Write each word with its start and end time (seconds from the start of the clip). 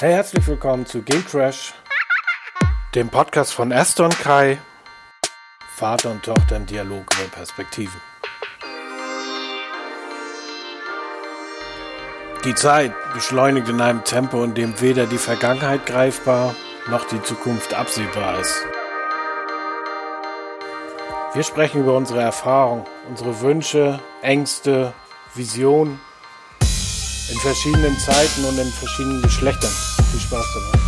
Hey, 0.00 0.14
herzlich 0.14 0.46
willkommen 0.46 0.86
zu 0.86 1.02
Game 1.02 1.26
Crash, 1.26 1.74
dem 2.94 3.10
Podcast 3.10 3.52
von 3.52 3.70
und 3.70 4.18
Kai, 4.18 4.56
Vater 5.76 6.12
und 6.12 6.22
Tochter 6.22 6.56
im 6.56 6.64
Dialog 6.64 7.04
über 7.18 7.28
Perspektiven. 7.30 8.00
Die 12.46 12.54
Zeit 12.54 12.94
beschleunigt 13.12 13.68
in 13.68 13.82
einem 13.82 14.02
Tempo, 14.02 14.42
in 14.42 14.54
dem 14.54 14.80
weder 14.80 15.04
die 15.04 15.18
Vergangenheit 15.18 15.84
greifbar 15.84 16.54
noch 16.88 17.04
die 17.04 17.20
Zukunft 17.20 17.74
absehbar 17.74 18.40
ist. 18.40 18.56
Wir 21.34 21.42
sprechen 21.42 21.82
über 21.82 21.94
unsere 21.94 22.22
Erfahrungen, 22.22 22.86
unsere 23.06 23.42
Wünsche, 23.42 24.00
Ängste, 24.22 24.94
Visionen 25.34 26.00
in 27.30 27.38
verschiedenen 27.40 27.98
Zeiten 27.98 28.46
und 28.46 28.58
in 28.58 28.72
verschiedenen 28.72 29.20
Geschlechtern. 29.20 29.89
Viel 30.10 30.20
Spaß 30.20 30.46
dabei. 30.54 30.78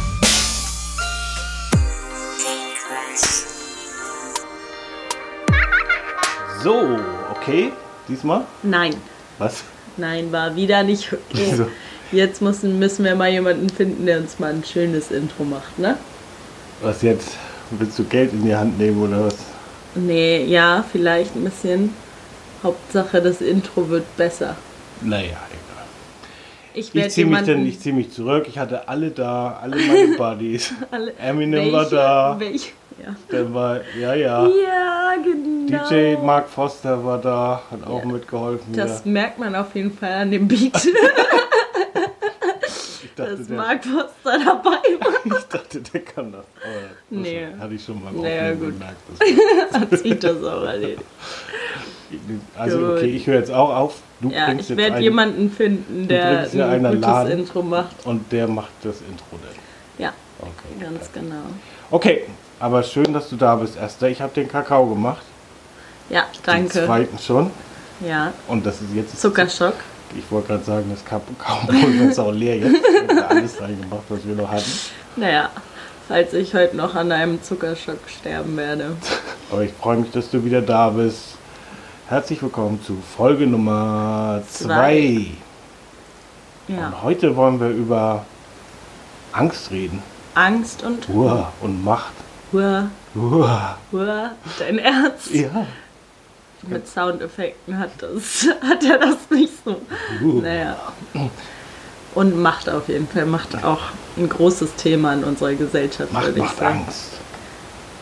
So, 6.63 6.99
okay. 7.31 7.73
Diesmal? 8.09 8.45
Nein, 8.63 8.95
Was? 9.39 9.63
nein, 9.97 10.31
war 10.33 10.55
wieder 10.57 10.83
nicht 10.83 11.13
okay. 11.13 11.49
Wieso? 11.51 11.67
Jetzt 12.13 12.43
müssen, 12.43 12.79
müssen 12.79 13.05
wir 13.05 13.15
mal 13.15 13.31
jemanden 13.31 13.71
finden, 13.71 14.07
der 14.07 14.19
uns 14.19 14.39
mal 14.39 14.53
ein 14.53 14.65
schönes 14.65 15.11
Intro 15.11 15.45
macht, 15.45 15.79
ne? 15.79 15.97
Was 16.83 17.03
jetzt? 17.03 17.31
Willst 17.71 17.99
du 17.99 18.05
Geld 18.05 18.33
in 18.33 18.45
die 18.45 18.55
Hand 18.55 18.79
nehmen 18.79 19.03
oder 19.03 19.27
was? 19.27 19.37
Nee, 19.95 20.45
ja, 20.45 20.85
vielleicht 20.91 21.35
ein 21.37 21.45
bisschen. 21.45 21.95
Hauptsache, 22.63 23.23
das 23.23 23.41
Intro 23.41 23.89
wird 23.89 24.17
besser. 24.17 24.57
Naja, 25.01 25.39
egal. 25.51 25.62
Ich 26.75 26.95
Ich 26.95 27.11
ziehe 27.11 27.27
mich, 27.27 27.43
denn- 27.43 27.67
ich 27.67 27.81
zieh 27.81 27.93
mich 27.93 28.11
zurück. 28.13 28.47
Ich 28.49 28.59
hatte 28.59 28.89
alle 28.89 29.11
da, 29.11 29.59
alle 29.63 29.77
meine 29.77 30.17
Buddies. 30.19 30.73
alle, 30.91 31.13
Eminem 31.19 31.73
war 31.73 31.85
da. 31.89 32.37
Welche? 32.39 32.71
Ja. 33.03 33.17
Dann 33.31 33.53
war, 33.55 33.81
ja, 33.99 34.15
ja. 34.15 34.47
ja, 34.47 35.15
genau. 35.23 35.89
DJ 35.89 36.17
Mark 36.25 36.49
Foster 36.49 37.03
war 37.05 37.19
da, 37.19 37.63
hat 37.71 37.87
auch 37.87 38.01
Ja. 38.05 38.05
mitgeholfen. 38.11 38.73
Das 38.75 39.05
ja. 39.05 39.11
merkt 39.11 39.39
man 39.39 39.55
auf 39.57 39.75
jeden 39.75 39.93
Fall 39.93 40.13
an 40.13 40.31
dem 40.31 40.47
Beat, 40.47 40.73
dachte, 43.15 43.37
dass 43.37 43.47
der, 43.47 43.57
Mark 43.57 43.85
Foster 43.85 44.39
dabei 44.45 44.71
war. 45.01 45.39
ich 45.39 45.45
dachte, 45.45 45.81
der 45.81 46.01
kann 46.03 46.33
das. 46.33 46.41
Aber 46.63 46.73
das 46.83 46.91
Nee. 47.11 47.47
Hatte 47.59 47.75
ich 47.75 47.85
schon 47.85 48.03
mal 48.03 48.13
Naja, 48.13 48.53
gut. 48.53 48.73
gemerkt. 48.73 48.97
Das 49.71 49.81
Hat 49.81 49.99
sich 49.99 50.19
das 50.19 50.43
auch 50.45 50.63
erledigt. 50.65 51.03
also, 52.59 52.79
Gut. 52.79 52.91
okay, 52.99 53.07
ich 53.07 53.27
höre 53.27 53.39
jetzt 53.39 53.51
auch 53.53 53.75
auf. 53.75 53.95
Du 54.21 54.31
Ja, 54.31 54.47
bringst 54.47 54.71
ich 54.71 54.77
werde 54.77 55.01
jemanden 55.01 55.51
finden, 55.51 56.07
der 56.09 56.25
ein 56.51 56.83
gutes 56.83 57.01
Laden. 57.01 57.33
Intro 57.41 57.63
macht. 57.63 58.05
und 58.05 58.31
der 58.31 58.47
macht 58.49 58.71
das 58.83 58.97
Intro 59.01 59.25
dann. 59.43 59.57
Ja, 59.99 60.13
Okay. 60.41 60.81
ganz 60.85 61.11
genau. 61.13 61.43
Okay, 61.91 62.25
aber 62.61 62.83
schön, 62.83 63.13
dass 63.13 63.29
du 63.29 63.37
da 63.37 63.57
bist, 63.57 63.77
Esther. 63.77 64.09
Ich 64.09 64.21
habe 64.21 64.33
den 64.35 64.49
Kakao 64.49 64.87
gemacht. 64.87 65.23
Ja, 66.11 66.23
Den 66.23 66.43
danke. 66.45 66.85
zweiten 66.85 67.19
schon. 67.19 67.51
Ja, 68.07 68.33
Und 68.49 68.67
das 68.67 68.81
ist 68.83 68.93
jetzt. 68.95 69.21
Zuckerschock. 69.21 69.75
Ich 70.17 70.31
wollte 70.31 70.49
gerade 70.49 70.65
sagen, 70.65 70.87
das 70.91 71.05
Kakaopulver 71.05 72.05
ist 72.11 72.19
auch 72.19 72.33
leer 72.33 72.59
jetzt. 72.59 72.77
Ich 72.77 73.09
habe 73.11 73.29
alles 73.29 73.61
reingemacht, 73.61 74.03
was 74.09 74.27
wir 74.27 74.35
noch 74.35 74.51
hatten. 74.51 74.71
Naja, 75.17 75.51
falls 76.09 76.33
ich 76.35 76.55
heute 76.55 76.77
noch 76.77 76.95
an 76.95 77.11
einem 77.13 77.43
Zuckerschock 77.43 77.99
sterben 78.07 78.57
werde. 78.57 78.97
Aber 79.51 79.63
ich 79.63 79.73
freue 79.73 79.99
mich, 79.99 80.11
dass 80.11 80.31
du 80.31 80.45
wieder 80.45 80.61
da 80.63 80.91
bist. 80.91 81.37
Herzlich 82.09 82.43
willkommen 82.43 82.81
zu 82.85 82.99
Folge 83.17 83.47
Nummer 83.47 84.43
2. 84.51 84.65
Zwei. 84.65 85.27
Ja, 86.69 86.87
Und 86.89 87.03
heute 87.03 87.35
wollen 87.37 87.59
wir 87.61 87.69
über 87.71 88.25
Angst 89.33 89.71
reden. 89.71 90.03
Angst 90.35 90.83
und 90.83 91.09
Uah, 91.09 91.53
und 91.61 91.83
Macht. 91.85 92.13
Hua, 92.53 92.91
Uah. 93.15 93.77
Hua. 93.93 94.31
Dein 94.59 94.79
Ernst? 94.79 95.31
Ja. 95.31 95.67
Mit 96.69 96.87
Soundeffekten 96.87 97.79
hat, 97.79 97.91
das, 97.99 98.47
hat 98.63 98.85
er 98.85 98.99
das 98.99 99.17
nicht 99.31 99.53
so. 99.65 99.81
Uh. 100.23 100.41
Naja. 100.41 100.77
Und 102.15 102.41
Macht 102.41 102.69
auf 102.69 102.89
jeden 102.89 103.09
Fall. 103.09 103.27
Macht 103.27 103.65
auch 103.65 103.81
ein 104.17 104.29
großes 104.29 104.75
Thema 104.77 105.15
in 105.15 105.25
unserer 105.25 105.55
Gesellschaft, 105.55 106.13
Macht 106.13 106.27
würde 106.27 106.39
ich 106.39 106.45
macht 106.45 106.59
sagen. 106.59 106.79
Angst. 106.85 107.05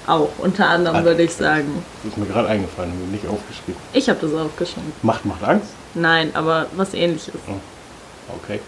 Auch, 0.06 0.28
unter 0.38 0.68
anderem 0.68 0.96
Ah. 0.96 1.04
würde 1.04 1.22
ich 1.22 1.32
sagen. 1.32 1.84
Das 2.02 2.12
ist 2.12 2.18
mir 2.18 2.26
gerade 2.26 2.48
eingefallen, 2.48 2.90
habe 2.92 3.02
ich 3.04 3.22
nicht 3.22 3.26
aufgeschrieben. 3.28 3.80
Ich 3.92 4.08
habe 4.08 4.18
das 4.20 4.34
aufgeschrieben. 4.34 4.92
Macht 5.02 5.24
macht 5.24 5.44
Angst? 5.44 5.68
Nein, 5.94 6.30
aber 6.34 6.66
was 6.76 6.94
ähnliches. 6.94 7.34
Okay. 8.42 8.60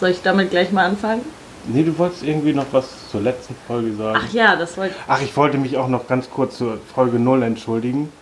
Soll 0.00 0.10
ich 0.10 0.22
damit 0.22 0.50
gleich 0.50 0.72
mal 0.72 0.84
anfangen? 0.86 1.22
Nee, 1.66 1.82
du 1.84 1.96
wolltest 1.96 2.22
irgendwie 2.24 2.52
noch 2.52 2.66
was 2.72 3.08
zur 3.10 3.20
letzten 3.22 3.54
Folge 3.66 3.94
sagen. 3.94 4.18
Ach 4.20 4.32
ja, 4.32 4.56
das 4.56 4.76
wollte 4.76 4.94
Ach, 5.08 5.22
ich 5.22 5.34
wollte 5.36 5.56
mich 5.56 5.76
auch 5.78 5.88
noch 5.88 6.06
ganz 6.08 6.28
kurz 6.28 6.58
zur 6.58 6.78
Folge 6.94 7.18
0 7.18 7.42
entschuldigen. 7.42 8.12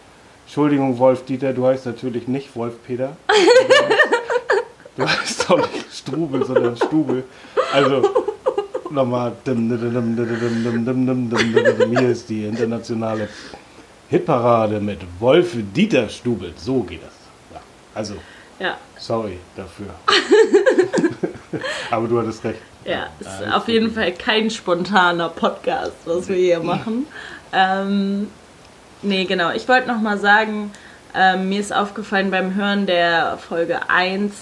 Entschuldigung, 0.53 0.99
Wolf 0.99 1.25
Dieter, 1.25 1.55
du 1.55 1.67
heißt 1.67 1.87
natürlich 1.87 2.29
nicht 2.29 2.55
Wolf 2.55 2.75
Peter. 2.87 3.17
du 4.97 5.09
heißt 5.09 5.51
auch 5.51 5.57
nicht 5.57 5.91
Strubel, 5.91 6.45
sondern 6.45 6.77
Stubel. 6.77 7.25
Also, 7.73 8.27
nochmal. 8.91 9.33
Hier 9.47 12.09
ist 12.11 12.29
die 12.29 12.45
internationale 12.45 13.31
Hitparade 14.11 14.79
mit 14.79 15.01
Wolf 15.21 15.57
Dieter 15.75 16.11
Stubel. 16.11 16.53
So 16.55 16.83
geht 16.83 17.03
das. 17.03 17.15
Ja, 17.55 17.61
also, 17.95 18.17
ja. 18.59 18.77
sorry 18.99 19.39
dafür. 19.57 19.87
Aber 21.91 22.07
du 22.07 22.21
hattest 22.21 22.45
recht. 22.45 22.61
Ja, 22.85 23.07
es 23.21 23.27
ist 23.27 23.55
auf 23.55 23.69
jeden. 23.69 23.91
Fall 23.91 24.13
kein 24.13 24.51
spontaner 24.51 25.31
Podcast, 25.31 25.97
was 26.05 26.29
wir 26.29 26.37
hier 26.37 26.61
machen. 26.61 27.07
Ähm, 27.55 28.29
nee, 29.03 29.25
genau. 29.25 29.51
Ich 29.53 29.69
wollte 29.69 29.89
noch 29.89 30.01
mal 30.01 30.19
sagen, 30.19 30.71
ähm, 31.15 31.49
mir 31.49 31.61
ist 31.61 31.75
aufgefallen 31.75 32.31
beim 32.31 32.55
Hören 32.55 32.87
der 32.87 33.39
Folge 33.39 33.89
1, 33.91 34.33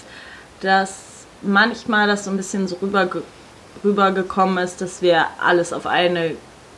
dass 0.61 1.25
manchmal 1.41 2.07
das 2.07 2.25
so 2.25 2.31
ein 2.31 2.37
bisschen 2.37 2.67
so 2.67 2.77
rüber, 2.81 3.09
rübergekommen 3.83 4.63
ist, 4.63 4.81
dass 4.81 5.01
wir 5.01 5.25
alles 5.43 5.73
auf 5.73 5.85
eine 5.87 6.31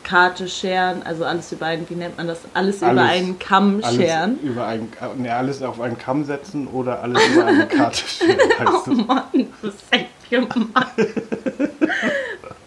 Karte 0.04 0.50
scheren, 0.50 1.02
also 1.04 1.24
alles 1.24 1.52
über 1.54 1.68
einen, 1.68 1.90
wie 1.90 1.96
nennt 1.96 2.18
man 2.18 2.28
das, 2.28 2.40
alles, 2.54 2.78
über 2.78 2.88
Alles- 2.90 3.10
einen 3.12 3.40
Kamm 3.40 3.80
Alles, 3.84 3.96
scheren. 3.96 4.38
über 4.42 4.68
einen, 4.68 4.92
nee, 5.18 5.30
alles 5.30 5.62
auf 5.62 5.80
einen 5.80 5.98
Kamm 5.98 6.26
setzen 6.26 6.68
oder 6.68 7.02
alles 7.02 7.26
über 7.28 7.46
eine 7.46 7.68
Karte 7.68 8.04
stellen. 8.06 8.38
Heißt 8.60 8.88
Oh. 8.88 8.92
Mann, 8.92 9.24
das 9.62 9.74
ist 9.76 9.84
echt 9.92 10.10
gemein. 10.30 10.50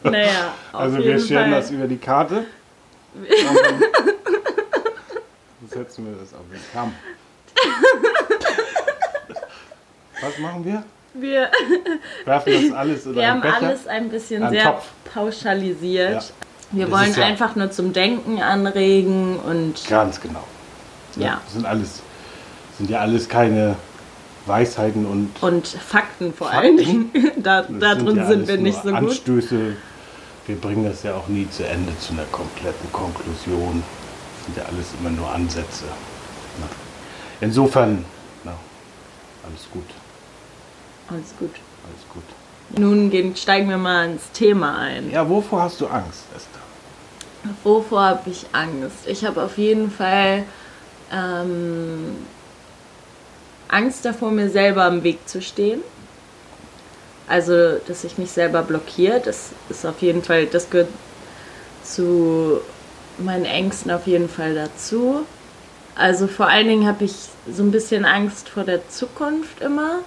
naja, 0.02 0.54
auf 0.72 0.80
Also 0.80 0.98
wir 0.98 1.18
scheren 1.20 1.50
Fall. 1.50 1.60
das 1.60 1.70
über 1.70 1.86
die 1.86 1.98
Karte. 1.98 2.46
Setzen 5.76 6.06
wir 6.06 6.14
das 6.20 6.32
auf 6.34 6.40
den 6.50 6.60
Kamm. 6.72 6.92
Was 10.22 10.38
machen 10.38 10.64
wir? 10.64 10.82
Wir, 11.14 11.50
Werfen 12.24 12.70
das 12.70 12.78
alles 12.78 13.06
in 13.06 13.14
wir 13.14 13.30
haben 13.30 13.40
Becher? 13.40 13.56
alles 13.62 13.86
ein 13.86 14.08
bisschen 14.10 14.48
sehr 14.50 14.64
Topf. 14.64 14.84
pauschalisiert. 15.14 16.12
Ja. 16.12 16.22
Wir 16.72 16.86
Das 16.86 16.94
wollen 16.98 17.14
ja- 17.14 17.24
einfach 17.26 17.54
nur 17.56 17.70
zum 17.70 17.92
Denken 17.92 18.42
anregen 18.42 19.38
und 19.38 19.86
Ganz 19.88 20.20
genau. 20.20 20.44
Ja. 21.16 21.40
Das 21.44 21.52
sind 21.54 21.64
alles, 21.66 22.02
sind 22.78 22.90
ja 22.90 23.00
alles 23.00 23.28
keine 23.28 23.76
Weisheiten 24.46 25.06
und 25.06 25.30
und 25.42 25.66
Fakten 25.68 26.32
vor 26.34 26.48
Fakten? 26.48 26.66
allen 26.66 26.76
Dingen. 26.76 27.10
Da, 27.42 27.62
da 27.62 27.94
drin 27.94 28.16
ja 28.16 28.26
sind 28.26 28.48
wir 28.48 28.56
nicht 28.58 28.82
so 28.82 28.90
nur 28.90 29.00
gut. 29.00 29.10
Anstöße. 29.10 29.76
Wir 30.46 30.56
bringen 30.56 30.84
das 30.84 31.02
ja 31.02 31.14
auch 31.14 31.28
nie 31.28 31.48
zu 31.50 31.66
Ende 31.66 31.96
zu 31.98 32.12
einer 32.12 32.24
kompletten 32.32 32.90
Konklusion. 32.92 33.82
Sind 34.46 34.56
ja 34.56 34.64
alles 34.64 34.86
immer 34.98 35.10
nur 35.10 35.30
Ansätze. 35.30 35.84
Na. 36.60 36.66
Insofern, 37.40 38.04
na, 38.44 38.54
alles 39.44 39.66
gut, 39.72 39.84
Alles 41.08 41.34
gut. 41.38 41.50
alles 41.84 42.04
gut. 42.12 42.22
Nun 42.80 43.10
gehen, 43.10 43.36
steigen 43.36 43.68
wir 43.68 43.76
mal 43.78 44.10
ins 44.10 44.30
Thema 44.32 44.78
ein. 44.78 45.10
Ja, 45.10 45.28
wovor 45.28 45.62
hast 45.62 45.80
du 45.80 45.86
Angst, 45.86 46.22
Esther? 46.34 46.60
Wovor 47.62 48.02
habe 48.02 48.30
ich 48.30 48.46
Angst? 48.52 49.06
Ich 49.06 49.24
habe 49.24 49.42
auf 49.42 49.56
jeden 49.58 49.90
Fall 49.90 50.44
ähm, 51.12 52.16
Angst 53.68 54.04
davor, 54.04 54.30
mir 54.32 54.50
selber 54.50 54.86
im 54.88 55.02
Weg 55.04 55.28
zu 55.28 55.40
stehen. 55.42 55.80
Also, 57.28 57.78
dass 57.86 58.04
ich 58.04 58.18
mich 58.18 58.30
selber 58.30 58.62
blockiere. 58.62 59.20
Das 59.24 59.50
ist 59.68 59.84
auf 59.84 60.00
jeden 60.02 60.22
Fall, 60.24 60.46
das 60.46 60.70
gehört 60.70 60.88
zu 61.84 62.60
meinen 63.18 63.44
Ängsten 63.44 63.90
auf 63.90 64.06
jeden 64.06 64.28
Fall 64.28 64.54
dazu. 64.54 65.24
Also 65.94 66.26
vor 66.26 66.48
allen 66.48 66.68
Dingen 66.68 66.86
habe 66.86 67.04
ich 67.04 67.14
so 67.50 67.62
ein 67.62 67.70
bisschen 67.70 68.04
Angst 68.04 68.48
vor 68.48 68.64
der 68.64 68.88
Zukunft 68.88 69.60
immer. 69.60 70.00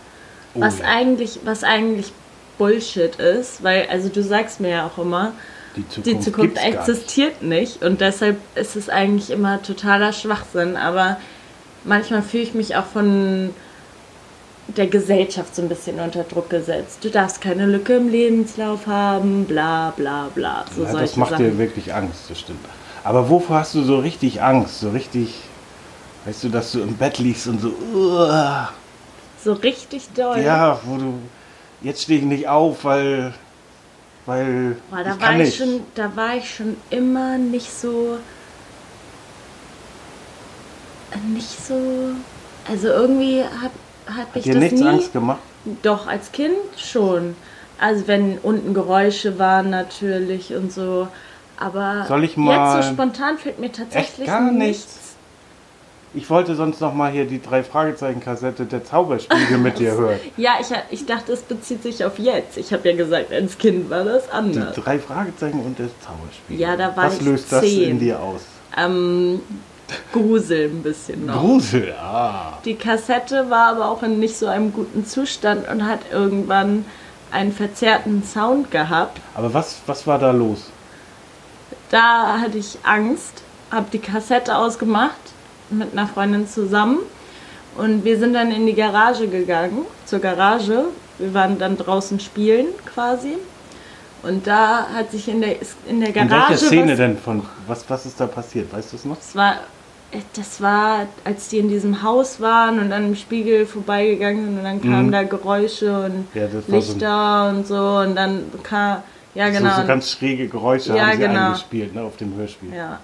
Oh 0.56 0.61
was 0.61 0.81
eigentlich, 0.81 1.39
was 1.45 1.63
eigentlich 1.63 2.11
Bullshit 2.57 3.15
ist, 3.15 3.63
weil, 3.63 3.88
also 3.89 4.09
du 4.09 4.21
sagst 4.21 4.59
mir 4.59 4.69
ja 4.69 4.85
auch 4.88 4.97
immer, 5.01 5.31
Die 5.75 5.88
Zukunft, 5.88 6.07
die 6.07 6.19
Zukunft 6.19 6.56
gar 6.56 6.65
nicht. 6.65 6.77
existiert 6.79 7.41
nicht. 7.41 7.83
und 7.83 8.01
deshalb 8.01 8.38
ist 8.56 8.75
es 8.75 8.89
eigentlich 8.89 9.29
immer 9.31 9.61
totaler 9.63 10.11
Schwachsinn. 10.13 10.75
Aber 10.75 11.17
manchmal 11.85 12.21
fühle 12.21 12.44
ich 12.44 12.53
mich 12.53 12.75
auch 12.75 12.85
von 12.85 13.51
der 14.67 14.88
Gesellschaft 14.88 15.56
so 15.56 15.61
ein 15.63 15.69
bisschen 15.69 16.00
unter 16.00 16.23
Druck 16.23 16.50
gesetzt. 16.50 17.00
Du 17.03 17.09
darfst 17.09 17.41
keine 17.41 17.65
Lücke 17.65 17.95
im 17.95 18.09
Lebenslauf 18.09 18.85
haben, 18.85 19.45
bla 19.45 19.91
bla 19.95 20.29
bla. 20.35 20.65
So 20.75 20.83
Ja, 20.83 20.94
das 20.94 21.15
macht 21.15 21.31
Sachen. 21.31 21.45
dir 21.45 21.57
wirklich 21.57 21.91
Angst, 21.94 22.29
das 22.29 22.39
stimmt. 22.39 22.59
Aber 23.09 23.29
wovor 23.29 23.57
hast 23.59 23.73
du 23.75 23.83
so 23.83 23.97
richtig 24.00 24.41
Angst? 24.41 24.79
So 24.81 24.91
richtig, 24.91 25.33
weißt 26.25 26.44
du, 26.45 26.50
dass 26.50 26.71
du 26.73 26.81
im 26.81 26.97
Bett 26.97 27.17
liegst 27.19 27.47
und 27.47 27.59
so, 27.59 27.69
uah, 27.94 28.69
So 29.44 29.53
richtig 29.53 30.09
doll. 30.13 30.38
ja, 30.38 30.79
wo 30.83 30.97
du, 30.97 31.13
jetzt 31.81 32.03
stehe 32.03 32.19
ich 32.19 32.25
nicht 32.25 32.47
auf, 32.47 32.83
weil, 32.83 33.33
weil 34.25 34.77
Boah, 34.89 35.03
da, 35.03 35.15
ich 35.15 35.21
war 35.21 35.31
ich 35.33 35.38
nicht. 35.38 35.57
schon, 35.57 35.81
da 35.95 36.15
war 36.15 36.35
ich 36.38 36.53
schon 36.56 36.77
immer 36.89 37.38
nicht 37.38 37.71
so. 37.71 38.19
Nicht 41.33 41.65
so. 41.65 42.15
Also 42.67 42.88
irgendwie 42.88 43.44
hat, 43.44 43.71
hat 44.06 44.35
mich 44.35 44.44
Dir 44.44 44.53
das 44.53 44.63
nichts 44.63 44.81
nie. 44.81 44.88
Angst 44.88 45.13
gemacht? 45.13 45.41
Doch, 45.81 46.07
als 46.07 46.31
Kind 46.31 46.56
schon. 46.77 47.35
Also 47.79 48.07
wenn 48.07 48.38
unten 48.39 48.73
Geräusche 48.73 49.39
waren 49.39 49.69
natürlich 49.69 50.53
und 50.53 50.71
so. 50.71 51.07
Aber 51.59 52.06
Soll 52.07 52.23
ich 52.23 52.38
mal- 52.38 52.77
jetzt 52.77 52.88
so 52.88 52.94
spontan 52.94 53.38
fällt 53.38 53.59
mir 53.59 53.71
tatsächlich 53.71 54.27
gar 54.27 54.41
nichts? 54.41 54.57
nichts. 54.85 54.95
Ich 56.15 56.27
wollte 56.29 56.56
sonst 56.56 56.81
noch 56.81 56.94
mal 56.95 57.11
hier 57.11 57.25
die 57.25 57.39
drei 57.39 57.61
Fragezeichen-Kassette 57.63 58.65
der 58.65 58.83
Zauberspiegel 58.83 59.59
mit 59.59 59.77
dir 59.77 59.91
hören. 59.97 60.19
Ja, 60.38 60.53
ich, 60.59 60.67
ich 60.89 61.06
dachte, 61.06 61.33
es 61.33 61.41
bezieht 61.44 61.83
sich 61.83 62.03
auf 62.03 62.17
jetzt. 62.17 62.57
Ich 62.57 62.73
habe 62.73 62.89
ja 62.89 62.95
gesagt, 62.95 63.31
als 63.31 63.57
Kind 63.59 63.89
war 63.91 64.03
das 64.06 64.25
Die 64.25 64.31
anders. 64.31 64.75
drei 64.75 64.97
Fragezeichen 64.97 65.59
und 65.59 65.77
der 65.77 65.88
Zauberspiegel. 66.01 66.59
Ja, 66.59 66.75
da 66.75 66.95
war 66.97 67.06
Was 67.06 67.17
ich 67.17 67.21
löst 67.21 67.51
das 67.51 67.61
zehn. 67.61 67.91
in 67.91 68.00
dir 68.00 68.19
aus? 68.19 68.41
Ähm, 68.75 69.41
Grusel 70.11 70.69
ein 70.69 70.81
bisschen 70.81 71.25
noch. 71.27 71.39
Grusel, 71.41 71.94
ah. 72.01 72.53
Die 72.65 72.75
Kassette 72.75 73.50
war 73.51 73.67
aber 73.75 73.89
auch 73.89 74.01
in 74.01 74.19
nicht 74.19 74.35
so 74.38 74.47
einem 74.47 74.71
guten 74.73 75.06
Zustand 75.06 75.67
und 75.69 75.85
hat 75.88 76.00
irgendwann 76.11 76.85
einen 77.31 77.51
verzerrten 77.51 78.23
Sound 78.23 78.71
gehabt. 78.71 79.19
Aber 79.35 79.53
was, 79.53 79.81
was 79.85 80.07
war 80.07 80.17
da 80.17 80.31
los? 80.31 80.71
Da 81.91 82.39
hatte 82.39 82.57
ich 82.57 82.77
Angst, 82.83 83.44
habe 83.71 83.88
die 83.91 84.00
Kassette 84.00 84.56
ausgemacht 84.56 85.15
mit 85.69 85.91
einer 85.94 86.07
Freundin 86.07 86.47
zusammen 86.47 87.00
und 87.77 88.03
wir 88.03 88.18
sind 88.19 88.33
dann 88.33 88.51
in 88.51 88.65
die 88.65 88.74
Garage 88.75 89.27
gegangen, 89.27 89.86
zur 90.06 90.19
Garage. 90.19 90.86
Wir 91.18 91.33
waren 91.33 91.57
dann 91.59 91.77
draußen 91.77 92.19
spielen 92.19 92.68
quasi. 92.86 93.38
Und 94.21 94.47
da 94.47 94.88
hat 94.94 95.12
sich 95.12 95.27
in 95.30 95.41
der, 95.41 95.56
in 95.88 96.00
der 96.01 96.09
In 96.09 96.13
Garage. 96.27 96.50
welcher 96.51 96.65
Szene 96.65 96.91
was, 96.91 96.97
denn 96.97 97.18
von, 97.18 97.44
was, 97.68 97.89
was 97.89 98.06
ist 98.06 98.19
da 98.19 98.27
passiert? 98.27 98.71
Weißt 98.74 98.92
du 98.92 98.97
es 98.97 99.06
noch? 99.06 99.15
Das 99.15 99.35
war, 99.35 99.56
das 100.35 100.62
war, 100.62 101.07
als 101.24 101.47
die 101.50 101.59
in 101.59 101.69
diesem 101.69 102.03
Haus 102.03 102.42
waren 102.42 102.80
und 102.80 102.92
an 102.92 103.03
dem 103.03 103.15
Spiegel 103.15 103.65
vorbeigegangen 103.65 104.45
sind 104.45 104.57
und 104.57 104.63
dann 104.63 104.81
kamen 104.81 105.07
Mhm. 105.07 105.12
da 105.12 105.24
Geräusche 105.24 106.03
und 106.06 106.27
Ja, 106.33 106.44
war 106.53 106.62
so 106.62 106.71
Lichter 106.75 107.50
und 107.50 107.68
so 107.68 107.75
und 108.00 108.15
dann 108.15 108.44
kam, 108.63 109.03
ja 109.39 109.50
genau. 109.50 109.75
So, 109.75 109.81
so 109.81 109.88
ganz 109.88 110.12
schräge 110.12 110.47
Geräusche 110.47 110.95
Ja, 110.95 111.07
haben 111.07 111.12
sie 111.13 111.18
genau. 111.19 111.45
eingespielt 111.47 111.95
ne, 111.95 112.01
auf 112.03 112.18
dem 112.18 112.36
Hörspiel. 112.36 112.74
ja, 112.74 113.00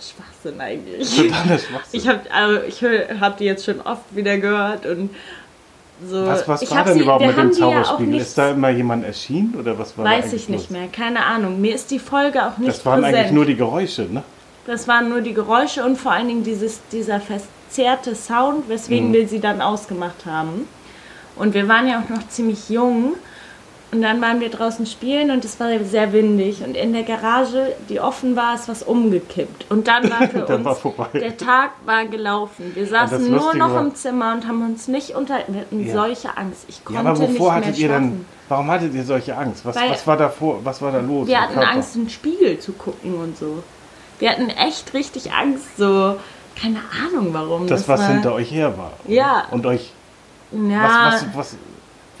Schwachsinn 0.00 0.60
eigentlich. 0.60 1.16
Totaler 1.16 1.58
Schwachsinn. 1.58 2.00
Ich 2.00 2.08
habe 2.08 2.20
also 2.32 2.60
ich 2.66 2.82
hab 3.20 3.36
die 3.38 3.44
jetzt 3.44 3.64
schon 3.64 3.80
oft 3.80 4.02
wieder 4.14 4.36
gehört 4.38 4.84
und 4.86 5.10
so. 6.08 6.26
was 6.26 6.48
was 6.48 6.68
war 6.70 6.84
denn 6.84 6.94
sie, 6.94 7.00
überhaupt 7.02 7.24
mit 7.24 7.36
dem 7.36 7.46
ja 7.50 7.52
Zauberspiegel? 7.52 8.06
nicht, 8.14 8.22
ist 8.22 8.36
da 8.36 8.50
immer 8.50 8.70
jemand 8.70 9.04
erschienen 9.04 9.54
oder 9.58 9.78
was 9.78 9.96
war 9.96 10.04
Weiß 10.04 10.32
ich 10.32 10.48
nicht 10.48 10.62
los? 10.62 10.70
mehr, 10.70 10.88
keine 10.88 11.24
Ahnung. 11.24 11.60
Mir 11.60 11.74
ist 11.74 11.90
die 11.92 12.00
Folge 12.00 12.44
auch 12.44 12.58
nicht 12.58 12.68
Das 12.70 12.84
waren 12.84 13.00
präsent. 13.02 13.18
eigentlich 13.18 13.32
nur 13.32 13.44
die 13.46 13.54
Geräusche, 13.56 14.02
ne? 14.10 14.22
Das 14.66 14.86
waren 14.88 15.08
nur 15.08 15.20
die 15.20 15.34
Geräusche 15.34 15.84
und 15.84 15.96
vor 15.98 16.12
allen 16.12 16.26
Dingen 16.28 16.42
dieses, 16.44 16.80
dieser 16.90 17.20
verzerrte 17.20 18.14
Sound, 18.16 18.68
weswegen 18.68 19.08
Mhm. 19.08 19.12
wir 19.12 19.28
sie 19.28 19.40
dann 19.40 19.60
ausgemacht 19.60 20.26
haben. 20.26 20.66
Und 21.36 21.54
wir 21.54 21.66
waren 21.68 21.86
ja 21.88 22.00
auch 22.00 22.08
noch 22.08 22.26
ziemlich 22.28 22.68
jung. 22.68 23.14
Und 23.92 24.00
dann 24.00 24.22
waren 24.22 24.40
wir 24.40 24.48
draußen 24.48 24.86
spielen 24.86 25.30
und 25.30 25.44
es 25.44 25.60
war 25.60 25.68
sehr 25.84 26.14
windig. 26.14 26.62
Und 26.64 26.78
in 26.78 26.94
der 26.94 27.02
Garage, 27.02 27.74
die 27.90 28.00
offen 28.00 28.34
war, 28.36 28.54
ist 28.54 28.66
was 28.66 28.82
umgekippt. 28.82 29.66
Und 29.70 29.86
dann 29.86 30.10
war 30.10 30.26
für 30.28 30.38
Dann 30.46 30.56
uns, 30.56 30.64
war 30.64 30.74
vorbei. 30.76 31.08
der 31.12 31.36
Tag 31.36 31.72
war 31.84 32.06
gelaufen. 32.06 32.72
Wir 32.74 32.84
das 32.86 33.10
saßen 33.10 33.30
nur 33.30 33.54
noch 33.54 33.74
war- 33.74 33.82
im 33.82 33.94
Zimmer 33.94 34.32
und 34.32 34.48
haben 34.48 34.64
uns 34.64 34.88
nicht 34.88 35.10
unter... 35.14 35.40
Wir 35.46 35.60
hatten 35.60 35.86
Ja. 35.86 35.92
solche 35.92 36.34
Angst. 36.38 36.64
Ich 36.68 36.76
Ja, 36.78 36.82
konnte 36.86 37.00
aber 37.10 37.18
nicht 37.18 37.34
wovor 37.34 37.52
mehr 37.52 37.56
hattet 37.60 37.78
ihr 37.78 37.88
schlafen. 37.88 38.10
denn, 38.10 38.24
warum 38.48 38.70
hattet 38.70 38.94
ihr 38.94 39.04
solche 39.04 39.36
Angst? 39.36 39.66
Was, 39.66 39.76
was 39.76 40.06
war 40.06 40.16
da 40.16 40.28
vor, 40.30 40.60
was 40.64 40.80
war 40.80 40.90
da 40.90 41.00
los? 41.00 41.28
Wir 41.28 41.40
hatten? 41.42 41.58
Angst, 41.58 41.94
in 41.94 42.04
den 42.04 42.10
Spiegel 42.10 42.58
zu 42.60 42.72
gucken 42.72 43.14
und 43.16 43.36
so. 43.36 43.62
Wir 44.18 44.30
hatten 44.30 44.48
echt 44.48 44.94
richtig 44.94 45.32
Angst, 45.34 45.76
so. 45.76 46.16
Keine 46.58 46.78
Ahnung 47.06 47.28
warum. 47.34 47.66
Das, 47.66 47.86
was 47.88 48.00
war, 48.00 48.08
hinter 48.08 48.32
euch 48.32 48.50
her 48.50 48.76
war. 48.78 48.92
Ja. 49.06 49.44
Und 49.50 49.66
euch, 49.66 49.92
Ja, 50.52 51.10
was, 51.12 51.26
was, 51.26 51.36
was, 51.36 51.56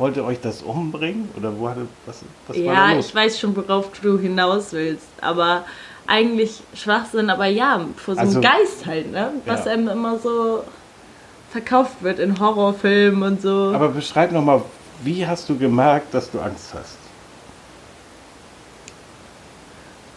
wollte 0.02 0.24
euch 0.24 0.40
das 0.40 0.62
umbringen? 0.62 1.28
Oder 1.36 1.56
wo 1.58 1.68
hatte, 1.68 1.86
was, 2.06 2.22
was 2.48 2.56
war 2.58 2.74
da 2.74 2.88
ja 2.90 2.94
los? 2.96 3.06
ich 3.08 3.14
weiß 3.14 3.38
schon, 3.38 3.56
worauf 3.56 3.90
du 4.02 4.18
hinaus 4.18 4.72
willst. 4.72 5.06
Aber 5.20 5.64
eigentlich 6.08 6.60
Schwachsinn, 6.74 7.30
aber 7.30 7.46
ja, 7.46 7.80
vor 7.96 8.14
so 8.14 8.20
einem 8.20 8.28
Also- 8.28 8.40
Geist 8.40 8.84
halt, 8.86 9.12
ne? 9.12 9.30
Was 9.46 9.64
Ja. 9.64 9.72
einem 9.72 9.88
immer 9.88 10.18
so 10.18 10.64
verkauft 11.52 12.02
wird 12.02 12.18
in 12.18 12.40
Horrorfilmen 12.40 13.22
und 13.22 13.40
so. 13.42 13.70
Aber 13.74 13.90
beschreib 13.90 14.32
nochmal, 14.32 14.62
wie 15.04 15.24
hast 15.26 15.48
du 15.48 15.56
gemerkt, 15.56 16.12
dass 16.12 16.30
du 16.30 16.40
Angst 16.40 16.74
hast? 16.74 16.96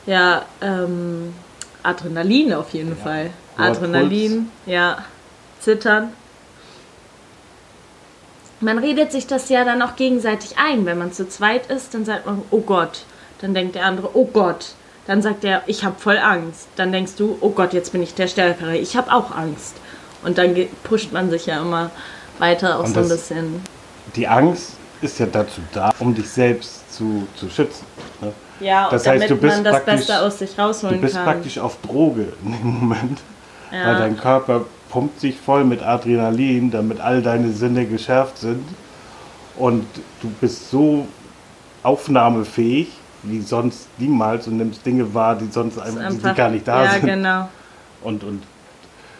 Ja, 0.07 0.43
ähm, 0.61 1.33
Adrenalin 1.83 2.53
auf 2.53 2.71
jeden 2.73 2.95
Fall. 2.97 3.29
Hoher 3.57 3.65
Adrenalin, 3.67 4.49
ja, 4.65 4.97
Zittern. 5.59 6.09
Man 8.61 8.77
redet 8.77 9.11
sich 9.11 9.27
das 9.27 9.49
ja 9.49 9.63
dann 9.65 9.81
auch 9.81 9.95
gegenseitig 9.95 10.55
ein. 10.57 10.85
Wenn 10.85 10.97
man 10.97 11.11
zu 11.11 11.27
zweit 11.27 11.67
ist, 11.67 11.93
dann 11.93 12.05
sagt 12.05 12.25
man, 12.25 12.41
oh 12.51 12.61
Gott. 12.61 13.03
Dann 13.41 13.53
denkt 13.53 13.75
der 13.75 13.85
andere, 13.85 14.09
oh 14.15 14.25
Gott. 14.25 14.67
Dann 15.07 15.21
sagt 15.21 15.43
er, 15.43 15.61
ich 15.67 15.83
habe 15.83 15.95
voll 15.99 16.17
Angst. 16.17 16.67
Dann 16.77 16.91
denkst 16.91 17.13
du, 17.17 17.37
oh 17.41 17.49
Gott, 17.49 17.73
jetzt 17.73 17.91
bin 17.91 18.01
ich 18.01 18.15
der 18.15 18.27
Stärkere. 18.27 18.75
Ich 18.77 18.95
habe 18.95 19.11
auch 19.13 19.35
Angst. 19.35 19.75
Und 20.23 20.37
dann 20.37 20.55
pusht 20.83 21.11
man 21.11 21.29
sich 21.29 21.45
ja 21.45 21.61
immer 21.61 21.91
weiter 22.39 22.79
auch 22.79 22.85
Und 22.85 22.93
so 22.93 23.01
ein 23.01 23.09
bisschen. 23.09 23.61
Die 24.15 24.27
Angst 24.27 24.71
ist 25.01 25.19
ja 25.19 25.25
dazu 25.27 25.61
da, 25.73 25.91
um 25.99 26.15
dich 26.15 26.29
selbst 26.29 26.91
zu, 26.95 27.27
zu 27.35 27.49
schützen. 27.49 27.85
Ne? 28.21 28.31
Ja, 28.61 28.89
Das 28.89 29.03
und 29.03 29.09
heißt, 29.09 29.17
damit 29.23 29.29
du 29.29 29.35
bist 29.35 29.55
man 29.55 29.63
das 29.65 29.83
Beste 29.85 30.19
aus 30.21 30.39
sich 30.39 30.55
Du 30.55 30.61
rausholen 30.61 31.01
bist 31.01 31.13
kann. 31.15 31.25
praktisch 31.25 31.59
auf 31.59 31.77
Droge 31.81 32.27
in 32.43 32.51
dem 32.53 32.79
Moment, 32.79 33.19
Ja. 33.71 33.87
weil 33.87 33.95
dein 33.97 34.17
Körper 34.17 34.65
pumpt 34.95 35.19
sich 35.19 35.35
voll 35.37 35.65
mit 35.65 35.83
Adrenalin, 35.83 36.71
damit 36.71 37.01
all 37.01 37.21
deine 37.21 37.51
Sinne 37.51 37.85
geschärft 37.85 38.37
sind. 38.37 38.63
Und 39.57 39.85
du 40.21 40.29
bist 40.39 40.71
so 40.71 41.05
aufnahmefähig 41.83 42.87
wie 43.23 43.41
sonst 43.41 43.89
niemals 43.97 44.47
und 44.47 44.55
nimmst 44.55 44.85
Dinge 44.85 45.13
wahr, 45.13 45.35
die 45.35 45.51
sonst 45.51 45.75
ist 45.75 45.97
einem, 45.97 46.17
die 46.21 46.33
gar 46.33 46.49
nicht 46.49 46.65
da 46.65 46.85
ja, 46.85 46.91
sind. 46.91 47.07
genau. 47.07 47.49
Und, 48.03 48.23
und 48.23 48.43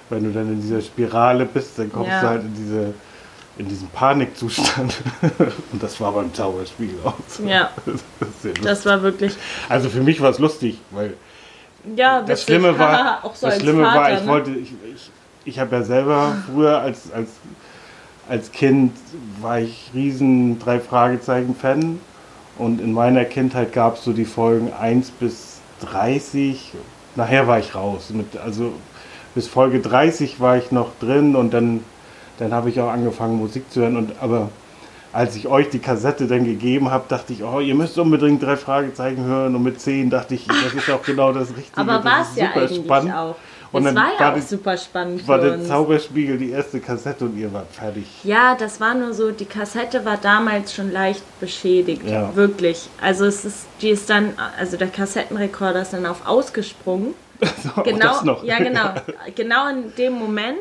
wenn 0.09 0.23
du 0.23 0.31
dann 0.31 0.47
in 0.53 0.61
dieser 0.61 0.79
Spirale 0.79 1.45
bist, 1.45 1.77
dann 1.77 1.91
kommst 1.91 2.09
Ja. 2.09 2.21
du 2.21 2.27
halt 2.29 2.43
in, 2.43 2.53
diese, 2.55 2.93
in 3.57 3.67
diesen 3.67 3.89
Panikzustand. 3.89 4.95
und 5.73 5.83
das 5.83 5.99
war 5.99 6.13
beim 6.13 6.33
Zauberspiegel 6.33 6.99
auch 7.03 7.15
so. 7.27 7.43
Ja, 7.43 7.71
Das 7.85 8.53
das 8.63 8.85
war 8.85 9.01
wirklich. 9.01 9.33
also 9.67 9.89
für 9.89 10.01
mich 10.01 10.21
war 10.21 10.29
es 10.29 10.39
lustig, 10.39 10.79
weil 10.91 11.15
Ja, 11.97 12.21
das. 12.21 12.43
Schlimme 12.43 12.79
war, 12.79 13.19
auch 13.25 13.35
so 13.35 13.47
das 13.47 13.59
Schlimme 13.59 13.83
Vater, 13.83 13.99
war, 13.99 14.13
ich 14.13 14.21
ne? 14.21 14.27
wollte, 14.27 14.51
ich, 14.51 14.71
ich, 14.93 15.11
ich 15.45 15.59
habe 15.59 15.77
ja 15.77 15.83
selber 15.83 16.35
früher 16.51 16.79
als, 16.79 17.11
als, 17.13 17.29
als 18.27 18.51
Kind 18.51 18.91
war 19.41 19.59
ich 19.59 19.91
riesen 19.93 20.59
drei 20.59 20.79
Fragezeichen 20.79 21.55
Fan 21.55 21.99
und 22.57 22.81
in 22.81 22.93
meiner 22.93 23.25
Kindheit 23.25 23.71
gab 23.71 23.97
es 23.97 24.03
so 24.03 24.13
die 24.13 24.25
Folgen 24.25 24.73
1 24.73 25.11
bis 25.11 25.59
30. 25.81 26.73
Nachher 27.15 27.47
war 27.47 27.59
ich 27.59 27.75
raus. 27.75 28.09
Mit, 28.11 28.37
also 28.37 28.73
bis 29.35 29.47
Folge 29.47 29.79
30 29.79 30.39
war 30.39 30.57
ich 30.57 30.71
noch 30.71 30.89
drin 30.99 31.35
und 31.35 31.53
dann, 31.53 31.81
dann 32.39 32.53
habe 32.53 32.69
ich 32.69 32.79
auch 32.79 32.89
angefangen 32.89 33.37
Musik 33.37 33.69
zu 33.71 33.81
hören. 33.81 33.97
Und 33.97 34.13
aber 34.21 34.49
als 35.11 35.35
ich 35.35 35.47
euch 35.47 35.69
die 35.69 35.79
Kassette 35.79 36.27
dann 36.27 36.45
gegeben 36.45 36.91
habe, 36.91 37.05
dachte 37.07 37.33
ich, 37.33 37.43
oh, 37.43 37.59
ihr 37.59 37.75
müsst 37.75 37.97
unbedingt 37.97 38.41
drei 38.41 38.57
Fragezeichen 38.57 39.23
hören. 39.25 39.55
Und 39.55 39.63
mit 39.63 39.79
10 39.79 40.09
dachte 40.09 40.35
ich, 40.35 40.47
das 40.47 40.73
ist 40.73 40.89
auch 40.89 41.03
genau 41.03 41.33
das 41.33 41.49
Richtige. 41.49 41.77
Aber 41.77 42.03
war 42.03 42.21
es 42.21 42.35
ja 42.35 42.51
eigentlich 42.51 42.83
spannend. 42.83 43.13
auch. 43.13 43.35
Und 43.77 43.85
dann 43.85 43.95
war 43.95 44.13
ja 44.13 44.19
war 44.19 44.31
auch 44.31 44.35
die- 44.35 44.41
super 44.41 44.77
spannend 44.77 45.27
War 45.27 45.39
der. 45.39 45.63
Zauberspiegel 45.63 46.37
die 46.37 46.51
erste 46.51 46.79
Kassette 46.79 47.25
und 47.25 47.37
ihr 47.37 47.51
wart 47.53 47.71
fertig. 47.71 48.05
Ja, 48.23 48.55
das 48.55 48.79
war 48.79 48.93
nur 48.93 49.13
so, 49.13 49.31
die 49.31 49.45
Kassette 49.45 50.05
war 50.05 50.17
damals 50.17 50.73
schon 50.73 50.91
leicht 50.91 51.23
beschädigt. 51.39 52.01
Ja. 52.07 52.35
Wirklich. 52.35 52.89
Also 53.01 53.25
es 53.25 53.45
ist, 53.45 53.65
die 53.81 53.89
ist 53.89 54.09
dann, 54.09 54.33
also 54.57 54.77
der 54.77 54.87
Kassettenrekorder 54.87 55.81
ist 55.81 55.93
dann 55.93 56.05
auf 56.05 56.25
ausgesprungen. 56.27 57.13
So, 57.63 57.81
Genau, 57.83 57.99
das 58.07 58.23
noch. 58.23 58.43
ja 58.43 58.57
genau. 58.59 58.93
Genau 59.35 59.67
in 59.69 59.93
dem 59.97 60.13
Moment. 60.13 60.57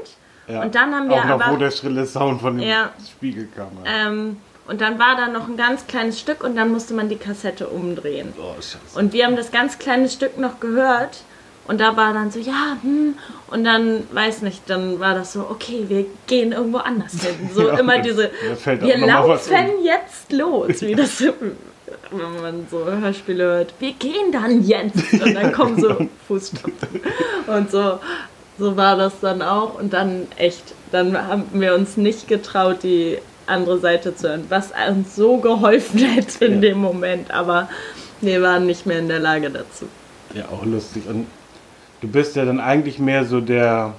Ja. 0.48 0.62
Und 0.62 0.74
dann 0.74 0.92
haben 0.94 1.08
wir 1.08 1.16
auch 1.16 1.24
noch, 1.24 1.40
aber- 1.40 1.52
wo 1.52 1.56
der 1.56 1.70
schrille 1.70 2.04
Sound 2.06 2.40
von 2.40 2.58
dem 2.58 2.68
Ja. 2.68 2.90
Spiegel 3.08 3.48
kam. 3.54 3.68
Ja. 3.84 4.08
Ähm, 4.08 4.36
und 4.66 4.80
dann 4.80 4.98
war 4.98 5.14
da 5.16 5.28
noch 5.28 5.46
ein 5.46 5.56
ganz 5.56 5.86
kleines 5.86 6.18
Stück 6.18 6.42
und 6.42 6.56
dann 6.56 6.72
musste 6.72 6.94
man 6.94 7.08
die 7.08 7.16
Kassette 7.16 7.68
umdrehen. 7.68 8.32
oh. 8.38 8.54
Und 8.98 9.12
wir 9.12 9.24
haben 9.26 9.36
das 9.36 9.52
ganz 9.52 9.78
kleine 9.78 10.08
Stück 10.08 10.36
noch 10.38 10.58
gehört 10.58 11.18
Und 11.66 11.80
da 11.80 11.96
war 11.96 12.12
dann 12.12 12.30
so, 12.30 12.38
ja, 12.38 12.76
hm. 12.82 13.14
Und 13.50 13.64
dann, 13.64 14.02
weiß 14.12 14.42
nicht, 14.42 14.62
dann 14.68 15.00
war 15.00 15.14
das 15.14 15.32
so, 15.32 15.46
okay, 15.48 15.84
wir 15.88 16.04
gehen 16.26 16.52
irgendwo 16.52 16.78
anders 16.78 17.12
hin. 17.22 17.50
So 17.54 17.62
Ja, 17.68 17.78
immer 17.78 17.98
diese, 18.00 18.30
wir 18.80 18.98
laufen 18.98 19.70
jetzt 19.82 20.30
los. 20.32 20.80
Wie 20.82 20.94
das, 20.94 21.22
wenn 22.10 22.42
man 22.42 22.66
so 22.70 22.84
Hörspiele 22.84 23.44
hört, 23.44 23.74
wir 23.78 23.92
gehen 23.92 24.30
dann 24.32 24.62
jetzt. 24.62 25.12
Und 25.12 25.34
dann 25.34 25.52
kommen 25.52 25.80
so 25.80 25.96
Fußstapfen. 26.28 27.00
Und 27.46 27.70
so, 27.70 27.98
so 28.58 28.76
war 28.76 28.96
das 28.96 29.14
dann 29.20 29.40
auch. 29.40 29.78
Und 29.78 29.92
dann 29.92 30.26
echt, 30.36 30.74
dann 30.92 31.16
haben 31.16 31.44
wir 31.52 31.74
uns 31.74 31.96
nicht 31.96 32.28
getraut, 32.28 32.82
die 32.82 33.18
andere 33.46 33.78
Seite 33.78 34.14
zu 34.14 34.28
hören, 34.28 34.44
was 34.48 34.70
uns 34.88 35.16
so 35.16 35.36
geholfen 35.38 35.98
hätte 36.00 36.44
in 36.46 36.54
Ja. 36.54 36.60
dem 36.60 36.78
Moment. 36.78 37.30
Aber 37.30 37.68
wir 38.20 38.42
waren 38.42 38.66
nicht 38.66 38.84
mehr 38.86 38.98
in 38.98 39.08
der 39.08 39.20
Lage 39.20 39.50
dazu. 39.50 39.86
Ja, 40.34 40.44
auch 40.50 40.64
lustig. 40.64 41.04
Und 41.08 41.26
du 42.04 42.10
bist 42.10 42.36
ja 42.36 42.44
dann 42.44 42.60
eigentlich 42.60 42.98
mehr 42.98 43.24
so 43.24 43.40
der, 43.40 43.94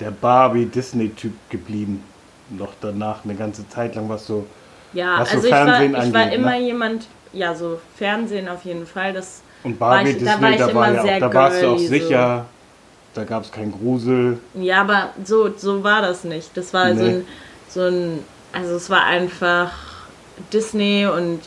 der 0.00 0.10
Barbie-Disney-Typ 0.10 1.32
geblieben. 1.50 2.02
Noch 2.50 2.72
danach 2.80 3.24
eine 3.24 3.34
ganze 3.36 3.68
Zeit 3.68 3.94
lang 3.94 4.08
was 4.08 4.26
so. 4.26 4.44
Ja, 4.92 5.20
Was 5.20 5.30
so 5.30 5.36
also 5.36 5.46
ich 5.46 5.52
war, 5.54 5.66
Fernsehen 5.66 5.90
ich 6.08 6.14
war 6.14 6.22
angeht, 6.22 6.38
immer 6.38 6.50
ne? 6.50 6.60
jemand, 6.60 7.06
ja, 7.32 7.54
so 7.54 7.78
Fernsehen 7.96 8.48
auf 8.48 8.64
jeden 8.64 8.86
Fall. 8.86 9.12
Das 9.12 9.42
Und 9.62 9.78
War 9.78 9.96
Barbie 9.96 10.10
ich- 10.10 10.24
da 10.24 10.40
war 10.40 10.50
ich 10.50 10.56
da, 10.56 10.74
war 10.74 10.92
ja 10.92 11.02
auch, 11.02 11.20
da 11.20 11.34
warst 11.34 11.62
du 11.62 11.66
auch 11.68 11.76
girly, 11.76 11.86
so. 11.86 11.92
sicher. 12.06 12.46
Da 13.14 13.24
gab 13.24 13.42
es 13.44 13.52
keinen 13.52 13.72
Grusel. 13.72 14.38
Ja, 14.54 14.80
aber 14.80 15.10
so, 15.24 15.50
so 15.56 15.84
war 15.84 16.02
das 16.02 16.24
nicht. 16.24 16.56
Das 16.56 16.72
war 16.74 16.92
so, 16.94 17.02
Nee. 17.04 17.08
ein, 17.10 17.24
so 17.68 17.82
ein, 17.82 18.18
also 18.52 18.74
es 18.76 18.90
war 18.90 19.04
einfach 19.04 19.70
Disney 20.52 21.06
und 21.06 21.40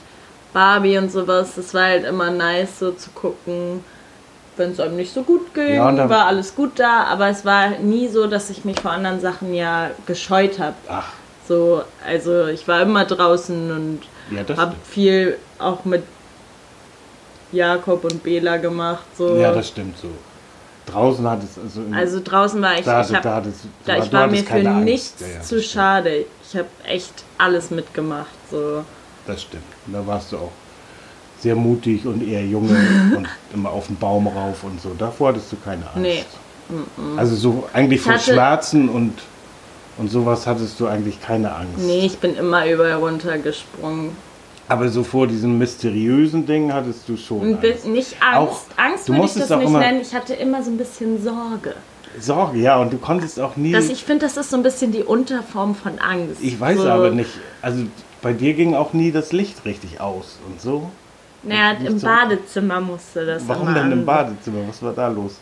Barbie 0.54 0.98
und 0.98 1.12
sowas. 1.12 1.56
Das 1.56 1.74
war 1.74 1.84
halt 1.84 2.06
immer 2.06 2.30
nice 2.32 2.80
so 2.80 2.92
zu 2.92 3.10
gucken. 3.12 3.84
Wenn 4.58 4.72
es 4.72 4.80
einem 4.80 4.98
nicht 4.98 5.14
so 5.14 5.24
gut 5.24 5.54
ging, 5.54 5.76
Ja, 5.76 5.92
dann- 5.92 6.10
war 6.10 6.26
alles 6.26 6.54
gut 6.56 6.74
da, 6.78 7.06
aber 7.06 7.30
es 7.30 7.46
war 7.46 7.70
nie 7.80 8.08
so, 8.10 8.28
dass 8.28 8.50
ich 8.50 8.66
mich 8.66 8.80
vor 8.80 8.92
anderen 8.92 9.20
Sachen 9.22 9.54
ja 9.54 9.92
gescheut 10.06 10.60
habe. 10.60 10.76
Ach, 10.90 11.08
So, 11.48 11.84
also 12.06 12.46
ich 12.48 12.68
war 12.68 12.82
immer 12.82 13.04
draußen 13.06 13.72
und 13.72 14.00
ja, 14.30 14.58
habe 14.58 14.76
viel 14.90 15.38
auch 15.58 15.84
mit 15.86 16.04
Jakob 17.52 18.04
und 18.06 18.24
Bela 18.24 18.58
gemacht. 18.58 19.04
So. 19.18 19.36
Ja, 19.36 19.52
das 19.54 19.68
stimmt 19.70 19.98
so. 19.98 20.08
Draußen 20.86 21.30
hat 21.30 21.40
es 21.44 21.58
also, 21.62 21.82
Also 21.94 22.22
draußen 22.24 22.62
war 22.62 22.78
ich, 22.78 22.86
da, 22.86 23.02
ich, 23.02 23.14
hab, 23.14 23.22
da, 23.24 23.36
hattest, 23.36 23.62
da, 23.86 23.98
ich 23.98 24.12
war 24.12 24.28
mir 24.28 24.44
für 24.44 24.54
Angst. 24.68 24.84
nichts 24.86 25.16
Ja, 25.22 25.42
zu 25.42 25.62
schade. 25.62 26.26
Ich 26.44 26.56
habe 26.58 26.68
echt 26.86 27.14
alles 27.38 27.70
mitgemacht. 27.72 28.28
So. 28.50 28.84
Das 29.28 29.42
stimmt. 29.44 29.64
Da 29.88 30.06
warst 30.06 30.32
du 30.32 30.38
auch 30.38 30.52
sehr 31.42 31.56
mutig 31.56 32.06
und 32.06 32.26
eher 32.28 32.46
junge 32.46 32.70
und 33.18 33.28
immer 33.54 33.72
auf 33.72 33.88
den 33.88 33.98
Baum 33.98 34.28
rauf 34.28 34.64
und 34.64 34.80
so. 34.82 34.92
Davor 34.98 35.30
hattest 35.30 35.52
du 35.52 35.58
keine 35.64 35.84
Angst. 35.86 35.98
Nee. 35.98 36.24
Also 37.18 37.36
so 37.36 37.68
eigentlich 37.74 38.00
Ich 38.00 38.06
vor 38.06 38.18
Schmerzen 38.18 38.88
und, 38.88 39.14
und 39.98 40.10
sowas 40.10 40.48
hattest 40.48 40.80
du 40.80 40.88
eigentlich 40.88 41.22
keine 41.22 41.54
Angst. 41.54 41.80
Nee, 41.80 42.06
ich 42.06 42.18
bin 42.20 42.36
immer 42.36 42.66
überall 42.70 42.94
runtergesprungen. 42.94 44.12
Aber 44.68 44.88
so 44.88 45.04
vor 45.04 45.28
diesen 45.28 45.58
mysteriösen 45.58 46.46
Dingen 46.46 46.74
hattest 46.74 47.10
du 47.10 47.18
schon 47.18 47.56
Angst. 47.58 47.86
nicht 47.86 48.16
Angst. 48.22 48.38
Auch- 48.38 48.62
Angst 48.78 49.10
würde 49.10 49.26
ich 49.26 49.34
das 49.34 49.50
nicht 49.50 49.70
nennen. 49.70 50.00
Ich 50.02 50.14
hatte 50.14 50.34
immer 50.34 50.64
so 50.64 50.72
ein 50.72 50.78
bisschen 50.78 51.22
Sorge. 51.22 51.76
Sorge, 52.20 52.60
ja, 52.60 52.78
und 52.78 52.94
du 52.94 52.98
konntest 52.98 53.40
auch 53.40 53.56
nie. 53.58 53.72
Das, 53.72 53.90
ich 53.90 54.04
finde, 54.04 54.26
das 54.26 54.38
ist 54.38 54.50
so 54.50 54.58
ein 54.58 54.64
bisschen 54.64 54.92
die 54.92 55.04
Unterform 55.04 55.76
von 55.76 56.00
Angst. 56.00 56.42
ich 56.42 56.60
weiß 56.60 56.78
so, 56.78 56.90
aber 56.90 57.10
nicht. 57.10 57.30
Also 57.62 57.84
bei 58.22 58.34
dir 58.34 58.54
ging 58.54 58.76
auch 58.76 58.94
nie 58.94 59.12
das 59.12 59.32
Licht 59.34 59.66
richtig 59.66 60.00
aus 60.00 60.38
und 60.48 60.62
so. 60.62 60.90
Naja, 61.44 61.72
im 61.84 61.98
so- 62.00 62.06
Badezimmer 62.08 62.80
musste 62.82 63.26
das 63.26 63.48
Warum 63.48 63.74
denn 63.74 63.92
im 63.92 64.06
Badezimmer? 64.06 64.68
Was 64.68 64.82
war 64.82 64.94
da 64.94 65.08
los? 65.08 65.38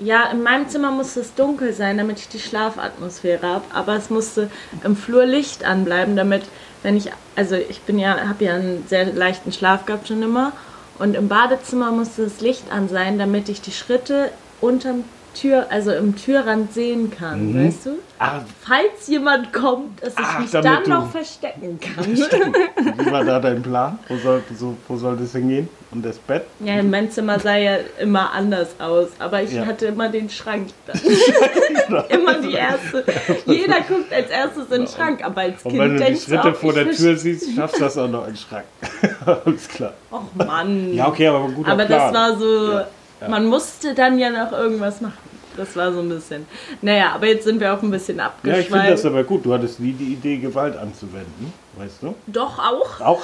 Ja, 0.00 0.24
in 0.30 0.42
meinem 0.42 0.68
Zimmer 0.68 0.90
musste 0.90 1.20
es 1.20 1.34
dunkel 1.34 1.72
sein, 1.72 1.98
damit 1.98 2.18
ich 2.18 2.28
die 2.28 2.40
Schlafatmosphäre 2.40 3.46
habe. 3.46 3.64
Aber 3.72 3.94
es 3.94 4.10
musste 4.10 4.50
im 4.82 4.96
Flur 4.96 5.24
Licht 5.24 5.64
anbleiben, 5.64 6.16
damit, 6.16 6.42
wenn 6.82 6.96
ich, 6.96 7.10
also 7.36 7.54
ich 7.54 7.80
bin 7.82 7.98
ja, 8.00 8.28
habe 8.28 8.44
ja 8.44 8.54
einen 8.54 8.84
sehr 8.88 9.12
leichten 9.12 9.52
Schlaf 9.52 9.86
gehabt 9.86 10.08
schon 10.08 10.22
immer. 10.22 10.52
Und 10.98 11.14
im 11.14 11.28
Badezimmer 11.28 11.92
musste 11.92 12.24
das 12.24 12.40
Licht 12.40 12.72
an 12.72 12.88
sein, 12.88 13.18
damit 13.18 13.48
ich 13.48 13.60
die 13.60 13.72
Schritte 13.72 14.30
unterm 14.60 15.04
Tür, 15.34 15.66
also 15.70 15.92
im 15.92 16.16
Türrand 16.16 16.72
sehen 16.72 17.10
kann, 17.10 17.52
Mhm. 17.52 17.66
weißt 17.66 17.86
du? 17.86 17.90
Ah, 18.18 18.40
Falls 18.62 19.08
jemand 19.08 19.52
kommt, 19.52 20.02
dass 20.02 20.14
ich 20.14 20.18
Ach, 20.24 20.38
mich 20.38 20.50
dann 20.50 20.82
noch 20.88 21.10
verstecken 21.10 21.78
kann. 21.80 22.06
wie 22.16 23.10
war 23.12 23.24
da 23.24 23.38
dein 23.40 23.60
Plan? 23.62 23.98
Wo 24.08 24.16
sollte, 24.16 24.54
so, 24.54 24.76
wo 24.88 24.96
sollte 24.96 25.24
es 25.24 25.32
hingehen? 25.32 25.68
Und 25.90 26.04
das 26.04 26.16
Bett? 26.18 26.44
ja, 26.60 26.82
mein 26.82 27.10
Zimmer 27.10 27.38
sah 27.38 27.56
ja 27.56 27.76
immer 28.00 28.32
anders 28.32 28.68
aus, 28.78 29.08
aber 29.18 29.42
ich 29.42 29.52
Ja. 29.52 29.66
hatte 29.66 29.86
immer 29.86 30.08
den 30.08 30.30
Schrank 30.30 30.68
dann. 30.86 30.98
immer 32.08 32.34
die 32.40 32.52
erste. 32.54 33.04
Jeder 33.46 33.80
guckt 33.80 34.12
als 34.12 34.30
erstes 34.30 34.64
in 34.70 34.82
den 34.82 34.88
Schrank, 34.88 35.24
aber 35.24 35.42
als 35.42 35.62
Und 35.64 35.72
Kind 35.72 35.82
wenn 35.82 35.96
du 35.96 36.04
die 36.04 36.16
Schritte 36.16 36.50
auch, 36.50 36.54
vor 36.56 36.72
der 36.72 36.90
Tür 36.90 37.16
siehst, 37.16 37.54
schaffst 37.54 37.76
du 37.76 37.80
das 37.80 37.98
auch 37.98 38.08
noch 38.08 38.26
in 38.26 38.32
den 38.32 38.36
Schrank. 38.38 38.64
Alles 39.44 39.68
klar. 39.68 39.92
Och 40.10 40.22
Mann. 40.34 40.94
Ja, 40.94 41.08
okay, 41.08 41.26
aber 41.28 41.48
guter 41.48 41.72
aber 41.72 41.84
Plan. 41.84 42.12
das 42.12 42.14
war 42.14 42.38
so, 42.38 42.72
Ja, 42.72 42.86
ja. 43.20 43.28
man 43.28 43.46
musste 43.46 43.94
dann 43.94 44.18
ja 44.18 44.30
noch 44.30 44.52
irgendwas 44.52 45.00
machen. 45.00 45.34
Das 45.56 45.76
war 45.76 45.92
so 45.92 46.00
ein 46.00 46.08
bisschen. 46.08 46.46
Naja, 46.82 47.12
aber 47.14 47.28
jetzt 47.28 47.44
sind 47.44 47.60
wir 47.60 47.72
auch 47.72 47.82
ein 47.82 47.90
bisschen 47.90 48.18
Ja, 48.18 48.32
ich 48.42 48.66
finde 48.66 48.90
das 48.90 49.04
abgeschweift. 49.04 49.06
aber 49.06 49.24
gut. 49.24 49.46
Du 49.46 49.54
hattest 49.54 49.78
nie 49.78 49.92
die 49.92 50.14
Idee, 50.14 50.38
Gewalt 50.38 50.76
anzuwenden, 50.76 51.52
weißt 51.76 52.02
du? 52.02 52.14
Doch 52.26 52.58
auch. 52.58 53.00
Auch. 53.00 53.22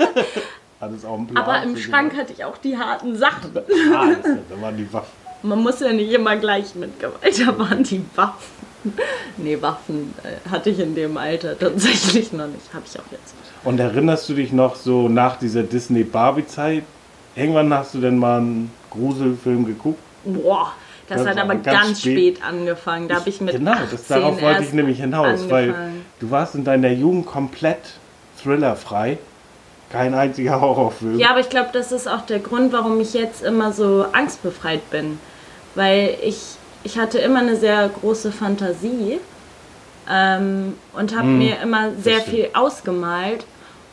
hattest 0.80 1.06
auch 1.06 1.18
einen 1.18 1.28
Plan. 1.28 1.44
Aber 1.44 1.62
im 1.62 1.76
Schrank 1.76 2.16
hatte 2.16 2.32
ich 2.32 2.44
auch 2.44 2.58
die 2.58 2.76
harten 2.76 3.16
Sachen. 3.16 3.54
Gewalt. 3.54 3.68
Ah, 3.94 4.14
klar, 4.14 4.38
da 4.50 4.60
waren 4.60 4.76
die 4.76 4.92
Waffen. 4.92 5.22
Man 5.44 5.60
muss 5.60 5.80
ja 5.80 5.92
nicht 5.92 6.12
immer 6.12 6.36
gleich 6.36 6.74
mit 6.74 7.00
Gewalt, 7.00 7.40
da 7.40 7.58
waren 7.58 7.82
die 7.82 8.04
Waffen. 8.14 8.62
Nee, 9.36 9.60
Waffen 9.60 10.12
äh, 10.24 10.48
hatte 10.50 10.70
ich 10.70 10.80
in 10.80 10.94
dem 10.94 11.16
Alter 11.16 11.56
tatsächlich 11.58 12.32
noch 12.32 12.48
nicht. 12.48 12.74
Habe 12.74 12.84
ich 12.84 12.98
auch 12.98 13.10
jetzt 13.12 13.34
nicht. 13.36 13.52
Und 13.64 13.78
erinnerst 13.78 14.28
du 14.28 14.34
dich 14.34 14.52
noch 14.52 14.74
so 14.74 15.08
nach 15.08 15.36
dieser 15.36 15.62
Disney-Barbie-Zeit? 15.62 16.82
Irgendwann 17.36 17.72
hast 17.72 17.94
du 17.94 18.00
denn 18.00 18.18
mal 18.18 18.38
einen 18.38 18.72
Gruselfilm 18.92 19.64
geguckt? 19.66 19.98
Boah, 20.24 20.72
das, 21.08 21.24
Das 21.24 21.30
hat 21.30 21.38
aber 21.38 21.56
ganz 21.56 21.64
ganz, 21.86 22.00
spät. 22.00 22.36
spät. 22.38 22.46
angefangen. 22.46 23.08
Da 23.08 23.16
habe 23.16 23.28
ich 23.28 23.40
mit 23.40 23.52
Genau, 23.56 23.72
18 23.72 23.88
das, 23.90 24.06
darauf 24.06 24.40
wollte 24.40 24.62
ich 24.62 24.72
nämlich 24.72 25.00
hinaus, 25.00 25.50
weil 25.50 25.64
angefangen. 25.70 26.06
du 26.20 26.30
warst 26.30 26.54
in 26.54 26.64
deiner 26.64 26.90
Jugend 26.90 27.26
komplett 27.26 27.78
thrillerfrei. 28.42 29.18
Kein 29.90 30.14
einziger 30.14 30.60
Horrorfilm. 30.60 31.18
Ja, 31.18 31.30
aber 31.30 31.40
ich 31.40 31.50
glaube, 31.50 31.70
das 31.72 31.92
ist 31.92 32.08
auch 32.08 32.22
der 32.26 32.38
Grund, 32.38 32.72
warum 32.72 33.00
ich 33.00 33.12
jetzt 33.14 33.42
immer 33.42 33.72
so 33.72 34.06
angstbefreit 34.12 34.88
bin. 34.90 35.18
Weil 35.74 36.16
ich, 36.22 36.38
ich 36.84 36.98
hatte 36.98 37.18
immer 37.18 37.40
eine 37.40 37.56
sehr 37.56 37.88
große 37.88 38.32
Fantasie 38.32 39.18
ähm, 40.10 40.74
und 40.94 41.16
habe 41.16 41.28
mir 41.28 41.60
immer 41.62 41.90
sehr 42.00 42.24
Hm, 42.24 42.30
viel 42.30 42.48
ausgemalt. 42.54 43.44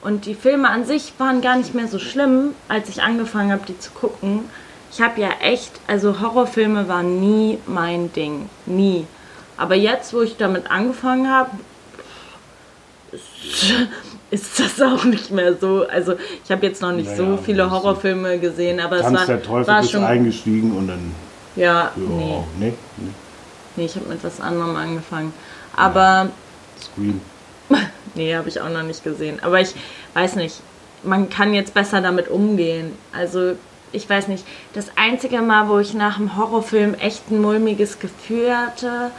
Und 0.01 0.25
die 0.25 0.36
Filme 0.36 0.70
an 0.70 0.86
sich 0.86 1.13
waren 1.18 1.41
gar 1.41 1.58
nicht 1.58 1.75
mehr 1.75 1.88
so 1.89 2.00
schlimm, 2.00 2.51
als 2.70 2.88
ich 2.88 3.01
angefangen 3.03 3.51
habe, 3.51 3.63
die 3.68 3.77
zu 3.77 3.91
gucken. 3.91 4.46
Ich 4.91 5.01
habe 5.01 5.22
ja 5.22 5.29
echt, 5.41 5.72
also 5.88 6.19
Horrorfilme 6.19 6.88
waren 6.88 7.19
nie 7.19 7.60
mein 7.67 8.12
Ding. 8.13 8.50
Nie. 8.65 9.05
Aber 9.58 9.75
jetzt, 9.75 10.13
wo 10.13 10.22
ich 10.22 10.38
damit 10.38 10.72
angefangen 10.72 11.29
habe, 11.29 11.51
ist 14.31 14.60
das 14.60 14.81
auch 14.81 15.03
nicht 15.03 15.31
mehr 15.31 15.55
so. 15.58 15.86
Also 15.88 16.13
ich 16.43 16.51
habe 16.51 16.65
jetzt 16.65 16.81
noch 16.81 16.91
nicht 16.91 17.05
Naja, 17.05 17.17
so 17.17 17.38
viele 17.38 17.69
Horrorfilme 17.69 18.39
gesehen, 18.39 18.79
aber 18.79 18.98
es 18.98 19.01
Tanz 19.03 19.19
war, 19.19 19.25
der 19.25 19.43
Teufel 19.43 19.67
war 19.67 19.84
schon. 19.84 20.03
eingestiegen 20.03 20.75
und 20.75 20.88
dann. 20.88 21.12
Ja, 21.55 21.65
Ja, 21.65 21.91
nee, 21.96 22.43
nee, 22.60 22.74
nee. 22.98 23.08
nee, 23.75 23.86
ich 23.86 23.96
habe 23.96 24.05
mit 24.08 24.24
was 24.24 24.39
anderem 24.39 24.75
angefangen. 24.75 25.34
Aber 25.75 26.29
Scream. 26.81 27.22
nee, 28.15 28.36
habe 28.36 28.48
ich 28.50 28.62
auch 28.62 28.69
noch 28.69 28.84
nicht 28.84 29.03
gesehen. 29.03 29.39
Aber 29.41 29.60
ich 29.60 29.74
weiß 30.13 30.36
nicht, 30.36 30.62
man 31.03 31.29
kann 31.29 31.53
jetzt 31.53 31.74
besser 31.74 32.01
damit 32.01 32.27
umgehen. 32.29 32.93
Also 33.12 33.53
ich 33.91 34.10
weiß 34.10 34.27
nicht, 34.27 34.46
das 34.74 34.88
einzige 34.96 35.41
Mal, 35.41 35.67
wo 35.69 35.79
ich 35.79 35.93
nach 35.93 36.17
einem 36.17 36.36
Horrorfilm 36.38 36.93
echt 36.96 37.29
ein 37.31 37.41
mulmiges 37.41 38.00
Gefühl 38.00 38.55
hatte, 38.55 39.12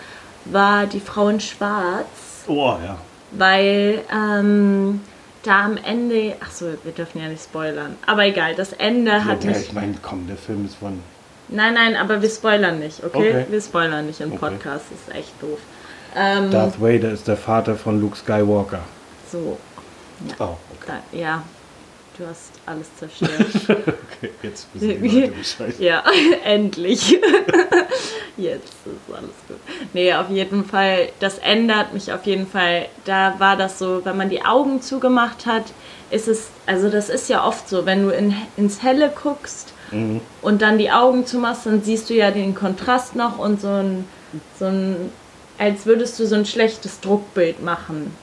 war 0.47 0.87
die 0.87 1.00
Frau 1.00 1.29
in 1.29 1.41
Schwarz. 1.41 2.07
Oh 2.47 2.77
ja. 2.85 2.97
weil 3.33 4.00
ähm, 4.12 5.00
da 5.43 5.65
am 5.67 5.77
Ende, 5.77 6.35
ach 6.41 6.50
so, 6.50 6.67
wir 6.83 6.93
dürfen 6.93 7.21
ja 7.21 7.29
nicht 7.29 7.43
spoilern, 7.45 7.97
aber 8.07 8.25
egal, 8.25 8.55
das 8.55 8.73
Ende 8.73 9.25
hat 9.25 9.45
ja, 9.45 9.50
mich, 9.50 9.61
ich 9.61 9.73
meine, 9.73 9.95
komm, 10.03 10.27
der 10.27 10.37
Film 10.37 10.65
ist 10.67 10.77
von. 10.77 11.00
nein, 11.49 11.75
nein, 11.75 11.97
aber 11.97 12.21
wir 12.23 12.29
spoilern 12.31 12.79
nicht, 12.79 13.03
okay? 13.05 13.31
Okay. 13.31 13.47
Wir 13.50 13.61
spoilern 13.61 14.07
nicht 14.07 14.21
im 14.21 14.31
Okay. 14.33 14.39
Podcast, 14.39 14.87
das 14.91 15.00
ist 15.15 15.15
echt 15.21 15.43
doof. 15.43 15.59
Ähm, 16.17 16.50
Darth 16.50 16.81
Vader 16.81 17.11
ist 17.12 17.29
der 17.29 17.37
Vater 17.37 17.77
von 17.77 18.00
Luke 18.00 18.17
Skywalker. 18.17 18.81
so, 19.31 19.59
Oh, 20.39 20.57
okay. 20.79 20.93
da, 21.12 21.17
ja, 21.19 21.43
du 22.21 22.27
hast 22.27 22.53
alles 22.67 22.89
zerstört. 22.97 23.33
okay. 23.69 24.31
Jetzt 24.43 24.67
wissen 24.75 25.03
die 25.03 25.21
Leute 25.21 25.33
Bescheid. 25.33 25.75
ja, 25.79 26.03
endlich. 26.45 27.11
Jetzt 28.37 28.65
ist 28.87 29.15
alles 29.15 29.31
gut. 29.49 29.57
Nee, 29.93 30.15
auf 30.15 30.31
jeden 30.31 30.65
Fall, 30.65 31.09
das 31.19 31.39
Ende 31.39 31.75
hat 31.77 31.93
mich 31.93 32.12
auf 32.12 32.25
jeden 32.27 32.47
Fall, 32.47 32.87
da 33.05 33.35
war 33.39 33.57
das 33.57 33.79
so, 33.79 34.05
wenn 34.05 34.17
man 34.17 34.31
die 34.31 34.45
Augen 34.45 34.81
zugemacht 34.83 35.47
hat, 35.47 35.65
ist 36.11 36.29
es, 36.29 36.49
also 36.67 36.89
das 36.89 37.09
ist 37.09 37.29
ja 37.29 37.47
oft 37.47 37.69
so, 37.69 37.87
wenn 37.87 38.03
du 38.05 38.11
in, 38.11 38.35
ins 38.57 38.83
Helle 38.83 39.11
guckst 39.11 39.73
Mhm. 39.93 40.21
und 40.41 40.62
dann 40.62 40.79
die 40.79 40.93
Augen 40.93 41.27
zumachst, 41.27 41.67
dann 41.67 41.83
siehst 41.83 42.11
du 42.11 42.15
ja 42.15 42.31
den 42.31 42.55
Kontrast 42.55 43.17
noch 43.17 43.39
und 43.39 43.61
so 43.61 43.67
ein, 43.67 44.05
so 44.57 44.67
ein, 44.67 45.11
als 45.59 45.85
würdest 45.85 46.17
du 46.21 46.27
so 46.27 46.37
ein 46.37 46.47
schlechtes 46.47 47.00
Druckbild 47.00 47.61
machen. 47.61 48.15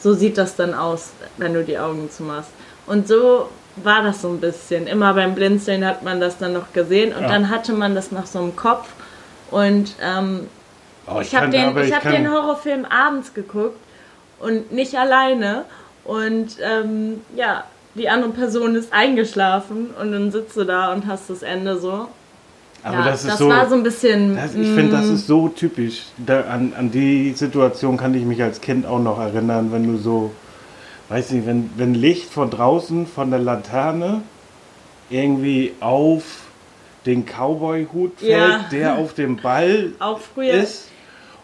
So 0.00 0.14
sieht 0.14 0.36
das 0.36 0.56
dann 0.56 0.74
aus, 0.74 1.10
wenn 1.36 1.54
du 1.54 1.62
die 1.62 1.78
Augen 1.78 2.10
zumachst. 2.10 2.50
Und 2.92 3.08
so 3.08 3.48
war 3.76 4.02
das 4.02 4.20
so 4.20 4.28
ein 4.28 4.38
bisschen. 4.38 4.86
Immer 4.86 5.14
beim 5.14 5.34
Blinzeln 5.34 5.82
hat 5.86 6.02
man 6.02 6.20
das 6.20 6.36
dann 6.36 6.52
noch 6.52 6.74
gesehen 6.74 7.14
und 7.14 7.22
Ja. 7.22 7.28
dann 7.28 7.48
hatte 7.48 7.72
man 7.72 7.94
das 7.94 8.12
nach 8.12 8.26
so 8.26 8.38
einem 8.40 8.54
Kopf. 8.54 8.86
Und 9.50 9.94
ähm, 10.02 10.40
Oh, 11.06 11.20
ich 11.20 11.34
habe 11.34 11.50
kann- 11.50 11.74
den, 11.74 11.84
ich 11.84 11.94
hab 11.94 12.02
den 12.02 12.30
Horrorfilm 12.30 12.84
abends 12.84 13.32
geguckt 13.32 13.78
und 14.40 14.72
nicht 14.72 14.94
alleine. 14.98 15.64
Und 16.04 16.56
ähm, 16.62 17.22
ja, 17.34 17.64
die 17.94 18.10
andere 18.10 18.30
Person 18.32 18.74
ist 18.74 18.92
eingeschlafen 18.92 19.90
und 19.98 20.12
dann 20.12 20.30
sitzt 20.30 20.54
du 20.56 20.64
da 20.64 20.92
und 20.92 21.06
hast 21.06 21.30
das 21.30 21.42
Ende 21.42 21.78
so. 21.78 22.08
Aber 22.84 22.98
ja, 22.98 23.04
das 23.06 23.24
ist 23.24 23.38
so. 23.38 23.48
war 23.48 23.68
so 23.70 23.74
ein 23.76 23.82
bisschen. 23.84 24.36
Das, 24.36 24.54
ich 24.54 24.68
finde, 24.68 24.92
das 24.96 25.06
mm, 25.06 25.14
ist 25.14 25.26
so 25.26 25.48
typisch. 25.48 26.02
Da, 26.18 26.42
an, 26.42 26.72
an 26.76 26.90
die 26.90 27.32
Situation 27.32 27.96
kann 27.96 28.12
ich 28.14 28.24
mich 28.24 28.42
als 28.42 28.60
Kind 28.60 28.84
auch 28.86 28.98
noch 28.98 29.18
erinnern, 29.18 29.70
wenn 29.72 29.86
du 29.86 29.96
so, 29.98 30.32
weiß 31.08 31.30
nicht, 31.32 31.46
wenn, 31.46 31.70
wenn 31.76 31.94
Licht 31.94 32.30
von 32.32 32.50
draußen, 32.50 33.06
von 33.06 33.30
der 33.30 33.40
Laterne, 33.40 34.22
irgendwie 35.10 35.72
auf 35.80 36.22
den 37.06 37.26
Cowboy-Hut 37.26 38.18
fällt, 38.20 38.30
Ja. 38.30 38.64
der 38.70 38.96
auf 38.98 39.14
dem 39.14 39.36
Ball 39.36 39.90
auch 39.98 40.20
früher. 40.20 40.54
ist 40.54 40.88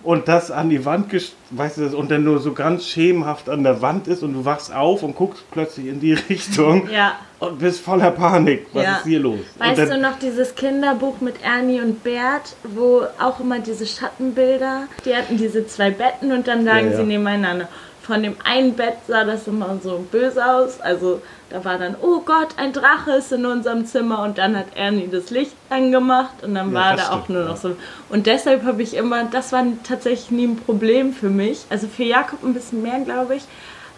und 0.05 0.29
das 0.29 0.53
an 0.53 0.71
die 0.71 0.85
Wand, 0.85 1.13
weißt 1.51 1.77
du, 1.79 1.83
das- 1.83 1.93
und 1.95 2.11
dann 2.13 2.23
nur 2.23 2.39
so 2.39 2.53
ganz 2.53 2.87
schemenhaft 2.87 3.49
an 3.49 3.65
der 3.65 3.83
Wand 3.83 4.07
ist 4.07 4.23
und 4.23 4.33
du 4.35 4.45
wachst 4.45 4.73
auf 4.73 5.03
und 5.03 5.17
guckst 5.17 5.43
plötzlich 5.51 5.87
in 5.89 5.99
die 6.01 6.13
Richtung 6.31 6.89
Ja. 6.89 7.17
und 7.41 7.59
bist 7.59 7.81
voller 7.81 8.13
Panik. 8.13 8.69
Was 8.73 8.85
Ja. 8.85 8.97
ist 8.99 9.05
hier 9.05 9.19
los? 9.19 9.41
Weißt 9.59 9.77
dann, 9.81 9.91
du 9.91 9.99
noch 9.99 10.19
dieses 10.21 10.55
Kinderbuch 10.55 11.21
mit 11.21 11.43
Ernie 11.43 11.81
und 11.81 12.05
Bert, 12.05 12.55
wo 12.63 13.03
auch 13.21 13.41
immer 13.41 13.59
diese 13.59 13.85
Schattenbilder, 13.87 14.85
die 15.05 15.15
hatten 15.17 15.37
diese 15.37 15.67
zwei 15.67 15.91
Betten 15.91 16.31
und 16.31 16.47
dann 16.47 16.65
lagen 16.65 16.87
Ja, 16.87 16.93
ja. 16.93 16.97
sie 16.99 17.05
nebeneinander. 17.05 17.69
Von 18.09 18.23
dem 18.23 18.37
einen 18.43 18.73
Bett 18.75 18.95
sah 19.07 19.23
das 19.25 19.47
immer 19.47 19.79
so 19.85 20.03
böse 20.11 20.45
aus, 20.45 20.81
also 20.81 21.21
da 21.51 21.63
war 21.65 21.77
dann, 21.79 21.95
oh 22.01 22.21
Gott, 22.25 22.49
ein 22.57 22.73
Drache 22.73 23.13
ist 23.19 23.31
in 23.33 23.45
unserem 23.45 23.85
Zimmer 23.85 24.23
und 24.23 24.39
dann 24.39 24.57
hat 24.57 24.65
Ernie 24.75 25.09
das 25.13 25.29
Licht 25.29 25.53
angemacht 25.69 26.43
und 26.43 26.55
dann 26.55 26.69
Ja, 26.73 26.75
war 26.75 26.97
da 26.97 27.11
auch 27.11 27.29
nur 27.29 27.45
noch 27.45 27.59
so. 27.59 27.77
Und 28.09 28.27
deshalb 28.27 28.65
habe 28.65 28.83
ich 28.83 28.97
immer, 28.97 29.25
das 29.25 29.53
war 29.53 29.63
tatsächlich 29.87 30.31
nie 30.31 30.47
ein 30.47 30.57
Problem 30.57 31.13
für 31.13 31.29
mich, 31.29 31.67
also 31.69 31.87
für 31.87 32.05
Jakob 32.05 32.43
ein 32.43 32.55
bisschen 32.55 32.81
mehr, 32.83 32.99
glaube 33.01 33.37
ich, 33.37 33.43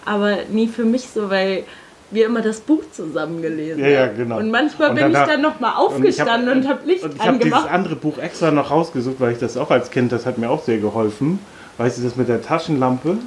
aber 0.05 0.39
nie 0.51 0.67
für 0.67 0.85
mich 0.85 1.09
so, 1.09 1.31
weil 1.31 1.63
wir 2.11 2.27
immer 2.27 2.41
das 2.41 2.59
Buch 2.59 2.83
zusammen 2.91 3.41
gelesen 3.41 3.79
Ja, 3.81 3.89
ja, 3.89 4.07
genau. 4.09 4.39
Und 4.39 4.51
manchmal 4.51 4.89
Und 4.91 4.97
bin 4.97 5.07
ich 5.07 5.13
danach- 5.13 5.29
dann 5.29 5.41
nochmal 5.43 5.75
aufgestanden 5.77 6.49
und, 6.51 6.69
habe 6.69 6.85
Licht 6.85 7.05
und 7.05 7.15
ich 7.15 7.21
habe 7.21 7.39
dieses 7.39 7.53
angemacht. 7.53 7.73
andere 7.73 7.95
Buch 7.95 8.19
extra 8.19 8.51
noch 8.51 8.73
rausgesucht, 8.73 9.21
weil 9.21 9.31
ich 9.31 9.39
das 9.39 9.57
auch 9.57 9.71
als 9.71 9.93
Kind, 9.93 10.11
das 10.11 10.27
hat 10.27 10.37
mir 10.37 10.51
auch 10.51 10.65
sehr 10.65 10.79
geholfen. 10.79 11.39
Weißt 11.79 11.99
du, 11.99 12.03
das 12.03 12.17
mit 12.17 12.29
der 12.29 12.43
Taschenlampe? 12.43 13.19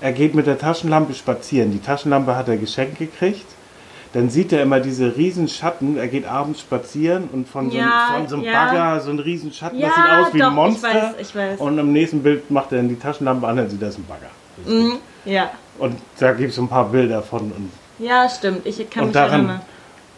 Er 0.00 0.12
geht 0.12 0.34
mit 0.34 0.46
der 0.46 0.58
Taschenlampe 0.58 1.14
spazieren. 1.14 1.72
Die 1.72 1.80
Taschenlampe 1.80 2.34
hat 2.36 2.48
er 2.48 2.56
geschenkt 2.56 2.98
gekriegt. 2.98 3.46
Dann 4.12 4.28
sieht 4.28 4.52
er 4.52 4.62
immer 4.62 4.80
diese 4.80 5.16
riesen 5.16 5.46
Schatten. 5.46 5.96
Er 5.96 6.08
geht 6.08 6.26
abends 6.26 6.60
spazieren 6.60 7.28
und 7.32 7.48
von 7.48 7.70
so, 7.70 7.76
Ja, 7.78 8.08
einem, 8.08 8.20
von 8.22 8.28
so 8.28 8.36
einem 8.36 8.44
ja. 8.44 8.52
Bagger 8.64 9.00
so 9.02 9.10
ein 9.10 9.18
riesen 9.20 9.52
Schatten. 9.52 9.78
Ja, 9.78 9.86
das 9.88 9.94
sieht 9.96 10.04
aus 10.04 10.34
wie 10.34 10.38
doch, 10.38 10.46
ein 10.46 10.52
ich 10.52 10.56
Monster. 10.56 10.88
weiß, 10.88 11.14
ich 11.20 11.34
weiß. 11.36 11.60
Und 11.60 11.78
im 11.78 11.92
nächsten 11.92 12.22
Bild 12.22 12.50
macht 12.50 12.72
er 12.72 12.78
dann 12.78 12.88
die 12.88 12.98
Taschenlampe 12.98 13.46
an, 13.46 13.56
dann 13.56 13.70
sieht 13.70 13.80
er, 13.82 13.88
das 13.88 13.98
ein 13.98 14.06
Bagger. 14.06 14.30
Das 14.56 14.66
gut. 14.66 15.00
Ja, 15.26 15.50
Und 15.78 15.96
da 16.18 16.32
gibt 16.32 16.50
es 16.50 16.56
so 16.56 16.62
ein 16.62 16.68
paar 16.68 16.86
Bilder 16.88 17.22
von. 17.22 17.42
Und 17.52 17.70
ja, 17.98 18.28
stimmt. 18.28 18.66
Ich 18.66 18.88
kann 18.90 19.04
mich 19.04 19.12
daran, 19.12 19.32
erinnern. 19.32 19.60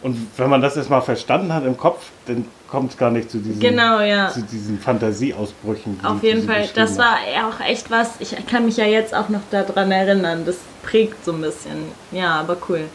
und 0.01 0.17
wenn 0.37 0.49
man 0.49 0.61
das 0.61 0.75
erstmal 0.77 1.01
verstanden 1.01 1.53
hat 1.53 1.65
im 1.65 1.77
Kopf, 1.77 2.09
dann 2.25 2.45
kommt 2.73 2.91
es 2.91 2.97
gar 2.97 3.11
nicht 3.11 3.29
zu 3.29 3.37
diesen, 3.37 3.59
Genau, 3.59 3.99
ja. 4.01 4.29
zu 4.29 4.41
diesen 4.41 4.79
Fantasieausbrüchen. 4.79 5.99
die- 5.99 6.05
Auf 6.05 6.23
jeden 6.23 6.43
Fall, 6.47 6.67
das 6.73 6.97
war 6.97 7.17
auch 7.47 7.63
echt 7.63 7.91
was. 7.91 8.13
Ich 8.19 8.35
kann 8.47 8.65
mich 8.65 8.77
ja 8.77 8.85
jetzt 8.85 9.13
auch 9.13 9.29
noch 9.29 9.41
daran 9.51 9.91
erinnern. 9.91 10.41
Das 10.43 10.55
prägt 10.81 11.23
so 11.23 11.33
ein 11.33 11.41
bisschen. 11.41 11.85
Ja, 12.11 12.31
aber 12.39 12.57
cool. 12.67 12.85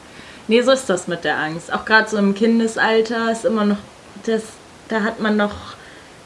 Nee, 0.49 0.63
so 0.63 0.73
ist 0.73 0.91
das 0.91 1.07
mit 1.07 1.23
der 1.23 1.39
Angst. 1.39 1.73
Auch 1.73 1.85
gerade 1.85 2.09
so 2.11 2.17
im 2.17 2.35
Kindesalter 2.35 3.31
ist 3.31 3.45
immer 3.45 3.65
noch 3.67 3.77
das, 4.27 4.43
da 4.89 5.03
hat 5.03 5.21
man 5.21 5.37
noch 5.37 5.55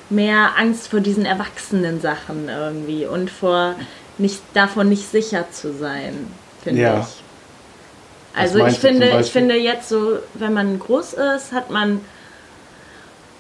mehr 0.09 0.53
Angst 0.59 0.89
vor 0.89 1.01
diesen 1.01 1.27
erwachsenen 1.27 2.01
Sachen 2.01 2.49
irgendwie 2.49 3.05
und 3.05 3.29
vor 3.31 3.75
nicht 4.17 4.41
davon 4.55 4.89
nicht 4.89 5.11
sicher 5.11 5.51
zu 5.51 5.75
sein, 5.75 6.27
finde 6.65 6.81
Ja. 6.81 7.01
ich. 7.01 7.23
Also 8.35 8.65
ich 8.65 8.79
finde, 8.79 9.19
ich 9.21 9.31
finde 9.31 9.57
jetzt 9.57 9.91
so, 9.91 10.21
wenn 10.33 10.55
man 10.55 10.79
groß 10.79 11.13
ist, 11.37 11.53
hat 11.53 11.71
man 11.71 12.01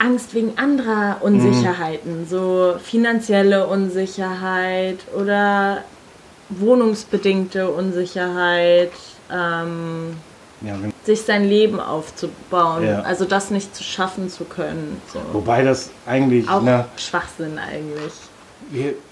Angst 0.02 0.34
wegen 0.34 0.58
anderer 0.58 1.16
Mhm. 1.16 1.22
Unsicherheiten, 1.22 2.26
so 2.28 2.74
finanzielle 2.82 3.66
Unsicherheit 3.66 4.98
oder 5.16 5.84
wohnungsbedingte 6.48 7.70
Unsicherheit, 7.70 8.90
ähm, 9.32 10.16
Ja, 10.64 10.74
sich 11.04 11.22
sein 11.22 11.48
Leben 11.48 11.80
aufzubauen, 11.80 12.86
Ja. 12.86 13.00
also 13.02 13.24
das 13.24 13.50
nicht 13.50 13.74
zu 13.74 13.82
schaffen 13.82 14.28
zu 14.28 14.44
können. 14.44 15.00
So. 15.12 15.18
wobei 15.32 15.64
das 15.64 15.90
eigentlich, 16.06 16.48
Auch 16.48 16.62
ne, 16.62 16.84
Schwachsinn 16.96 17.58
eigentlich. 17.58 18.12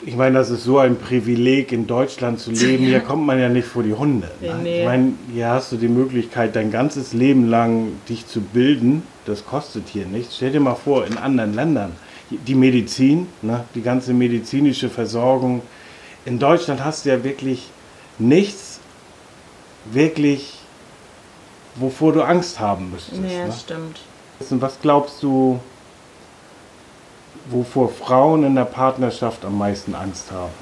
Ich 0.07 0.16
meine, 0.16 0.38
das 0.38 0.51
ist 0.51 0.64
so 0.64 0.79
ein 0.79 0.96
Privileg, 0.96 1.73
in 1.73 1.87
Deutschland 1.87 2.40
zu 2.40 2.51
leben. 2.51 2.85
Hier 2.85 3.01
kommt 3.01 3.27
man 3.27 3.38
ja 3.38 3.49
nicht 3.49 3.68
vor 3.68 3.83
die 3.83 3.92
Hunde. 3.92 4.31
Ne? 4.40 4.59
Nee. 4.62 4.81
Ich 4.81 4.87
meine, 4.87 5.12
hier 5.33 5.49
hast 5.49 5.73
du 5.73 5.77
die 5.77 5.88
Möglichkeit, 5.88 6.57
dein 6.57 6.70
ganzes 6.70 7.12
Leben 7.12 7.49
lang 7.49 7.92
dich 8.09 8.27
zu 8.27 8.40
bilden. 8.40 9.03
Das 9.27 9.44
kostet 9.44 9.88
hier 9.88 10.07
nichts. 10.07 10.37
Stell 10.37 10.53
dir 10.53 10.61
mal 10.61 10.75
vor, 10.75 11.07
in 11.07 11.18
anderen 11.18 11.55
Ländern, 11.55 11.92
die 12.31 12.55
Medizin, 12.55 13.27
ne, 13.42 13.64
die 13.75 13.83
ganze 13.83 14.14
medizinische 14.14 14.88
Versorgung. 14.88 15.62
In 16.25 16.38
Deutschland 16.38 16.83
hast 16.83 17.05
du 17.05 17.11
ja 17.11 17.23
wirklich 17.23 17.68
nichts, 18.18 18.81
wirklich, 19.92 20.59
wovor 21.75 22.12
du 22.12 22.23
Angst 22.23 22.61
haben 22.61 22.90
müsstest. 22.92 23.20
Ja, 23.23 23.46
ne? 23.46 23.53
stimmt. 23.53 24.01
Was 24.61 24.81
glaubst 24.81 25.23
du, 25.23 25.61
wovor 27.48 27.88
Frauen 27.88 28.44
in 28.44 28.55
der 28.55 28.64
Partnerschaft 28.64 29.44
am 29.44 29.59
meisten 29.59 29.94
Angst 29.94 30.31
haben? 30.31 30.53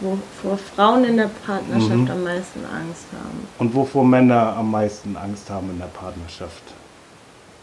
Wovor 0.00 0.58
Frauen 0.74 1.04
in 1.04 1.16
der 1.16 1.30
Partnerschaft 1.46 1.90
Mhm. 1.90 2.10
am 2.10 2.24
meisten 2.24 2.60
Angst 2.64 3.04
haben. 3.12 3.46
Und 3.58 3.74
wovor 3.74 4.04
Männer 4.04 4.56
am 4.56 4.70
meisten 4.70 5.16
Angst 5.16 5.48
haben 5.48 5.70
in 5.70 5.78
der 5.78 5.86
Partnerschaft? 5.86 6.62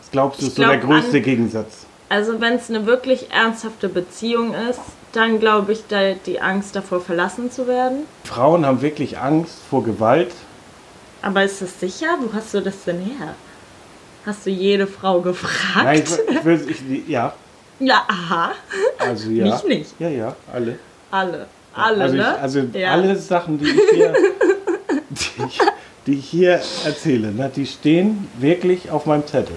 Was 0.01 0.12
glaubst 0.12 0.41
du, 0.41 0.47
ist 0.47 0.55
so 0.55 0.63
der 0.63 0.77
glaub, 0.77 0.91
größte 0.91 1.17
an- 1.17 1.23
Gegensatz? 1.23 1.85
Also 2.07 2.39
wenn 2.41 2.53
es 2.55 2.69
eine 2.69 2.85
wirklich 2.85 3.29
ernsthafte 3.31 3.89
Beziehung 3.89 4.53
ist, 4.53 4.79
dann 5.12 5.39
glaube 5.39 5.73
ich, 5.73 5.83
da 5.89 6.13
die 6.13 6.39
Angst 6.41 6.75
davor 6.75 7.01
verlassen 7.01 7.51
zu 7.51 7.67
werden. 7.67 8.03
Frauen 8.23 8.65
haben 8.65 8.81
wirklich 8.81 9.19
Angst 9.19 9.55
vor 9.69 9.83
Gewalt. 9.83 10.31
Aber 11.21 11.43
ist 11.43 11.62
das 11.62 11.79
sicher? 11.79 12.07
Wo 12.21 12.33
hast 12.33 12.53
du 12.53 12.62
das 12.62 12.83
denn 12.85 13.01
her? 13.01 13.35
Hast 14.25 14.45
du 14.45 14.49
jede 14.49 14.88
Frau 14.88 15.19
gefragt? 15.21 15.83
Nein, 15.85 16.03
ich, 16.03 16.35
ich 16.38 16.45
will, 16.45 16.69
ich, 16.69 17.07
ja, 17.07 17.33
ja, 17.79 18.03
aha. 18.07 18.51
also 18.97 19.29
ja. 19.29 19.45
Mich 19.45 19.63
nicht. 19.63 19.93
Ja, 19.99 20.09
ja, 20.09 20.35
alle. 20.51 20.79
Alle. 21.11 21.47
Alle, 21.73 22.03
also 22.03 22.15
ich, 22.15 22.21
ne? 22.21 22.39
also 22.39 22.59
Ja. 22.73 22.91
alle 22.91 23.15
Sachen, 23.15 23.57
die 23.59 23.65
ich 23.65 23.79
hier, 23.93 24.13
die 25.09 25.43
ich, 25.47 25.59
die 26.07 26.13
ich 26.15 26.25
hier 26.29 26.59
erzähle, 26.85 27.31
ne, 27.31 27.49
die 27.55 27.65
stehen 27.65 28.27
wirklich 28.39 28.89
auf 28.91 29.05
meinem 29.05 29.25
Zettel. 29.25 29.55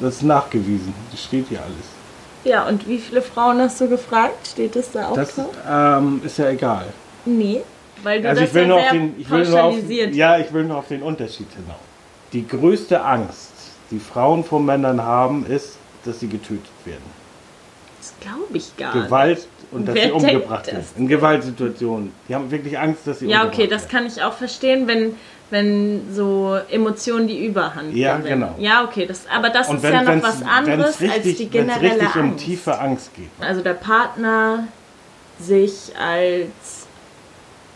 Das 0.00 0.16
ist 0.16 0.22
nachgewiesen. 0.22 0.94
Das 1.10 1.22
steht 1.22 1.48
hier 1.48 1.60
alles. 1.60 1.86
Ja, 2.44 2.66
und 2.66 2.88
wie 2.88 2.98
viele 2.98 3.20
Frauen 3.20 3.60
hast 3.60 3.80
du 3.82 3.88
gefragt? 3.88 4.46
Steht 4.48 4.74
das 4.74 4.90
da 4.92 5.08
auch 5.08 5.14
Das 5.14 5.34
drauf? 5.34 5.50
ähm, 5.70 6.22
ist 6.24 6.38
ja 6.38 6.48
egal. 6.48 6.86
Nee. 7.26 7.60
Weil 8.02 8.22
du 8.22 8.28
Also 8.30 8.40
das 8.40 8.48
ich 8.48 8.54
will, 8.54 8.62
ja 8.62 8.68
nur 8.68 8.78
auf 8.78 8.90
den, 8.90 9.14
ich 9.20 9.30
will 9.30 9.46
nur 9.46 9.62
auf, 9.62 9.74
ja, 10.12 10.38
ich 10.38 10.52
will 10.54 10.64
nur 10.64 10.78
auf 10.78 10.88
den 10.88 11.02
Unterschied 11.02 11.48
hinaus. 11.52 11.76
Die 12.32 12.48
größte 12.48 13.02
Angst, 13.04 13.50
die 13.90 13.98
Frauen 13.98 14.42
vor 14.42 14.60
Männern 14.60 15.02
haben, 15.02 15.44
ist, 15.44 15.76
dass 16.04 16.20
sie 16.20 16.28
getötet 16.28 16.70
werden. 16.84 17.20
Das 17.98 18.14
glaube 18.20 18.56
ich 18.56 18.76
gar 18.76 18.92
Gewalt 18.94 19.46
und 19.72 19.86
dass 19.86 19.94
Wer 19.94 20.04
sie 20.06 20.10
umgebracht 20.12 20.66
werden. 20.68 20.84
In 20.96 21.06
Gewaltsituationen. 21.08 22.12
Die 22.28 22.34
haben 22.34 22.50
wirklich 22.50 22.78
Angst, 22.78 23.06
dass 23.06 23.18
sie 23.18 23.26
Ja, 23.26 23.42
umgebracht 23.42 23.58
okay, 23.58 23.66
das 23.68 23.82
werden. 23.82 23.90
kann 23.92 24.06
ich 24.06 24.22
auch 24.22 24.32
verstehen, 24.32 24.86
wenn, 24.88 25.14
wenn 25.50 26.02
so 26.14 26.58
Emotionen 26.70 27.28
die 27.28 27.44
Überhand 27.44 27.94
Ja, 27.94 28.16
gewinnen. 28.16 28.40
genau. 28.40 28.54
Ja, 28.58 28.84
okay, 28.84 29.04
das, 29.04 29.26
aber 29.30 29.50
das 29.50 29.68
Und 29.68 29.76
ist 29.76 29.82
wenn 29.82 29.92
ja 29.92 30.02
noch 30.02 30.22
was 30.22 30.42
anderes 30.42 31.00
richtig, 31.00 31.10
als 31.26 31.36
die 31.36 31.48
generelle 31.50 31.90
richtig 32.00 32.16
um 32.16 32.22
Angst. 32.30 32.44
tiefe 32.44 32.78
Angst 32.78 33.10
geht. 33.14 33.28
Also 33.40 33.60
der 33.60 33.74
Partner 33.74 34.64
sich 35.38 35.92
als 35.98 36.86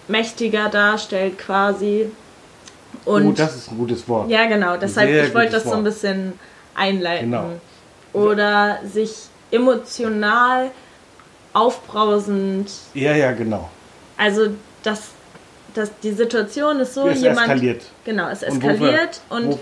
mächtiger 0.08 0.68
darstellt 0.70 1.38
quasi. 1.38 2.06
Und 3.04 3.26
oh, 3.26 3.32
das 3.32 3.56
ist 3.56 3.70
ein 3.70 3.76
gutes 3.78 4.08
Wort. 4.08 4.30
ja, 4.30 4.46
genau, 4.46 4.76
deshalb 4.78 5.10
ich 5.10 5.34
wollte 5.34 5.52
das 5.52 5.64
so 5.64 5.70
ein 5.70 5.76
Wort. 5.76 5.84
bisschen 5.84 6.32
einleiten. 6.74 7.30
Genau. 7.30 7.50
Oder 8.14 8.78
sich 8.90 9.12
emotional 9.50 10.70
aufbrausend, 11.52 12.70
Ja, 12.94 13.14
ja, 13.14 13.32
genau. 13.32 13.68
also 14.16 14.48
dass, 14.82 15.02
dass 15.74 15.90
die 16.02 16.12
Situation 16.12 16.80
ist 16.80 16.94
so, 16.94 17.08
es 17.08 17.20
jemand 17.20 17.40
eskaliert. 17.42 17.82
Genau, 18.04 18.28
es 18.28 18.42
Und 18.42 18.48
eskaliert 18.62 19.20
und, 19.30 19.46
wo- 19.52 19.60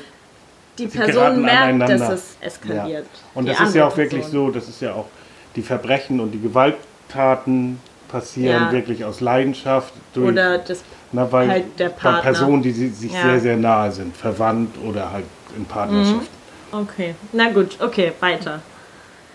die 0.79 0.87
Sie 0.89 0.99
Person 0.99 1.43
merkt, 1.43 1.83
dass 1.91 2.09
es 2.09 2.37
eskaliert. 2.41 3.07
Und 3.35 3.45
Die 3.47 3.51
das 3.53 3.61
ist 3.69 3.75
ja 3.75 3.87
auch 3.87 3.97
wirklich 3.97 4.23
Person. 4.23 4.47
so, 4.47 4.51
das 4.53 4.69
ist 4.69 4.81
ja 4.81 4.95
auch, 4.95 5.07
die 5.55 5.63
Verbrechen 5.63 6.19
und 6.19 6.31
die 6.33 6.41
Gewalttaten 6.41 7.79
passieren 8.09 8.65
Ja. 8.65 8.73
wirklich 8.73 9.05
aus 9.05 9.21
Leidenschaft. 9.21 9.93
Durch, 10.15 10.29
Oder 10.29 10.59
das 10.59 10.83
na, 11.13 11.31
weil 11.31 11.49
halt 11.51 11.79
der 11.79 11.91
Partner. 11.91 12.23
Personen, 12.23 12.63
die 12.63 12.73
sich 12.73 13.13
Ja. 13.13 13.23
sehr, 13.23 13.41
sehr 13.41 13.57
nahe 13.59 13.93
sind, 13.93 14.17
verwandt 14.17 14.77
oder 14.87 15.13
halt 15.13 15.25
in 15.57 15.67
Partnerschaft. 15.67 16.29
Okay, 16.73 17.15
na 17.33 17.51
gut, 17.51 17.77
okay, 17.81 18.13
weiter. 18.21 18.61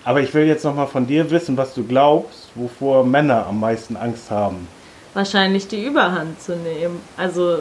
Aber 0.04 0.22
ich 0.22 0.34
will 0.34 0.46
jetzt 0.46 0.64
nochmal 0.64 0.88
von 0.88 1.06
dir 1.06 1.30
wissen, 1.30 1.56
was 1.56 1.74
du 1.74 1.84
glaubst, 1.84 2.50
wovor 2.56 3.06
Männer 3.06 3.46
am 3.46 3.60
meisten 3.60 3.96
Angst 3.96 4.32
haben. 4.32 4.68
Wahrscheinlich 5.14 5.68
die 5.68 5.86
Überhand 5.86 6.42
zu 6.42 6.56
nehmen. 6.56 7.00
Also 7.16 7.60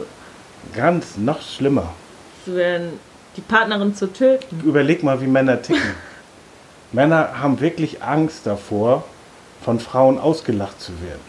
Ganz 0.75 1.17
noch 1.17 1.41
schlimmer. 1.41 1.93
die 2.47 3.41
Partnerin 3.47 3.95
zu 3.95 4.11
töten. 4.11 4.61
Überleg 4.65 5.03
mal, 5.03 5.21
wie 5.21 5.27
Männer 5.27 5.61
ticken. 5.61 5.93
Männer 6.91 7.39
haben 7.39 7.59
wirklich 7.59 8.01
Angst 8.01 8.47
davor, 8.47 9.03
von 9.63 9.79
Frauen 9.79 10.17
ausgelacht 10.17 10.81
zu 10.81 10.93
werden. 11.01 11.21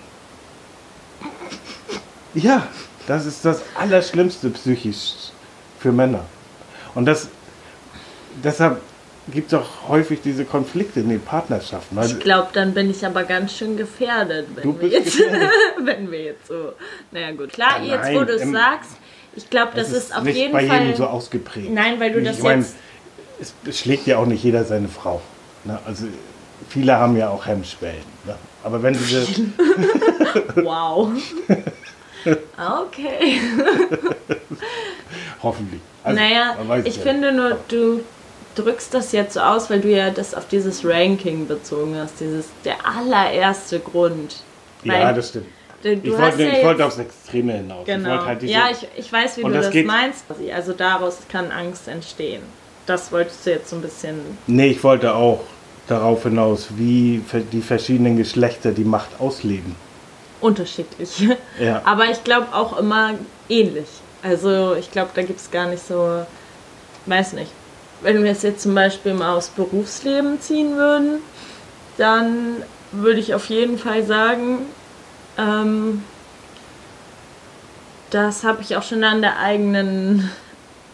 Ja, 2.34 2.66
das 3.06 3.26
ist 3.26 3.44
das 3.44 3.62
Allerschlimmste 3.78 4.50
psychisch 4.50 5.32
für 5.80 5.92
Männer. 5.92 6.24
Und 6.94 7.06
das, 7.06 7.28
deshalb 8.44 8.80
gibt 9.32 9.52
es 9.52 9.58
auch 9.58 9.88
häufig 9.88 10.20
diese 10.22 10.44
Konflikte 10.44 11.00
in 11.00 11.08
den 11.10 11.20
Partnerschaften. 11.20 11.96
Weil 11.96 12.06
Ich 12.06 12.18
glaube, 12.18 12.48
dann 12.54 12.72
bin 12.72 12.90
ich 12.90 13.04
aber 13.04 13.24
ganz 13.24 13.52
schön 13.54 13.76
gefährdet, 13.76 14.46
wenn 14.54 14.80
wir, 14.80 14.88
jetzt, 14.88 15.16
gefährdet. 15.18 15.50
wenn 15.84 16.10
wir 16.10 16.22
jetzt 16.22 16.46
so. 16.48 16.72
Naja, 17.10 17.32
gut. 17.32 17.52
Klar, 17.52 17.78
Nein, 17.78 17.88
jetzt 17.88 18.14
wo 18.14 18.24
du 18.24 18.34
es 18.34 18.50
sagst, 18.50 18.90
ich 19.36 19.50
glaube, 19.50 19.72
das 19.76 19.88
es 19.90 20.04
ist 20.04 20.16
auf 20.16 20.22
nicht 20.24 20.36
jeden 20.36 20.52
bei 20.52 20.66
Fall. 20.66 20.80
jedem 20.82 20.96
so 20.96 21.06
ausgeprägt. 21.06 21.70
Nein, 21.70 22.00
weil 22.00 22.12
du 22.12 22.22
das 22.22 22.38
ich 22.38 22.42
mein, 22.42 22.60
jetzt- 22.60 22.74
Es, 23.68 23.78
schlägt 23.78 24.06
ja 24.06 24.16
auch 24.18 24.26
nicht 24.26 24.42
jeder 24.42 24.64
seine 24.64 24.88
Frau. 24.88 25.20
Ne? 25.64 25.78
Also 25.84 26.06
viele 26.68 26.96
haben 26.96 27.16
ja 27.16 27.28
auch 27.28 27.46
Hemmschwellen. 27.46 28.02
Ne? 28.24 28.34
Aber 28.64 28.82
wenn 28.82 28.94
diese 28.94 29.26
Wow. 30.56 31.10
Okay. 32.58 33.40
hoffentlich. 35.42 35.80
Also, 36.02 36.20
naja, 36.20 36.56
ich 36.84 36.96
ja 36.96 37.02
finde 37.02 37.32
nur, 37.32 37.56
du 37.68 38.00
drückst 38.62 38.92
das 38.94 39.12
jetzt 39.12 39.34
so 39.34 39.40
aus, 39.40 39.70
weil 39.70 39.80
du 39.80 39.88
ja 39.88 40.10
das 40.10 40.34
auf 40.34 40.46
dieses 40.48 40.84
Ranking 40.84 41.46
bezogen 41.46 41.96
hast. 41.96 42.20
Dieses, 42.20 42.46
der 42.64 42.76
allererste 42.86 43.80
Grund. 43.80 44.36
Ja, 44.84 45.12
das 45.12 45.30
stimmt. 45.30 45.46
du, 45.82 45.96
du 45.96 46.08
Ich 46.10 46.18
wollte, 46.18 46.42
ja 46.44 46.52
ich 46.58 46.64
wollte 46.64 46.84
aufs 46.86 46.98
Extreme 46.98 47.54
hinaus. 47.54 47.80
Ich 47.86 47.94
Genau. 47.94 48.10
wollte 48.10 48.26
halt 48.26 48.42
ja, 48.44 48.68
ich, 48.70 48.86
ich 48.96 49.12
weiß, 49.12 49.36
wie 49.38 49.42
du 49.42 49.50
das 49.50 49.70
das, 49.70 49.84
meinst. 49.84 50.24
Also 50.54 50.72
daraus 50.72 51.18
kann 51.30 51.50
Angst 51.50 51.88
entstehen. 51.88 52.42
Das 52.86 53.12
wolltest 53.12 53.44
du 53.46 53.50
jetzt 53.50 53.70
so 53.70 53.76
ein 53.76 53.82
bisschen. 53.82 54.20
nee, 54.46 54.68
ich 54.68 54.82
wollte 54.84 55.14
auch 55.14 55.40
darauf 55.88 56.22
hinaus, 56.22 56.68
wie 56.76 57.22
die 57.52 57.60
verschiedenen 57.62 58.16
Geschlechter 58.16 58.72
die 58.72 58.84
Macht 58.84 59.08
ausleben. 59.18 59.74
unterschiedlich. 60.40 61.28
Ja. 61.60 61.82
Aber 61.84 62.06
ich 62.10 62.22
glaube 62.24 62.46
auch 62.52 62.78
immer 62.78 63.14
ähnlich. 63.48 63.88
Also 64.22 64.74
ich 64.74 64.90
glaube, 64.90 65.10
da 65.14 65.22
gibt 65.22 65.40
es 65.40 65.50
gar 65.50 65.66
nicht 65.68 65.84
so, 65.86 66.24
weiß 67.06 67.32
nicht. 67.34 67.50
Wenn 68.00 68.22
wir 68.22 68.30
es 68.30 68.42
jetzt 68.42 68.62
zum 68.62 68.74
Beispiel 68.74 69.14
mal 69.14 69.36
aufs 69.36 69.48
Berufsleben 69.48 70.40
ziehen 70.40 70.76
würden, 70.76 71.20
dann 71.96 72.62
würde 72.92 73.20
ich 73.20 73.34
auf 73.34 73.46
jeden 73.46 73.78
Fall 73.78 74.04
sagen, 74.04 74.66
ähm, 75.36 76.04
das 78.10 78.44
habe 78.44 78.62
ich 78.62 78.76
auch 78.76 78.82
schon 78.82 79.04
an 79.04 79.20
der 79.20 79.38
eigenen, 79.38 80.30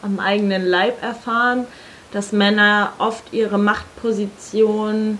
am 0.03 0.19
eigenen 0.19 0.65
Leib 0.67 1.03
erfahren, 1.03 1.67
dass 2.13 2.33
Männer 2.33 2.93
oft 2.99 3.33
ihre 3.33 3.59
Machtposition 3.59 5.19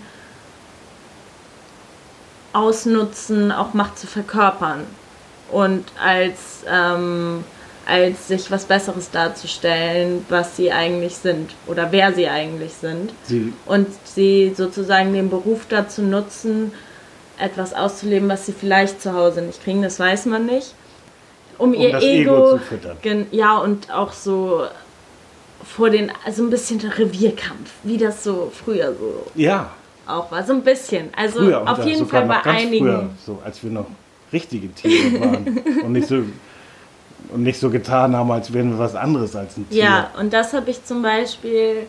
ausnutzen, 2.53 3.51
auch 3.51 3.73
Macht 3.73 3.99
zu 3.99 4.07
verkörpern. 4.07 4.85
Und 5.51 5.85
als, 6.01 6.63
ähm, 6.67 7.43
als 7.85 8.27
sich 8.27 8.49
was 8.49 8.65
Besseres 8.65 9.11
darzustellen, 9.11 10.25
was 10.29 10.57
sie 10.57 10.71
eigentlich 10.71 11.15
sind 11.15 11.51
oder 11.67 11.91
wer 11.91 12.13
sie 12.13 12.27
eigentlich 12.27 12.73
sind. 12.73 13.11
Sie, 13.23 13.53
Und 13.65 13.87
sie 14.03 14.53
sozusagen 14.55 15.13
den 15.13 15.29
Beruf 15.29 15.65
dazu 15.69 16.01
nutzen, 16.01 16.71
etwas 17.39 17.73
auszuleben, 17.73 18.27
was 18.29 18.45
sie 18.45 18.53
vielleicht 18.53 19.01
zu 19.01 19.13
Hause 19.13 19.41
nicht 19.41 19.63
kriegen, 19.63 19.81
das 19.81 19.99
weiß 19.99 20.25
man 20.25 20.45
nicht. 20.45 20.73
Um, 21.57 21.73
ihr 21.73 21.91
das 21.91 22.03
Ego, 22.03 22.31
Ego 22.31 22.57
zu 22.57 22.63
füttern. 22.63 23.27
Ja, 23.31 23.57
und 23.59 23.91
auch 23.91 24.11
so 24.11 24.65
vor 25.63 25.89
den, 25.89 26.11
also 26.25 26.43
ein 26.43 26.49
bisschen 26.49 26.79
der 26.79 26.97
Revierkampf, 26.97 27.71
wie 27.83 27.97
das 27.97 28.23
so 28.23 28.51
früher 28.53 28.93
so 28.93 29.25
ja, 29.35 29.71
auch 30.05 30.31
war. 30.31 30.43
So 30.43 30.53
ein 30.53 30.63
bisschen. 30.63 31.09
Also 31.15 31.39
früher. 31.39 31.69
auf 31.69 31.85
jeden 31.85 31.99
sogar 31.99 32.21
Fall 32.21 32.27
noch 32.27 32.35
bei 32.35 32.41
ganz 32.41 32.61
einigen. 32.61 32.85
Früher, 32.85 33.09
so 33.25 33.41
als 33.43 33.63
wir 33.63 33.71
noch 33.71 33.87
richtige 34.33 34.73
Tiere 34.73 35.19
waren 35.19 35.63
und 35.83 35.91
nicht 35.93 36.07
so 36.07 36.23
und 37.33 37.43
nicht 37.43 37.59
so 37.59 37.69
getan 37.69 38.15
haben, 38.15 38.31
als 38.31 38.51
wären 38.53 38.71
wir 38.71 38.79
was 38.79 38.95
anderes 38.95 39.35
als 39.35 39.57
ein 39.57 39.69
Tier. 39.69 39.83
Ja, 39.83 40.09
und 40.19 40.33
das 40.33 40.53
habe 40.53 40.69
ich 40.69 40.83
zum 40.83 41.01
Beispiel 41.01 41.87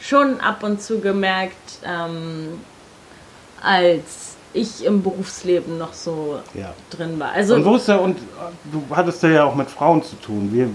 schon 0.00 0.40
ab 0.40 0.62
und 0.62 0.80
zu 0.82 1.00
gemerkt, 1.00 1.78
ähm, 1.84 2.60
als 3.62 4.34
ich 4.52 4.84
im 4.84 5.02
Berufsleben 5.02 5.78
noch 5.78 5.92
so 5.92 6.38
Ja. 6.54 6.72
drin 6.90 7.18
war. 7.18 7.32
Also 7.32 7.54
Und 7.56 7.64
wo 7.64 7.76
ist 7.76 7.88
der, 7.88 8.00
und 8.00 8.16
äh, 8.16 8.20
du 8.72 8.82
hattest 8.94 9.22
ja 9.22 9.44
auch 9.44 9.54
mit 9.54 9.70
Frauen 9.70 10.02
zu 10.02 10.16
tun. 10.16 10.50
Wie, 10.52 10.66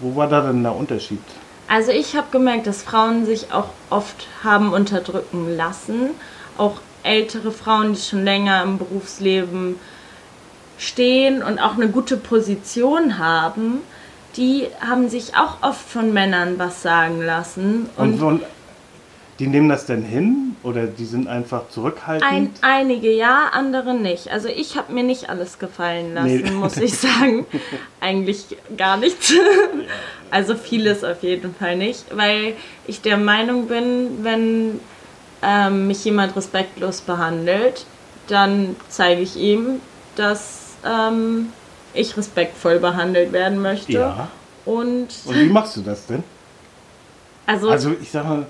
wo 0.00 0.16
war 0.16 0.28
da 0.28 0.40
denn 0.40 0.62
der 0.62 0.74
Unterschied? 0.74 1.20
Also 1.68 1.90
ich 1.90 2.14
habe 2.16 2.28
gemerkt, 2.30 2.66
dass 2.66 2.82
Frauen 2.82 3.26
sich 3.26 3.52
auch 3.52 3.68
oft 3.90 4.28
haben 4.44 4.72
unterdrücken 4.72 5.56
lassen. 5.56 6.10
Auch 6.56 6.80
ältere 7.02 7.50
Frauen, 7.50 7.92
die 7.94 8.00
schon 8.00 8.24
länger 8.24 8.62
im 8.62 8.78
Berufsleben 8.78 9.78
stehen 10.78 11.42
und 11.42 11.58
auch 11.58 11.74
eine 11.74 11.88
gute 11.88 12.16
Position 12.16 13.18
haben, 13.18 13.80
die 14.36 14.66
haben 14.86 15.08
sich 15.08 15.34
auch 15.36 15.62
oft 15.62 15.80
von 15.88 16.12
Männern 16.12 16.58
was 16.58 16.82
sagen 16.82 17.22
lassen. 17.22 17.88
Und, 17.96 18.20
Und, 18.22 18.42
die 19.38 19.46
nehmen 19.48 19.68
das 19.68 19.84
denn 19.84 20.02
hin 20.02 20.56
oder 20.62 20.86
die 20.86 21.04
sind 21.04 21.28
einfach 21.28 21.68
zurückhaltend? 21.68 22.30
ein, 22.30 22.50
einige 22.62 23.12
ja, 23.12 23.50
andere 23.52 23.92
nicht. 23.94 24.30
Also 24.30 24.48
ich 24.48 24.76
habe 24.78 24.92
mir 24.94 25.02
nicht 25.02 25.28
alles 25.28 25.58
gefallen 25.58 26.14
lassen, 26.14 26.42
Nee. 26.42 26.50
muss 26.52 26.76
ich 26.78 26.96
sagen. 26.98 27.46
Eigentlich 28.00 28.56
gar 28.76 28.96
nichts. 28.96 29.32
Also 30.28 30.56
vieles 30.56 31.04
auf 31.04 31.22
jeden 31.22 31.54
Fall 31.54 31.76
nicht, 31.76 32.04
weil 32.16 32.54
ich 32.88 33.00
der 33.00 33.16
Meinung 33.16 33.68
bin, 33.68 34.24
wenn 34.24 34.80
ähm, 35.40 35.86
mich 35.86 36.04
jemand 36.04 36.34
respektlos 36.34 37.00
behandelt, 37.00 37.86
dann 38.26 38.74
zeige 38.88 39.20
ich 39.20 39.36
ihm, 39.36 39.80
dass 40.16 40.65
ähm, 40.86 41.48
ich 41.94 42.16
respektvoll 42.16 42.78
behandelt 42.78 43.32
werden 43.32 43.60
möchte. 43.60 43.92
Ja. 43.92 44.28
Und 44.64 45.08
Und 45.24 45.34
wie 45.34 45.48
machst 45.48 45.76
du 45.76 45.80
das 45.82 46.06
denn? 46.06 46.22
also, 47.46 47.70
Also 47.70 47.92
ich 48.00 48.10
sag 48.10 48.24
mal, 48.28 48.46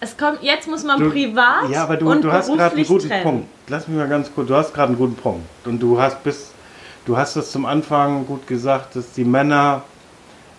es 0.00 0.16
kommt, 0.16 0.42
jetzt 0.42 0.68
muss 0.68 0.84
man 0.84 1.00
du, 1.00 1.10
privat 1.10 1.68
ja, 1.70 1.82
aber 1.84 1.96
du, 1.96 2.10
und 2.10 2.22
du 2.22 2.30
hast 2.32 2.48
gerade 2.48 2.76
einen 2.76 2.86
guten 2.86 3.08
trennen. 3.08 3.22
Punkt. 3.22 3.48
Lass 3.68 3.88
mich 3.88 3.96
mal 3.96 4.08
ganz 4.08 4.30
kurz. 4.34 4.48
Du 4.48 4.54
hast 4.54 4.74
gerade 4.74 4.88
einen 4.88 4.98
guten 4.98 5.16
Punkt 5.16 5.46
und 5.66 5.80
du 5.80 6.00
hast 6.00 6.22
bis, 6.22 6.50
du 7.06 7.16
hast 7.16 7.36
das 7.36 7.50
zum 7.50 7.64
Anfang 7.64 8.26
gut 8.26 8.46
gesagt, 8.46 8.96
dass 8.96 9.12
die 9.12 9.24
Männer 9.24 9.82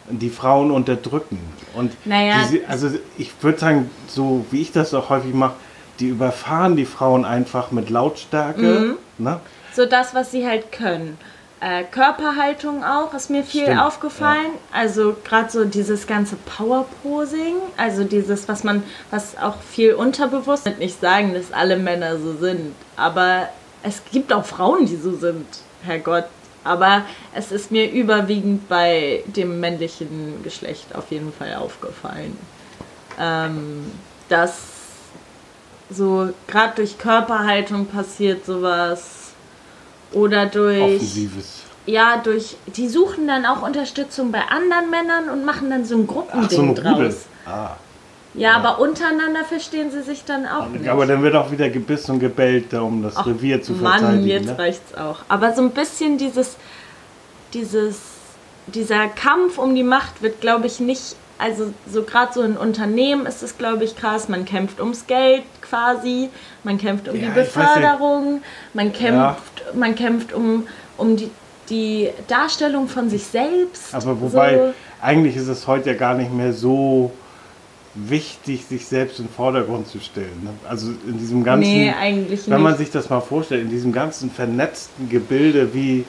die 0.10 0.30
Frauen 0.30 0.72
unterdrücken 0.72 1.40
und 1.76 1.94
Naja. 2.06 2.36
die, 2.52 2.64
also 2.66 2.90
ich 3.18 3.32
würde 3.42 3.58
sagen, 3.60 3.90
so 4.08 4.46
wie 4.52 4.62
ich 4.62 4.72
das 4.72 4.94
auch 4.94 5.10
häufig 5.10 5.34
mache, 5.34 5.54
die 6.00 6.10
überfahren 6.10 6.76
die 6.76 6.86
Frauen 6.86 7.24
einfach 7.26 7.72
mit 7.72 7.90
Lautstärke. 7.90 8.96
Mhm. 9.18 9.24
Ne? 9.24 9.40
So 9.76 9.86
das, 9.86 10.16
was 10.16 10.32
sie 10.32 10.48
halt 10.48 10.72
können. 10.72 11.18
Äh, 11.60 11.84
Körperhaltung 11.84 12.84
auch, 12.84 13.14
ist 13.14 13.30
mir 13.30 13.44
viel 13.44 13.64
Stimmt, 13.64 13.82
aufgefallen. 13.82 14.52
Also 14.72 15.16
gerade 15.24 15.50
so 15.50 15.66
dieses 15.66 16.06
ganze 16.08 16.36
Powerposing, 16.36 17.56
also 17.76 18.04
dieses, 18.04 18.48
was 18.48 18.64
man, 18.64 18.84
was 19.12 19.38
auch 19.38 19.58
viel 19.62 19.94
unterbewusst, 19.94 20.68
ich 20.68 20.78
nicht 20.78 21.02
sagen, 21.02 21.34
dass 21.34 21.52
alle 21.52 21.78
Männer 21.78 22.18
so 22.18 22.36
sind, 22.36 22.74
aber 22.96 23.50
es 23.84 24.02
gibt 24.12 24.32
auch 24.32 24.46
Frauen, 24.46 24.86
die 24.86 24.96
so 24.96 25.16
sind, 25.16 25.46
Herrgott. 25.84 26.26
Aber 26.64 27.04
es 27.34 27.52
ist 27.52 27.72
mir 27.72 27.92
überwiegend 27.92 28.68
bei 28.68 29.24
dem 29.28 29.60
männlichen 29.60 30.42
Geschlecht 30.44 30.96
auf 30.96 31.12
jeden 31.12 31.32
Fall 31.32 31.54
aufgefallen. 31.56 32.36
Ähm, 33.20 33.92
dass 34.30 34.58
so 35.92 36.30
gerade 36.48 36.76
durch 36.78 36.98
Körperhaltung 36.98 37.86
passiert 37.86 38.46
sowas 38.46 39.25
oder 40.12 40.46
durch 40.46 40.82
Offensives. 40.82 41.64
ja 41.86 42.18
durch 42.24 42.56
die 42.68 42.88
suchen 42.88 43.28
dann 43.28 43.46
auch 43.46 43.62
Unterstützung 43.62 44.32
bei 44.32 44.42
anderen 44.50 44.90
Männern 44.90 45.30
und 45.30 45.46
machen 45.46 45.70
dann 45.70 45.86
so 45.86 45.96
ein 45.96 46.02
Ach, 46.08 46.14
so 46.14 46.14
Gruppending 46.14 46.70
ein 46.70 46.76
draus. 46.76 47.26
Ah. 47.46 47.76
Ja, 48.38 48.58
aber 48.58 48.80
untereinander 48.80 49.46
verstehen 49.46 49.92
sie 49.92 50.02
sich 50.02 50.26
dann 50.26 50.46
auch 50.46 50.68
nicht. 50.68 50.90
Aber 50.90 51.06
dann 51.06 51.24
wird 51.24 51.36
auch 51.36 51.52
wieder 51.52 51.70
gebissen 51.70 52.12
und 52.12 52.20
gebellt, 52.20 52.74
da, 52.74 52.82
um 52.82 53.02
das 53.02 53.16
Ach, 53.16 53.26
Revier 53.26 53.62
zu 53.62 53.74
Mann, 53.74 54.00
verteidigen. 54.00 54.28
jetzt 54.28 54.48
ne? 54.48 54.60
reicht's 54.60 54.94
auch. 54.96 55.20
Aber 55.30 55.54
so 55.54 55.62
ein 55.62 55.72
bisschen 55.72 56.18
dieses, 56.18 56.58
dieses, 57.54 57.98
dieser 58.68 59.08
Kampf 59.08 59.58
um 59.58 59.74
die 59.74 59.84
Macht 59.84 60.22
wird, 60.22 60.42
glaube 60.42 60.68
ich, 60.68 60.82
nicht 60.82 61.16
also 61.38 61.74
so 61.92 62.04
gerade 62.04 62.34
so 62.34 62.42
in 62.42 62.58
Unternehmen 62.58 63.26
ist 63.26 63.44
es, 63.44 63.58
glaube 63.58 63.84
ich, 63.84 63.96
krass. 63.96 64.30
Man 64.30 64.46
kämpft 64.46 64.80
ums 64.80 65.08
Geld 65.08 65.44
quasi, 65.62 66.30
man 66.64 66.78
kämpft 66.78 67.08
um 67.10 67.16
Ja, 67.16 67.28
die 67.28 67.32
Beförderung, 67.32 68.42
man 68.74 68.94
kämpft, 68.94 69.64
man 69.74 69.96
kämpft 69.96 70.34
um, 70.34 70.68
um 70.98 71.18
die, 71.18 71.30
die 71.70 72.10
Darstellung 72.28 72.88
von 72.88 73.10
sich 73.10 73.26
selbst. 73.26 73.94
Aber 73.94 74.20
wobei, 74.22 74.56
So. 74.56 74.74
eigentlich 75.02 75.36
ist 75.36 75.48
es 75.48 75.68
heute 75.68 75.92
ja 75.92 75.96
gar 75.96 76.16
nicht 76.16 76.34
mehr 76.34 76.54
so 76.54 77.12
wichtig, 77.96 78.66
sich 78.66 78.86
selbst 78.86 79.20
in 79.20 79.26
den 79.26 79.34
Vordergrund 79.34 79.88
zu 79.88 80.00
stellen. 80.00 80.44
Ne? 80.44 80.50
Also 80.70 80.92
in 81.08 81.18
diesem 81.18 81.44
ganzen, 81.44 81.70
Nee, 81.72 81.94
eigentlich 81.98 82.50
wenn 82.50 82.62
man 82.62 82.78
sich 82.78 82.92
das 82.92 83.10
mal 83.10 83.22
vorstellt, 83.22 83.64
in 83.64 83.70
diesem 83.70 83.94
ganzen 83.94 84.30
vernetzten 84.30 85.10
Gebilde, 85.10 85.74
wie, 85.74 86.04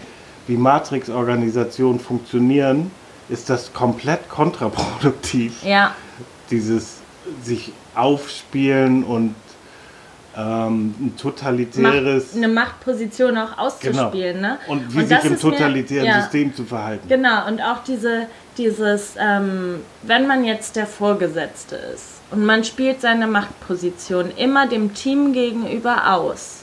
wie 0.49 0.57
Matrix-Organisationen 0.57 2.01
funktionieren, 2.01 2.91
ist 3.29 3.51
das 3.51 3.73
komplett 3.73 4.29
kontraproduktiv. 4.29 5.62
Ja, 5.65 5.95
Dieses 6.51 6.99
sich 7.43 7.73
aufspielen 7.95 9.03
und 9.05 9.35
ähm, 10.37 10.95
ein 11.01 11.15
totalitäres 11.17 12.25
Macht, 12.27 12.37
eine 12.37 12.49
Machtposition 12.49 13.39
auch 13.39 13.57
auszuspielen. 13.59 14.41
Ne? 14.41 14.59
und 14.69 14.95
wie 14.95 15.05
das 15.07 15.23
sich 15.23 15.31
im 15.31 15.37
ist 15.37 15.45
mir- 15.45 15.51
totalitären 15.51 16.07
ja. 16.07 16.21
System 16.21 16.55
zu 16.55 16.65
verhalten. 16.65 17.09
Genau, 17.09 17.47
und 17.49 17.61
auch 17.62 17.83
diese, 17.85 18.27
dieses, 18.59 19.15
ähm, 19.19 19.81
wenn 20.03 20.27
man 20.27 20.45
jetzt 20.45 20.77
der 20.77 20.87
Vorgesetzte 20.87 21.77
ist 21.77 22.21
und 22.31 22.45
man 22.45 22.65
spielt 22.65 23.01
seine 23.01 23.27
Machtposition 23.27 24.31
immer 24.37 24.67
dem 24.69 24.93
Team 24.95 25.33
gegenüber 25.33 26.12
aus, 26.15 26.62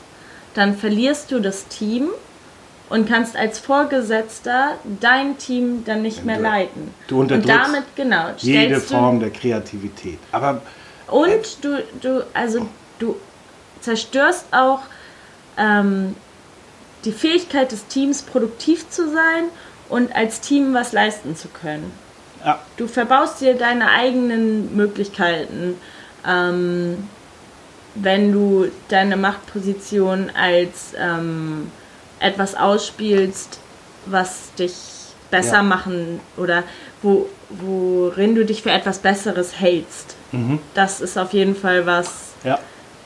dann 0.53 0.77
verlierst 0.77 1.31
du 1.31 1.39
das 1.39 1.67
Team 1.67 2.09
und 2.93 3.09
kannst 3.09 3.35
als 3.35 3.57
Vorgesetzter 3.57 4.77
dein 4.99 5.39
Team 5.39 5.83
dann 5.83 6.03
nicht 6.03 6.25
mehr 6.25 6.39
leiten. 6.39 6.93
du 7.07 7.21
unterdrückst 7.21 7.49
und 7.49 7.65
damit, 7.65 7.83
genau, 7.95 8.25
Jede 8.37 8.79
Form 8.79 9.19
der 9.19 9.31
Kreativität. 9.31 10.19
Aber 10.31 10.61
Und 11.07 11.63
du, 11.63 11.83
du, 12.01 12.23
also 12.35 12.67
du 12.99 13.15
zerstörst 13.81 14.45
auch 14.51 14.81
ähm, 15.57 16.15
die 17.03 17.11
Fähigkeit 17.11 17.71
des 17.71 17.87
Teams, 17.87 18.21
produktiv 18.21 18.87
zu 18.91 19.09
sein 19.09 19.45
und 19.89 20.15
als 20.15 20.39
Team 20.39 20.75
was 20.75 20.91
leisten 20.91 21.35
zu 21.35 21.47
können. 21.47 21.91
ja, 22.45 22.59
Du 22.77 22.85
verbaust 22.85 23.41
dir 23.41 23.55
deine 23.55 23.89
eigenen 23.89 24.75
Möglichkeiten, 24.75 25.77
ähm, 26.27 27.09
wenn 27.95 28.31
du 28.31 28.67
deine 28.89 29.17
Machtposition 29.17 30.29
als 30.35 30.93
ähm, 30.95 31.71
etwas 32.23 32.55
ausspielst, 32.55 33.59
was 34.05 34.53
dich 34.57 34.73
besser 35.29 35.57
Ja. 35.57 35.63
machen 35.63 36.19
oder 36.37 36.63
wo, 37.01 37.27
worin 37.49 38.35
du 38.35 38.45
dich 38.45 38.61
für 38.63 38.71
etwas 38.71 38.99
Besseres 38.99 39.59
hältst. 39.59 40.15
Das 40.73 40.99
ist 41.01 41.17
auf 41.17 41.31
jeden 41.33 41.55
Fall 41.55 41.85
was, 41.85 42.31
ja, 42.43 42.57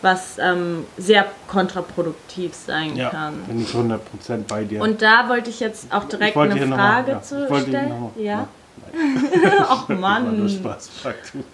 was 0.02 0.38
ähm, 0.40 0.86
sehr 0.98 1.26
kontraproduktiv 1.50 2.54
sein 2.56 2.96
ja, 2.96 3.10
kann. 3.10 3.34
bin 3.48 3.62
ich 3.62 3.70
100% 3.72 4.00
bei 4.48 4.64
dir. 4.64 4.82
Und 4.82 5.02
da 5.02 5.28
wollte 5.28 5.50
ich 5.50 5.60
jetzt 5.60 5.92
auch 5.92 6.06
direkt 6.06 6.38
eine 6.38 6.56
noch 6.56 6.78
mal- 6.78 6.78
Frage 6.78 7.12
ja, 7.12 7.22
zu 7.22 7.46
stellen. 7.48 7.94
ja. 8.18 8.48
Ach 9.68 9.88
Mann. 9.90 10.48
Spaß. 10.48 10.90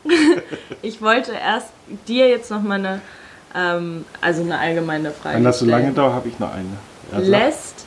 Ich 0.83 1.01
wollte 1.01 1.31
erst 1.31 1.69
dir 2.07 2.27
jetzt 2.29 2.51
noch 2.51 2.61
mal 2.61 2.75
eine, 2.75 3.01
ähm, 3.55 4.05
also 4.21 4.43
eine 4.43 4.59
allgemeine 4.59 5.09
Frage 5.11 5.37
Wenn 5.37 5.43
das 5.43 5.59
so 5.59 5.65
lange 5.65 5.91
dauert, 5.91 6.13
habe 6.13 6.27
ich 6.27 6.37
noch 6.39 6.53
eine. 6.53 6.67
Sag. 7.11 7.23
Lässt 7.25 7.85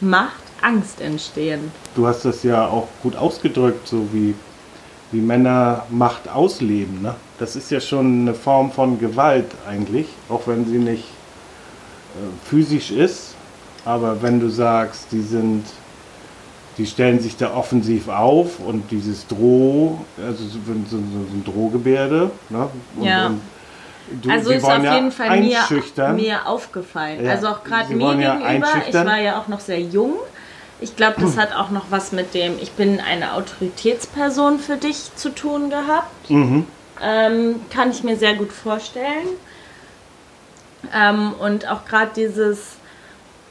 Macht 0.00 0.42
Angst 0.62 1.00
entstehen? 1.00 1.70
du 1.94 2.06
hast 2.06 2.24
das 2.24 2.42
ja 2.42 2.66
auch 2.66 2.88
gut 3.02 3.16
ausgedrückt, 3.16 3.86
so 3.88 4.06
wie, 4.12 4.34
wie 5.10 5.20
Männer 5.20 5.84
Macht 5.90 6.28
ausleben. 6.28 7.02
Ne? 7.02 7.14
Das 7.38 7.56
ist 7.56 7.70
ja 7.70 7.80
schon 7.80 8.22
eine 8.22 8.34
Form 8.34 8.70
von 8.72 8.98
Gewalt 8.98 9.46
eigentlich, 9.68 10.06
auch 10.28 10.46
wenn 10.46 10.64
sie 10.66 10.78
nicht 10.78 11.04
äh, 12.14 12.48
physisch 12.48 12.90
ist. 12.90 13.34
Aber 13.84 14.22
wenn 14.22 14.38
du 14.38 14.48
sagst, 14.48 15.06
die 15.10 15.22
sind, 15.22 15.64
die 16.78 16.86
stellen 16.86 17.18
sich 17.20 17.36
da 17.36 17.52
offensiv 17.54 18.08
auf 18.08 18.60
und 18.60 18.90
dieses 18.90 19.26
Droh, 19.26 19.98
also 20.24 20.44
so, 20.44 20.58
so, 20.64 20.74
so, 20.88 20.96
so 20.96 20.98
ein 20.98 21.42
Drohgebärde, 21.44 22.30
ne? 22.50 22.68
Und, 22.96 23.04
Ja. 23.04 23.26
und 23.26 23.40
du, 24.22 24.30
also 24.30 24.50
ist 24.50 24.64
auf 24.64 24.82
ja 24.82 24.94
jeden 24.94 25.12
Fall 25.12 25.40
mir, 25.40 25.58
mir 26.14 26.46
aufgefallen. 26.46 27.24
Ja, 27.24 27.32
Also 27.32 27.48
auch 27.48 27.64
gerade 27.64 27.94
mir 27.94 28.14
ja 28.20 28.36
gegenüber. 28.36 28.68
Ich 28.88 28.94
war 28.94 29.18
ja 29.20 29.38
auch 29.38 29.48
noch 29.48 29.60
sehr 29.60 29.80
jung. 29.80 30.14
Ich 30.80 30.96
glaube, 30.96 31.20
das 31.20 31.36
hat 31.36 31.54
auch 31.54 31.70
noch 31.70 31.86
was 31.90 32.10
mit 32.10 32.34
dem, 32.34 32.54
ich 32.60 32.72
bin 32.72 33.00
eine 33.00 33.34
Autoritätsperson 33.34 34.58
für 34.58 34.76
dich 34.76 35.14
zu 35.14 35.28
tun 35.32 35.70
gehabt. 35.70 36.28
Mhm. 36.28 36.66
Ähm, 37.00 37.60
kann 37.70 37.90
ich 37.92 38.02
mir 38.02 38.16
sehr 38.16 38.34
gut 38.34 38.52
vorstellen. 38.52 39.28
Ähm, 40.94 41.34
und 41.38 41.68
auch 41.70 41.84
gerade 41.84 42.10
dieses, 42.16 42.58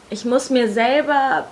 ich 0.09 0.25
muss 0.25 0.49
mir 0.49 0.69
selber 0.71 1.45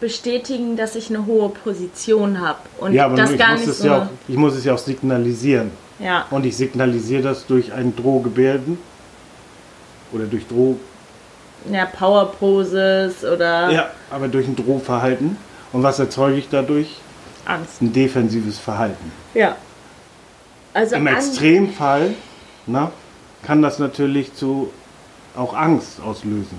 bestätigen, 0.00 0.76
dass 0.76 0.96
ich 0.96 1.08
eine 1.10 1.26
hohe 1.26 1.50
Position 1.50 2.40
habe. 2.40 2.58
Und 2.78 2.92
Ja, 2.92 3.04
aber 3.06 3.16
das 3.16 3.30
ich 3.32 3.38
gar 3.38 3.52
muss, 3.52 3.60
nicht 3.60 3.68
es 3.70 3.78
so. 3.78 3.86
ja 3.86 3.98
auch, 4.02 4.06
ich 4.26 4.36
muss 4.36 4.54
es 4.56 4.64
ja 4.64 4.74
auch 4.74 4.78
signalisieren. 4.78 5.70
Ja. 6.00 6.26
Und 6.30 6.46
ich 6.46 6.56
signalisiere 6.56 7.22
das 7.22 7.46
durch 7.46 7.72
ein 7.72 7.94
Drohgebärden 7.94 8.78
oder 10.12 10.24
durch 10.24 10.46
Droh. 10.46 10.76
ja, 11.70 11.86
Power 11.86 12.32
Poses 12.32 13.24
oder 13.24 13.70
Ja, 13.70 13.90
aber 14.10 14.28
durch 14.28 14.46
ein 14.46 14.56
Drohverhalten. 14.56 15.36
Und 15.72 15.82
was 15.82 15.98
erzeuge 15.98 16.38
ich 16.38 16.48
dadurch? 16.48 16.96
Angst. 17.44 17.80
Ein 17.80 17.92
defensives 17.92 18.58
Verhalten. 18.58 19.12
Ja. 19.34 19.56
Also 20.72 20.96
Im 20.96 21.06
Extremfall 21.06 22.14
na, 22.66 22.92
kann 23.42 23.62
das 23.62 23.78
natürlich 23.78 24.34
zu 24.34 24.70
auch 25.36 25.54
Angst 25.54 26.00
auslösen. 26.00 26.58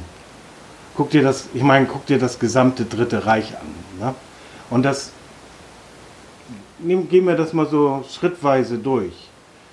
Guck 0.95 1.10
dir 1.12 1.23
das, 1.23 1.49
ich 1.54 1.63
meine, 1.63 1.86
guck 1.86 2.06
dir 2.06 2.19
das 2.19 2.39
gesamte 2.39 2.86
Dritte 2.86 3.25
Reich 3.25 3.54
an. 3.56 4.06
Ne? 4.08 4.15
Und 4.69 4.84
das, 4.84 5.12
nehm, 6.80 7.08
gehen 7.10 7.25
wir 7.27 7.36
das 7.36 7.54
mal 7.54 7.67
so 7.67 8.04
schrittweise 8.10 8.77
durch. 8.77 9.13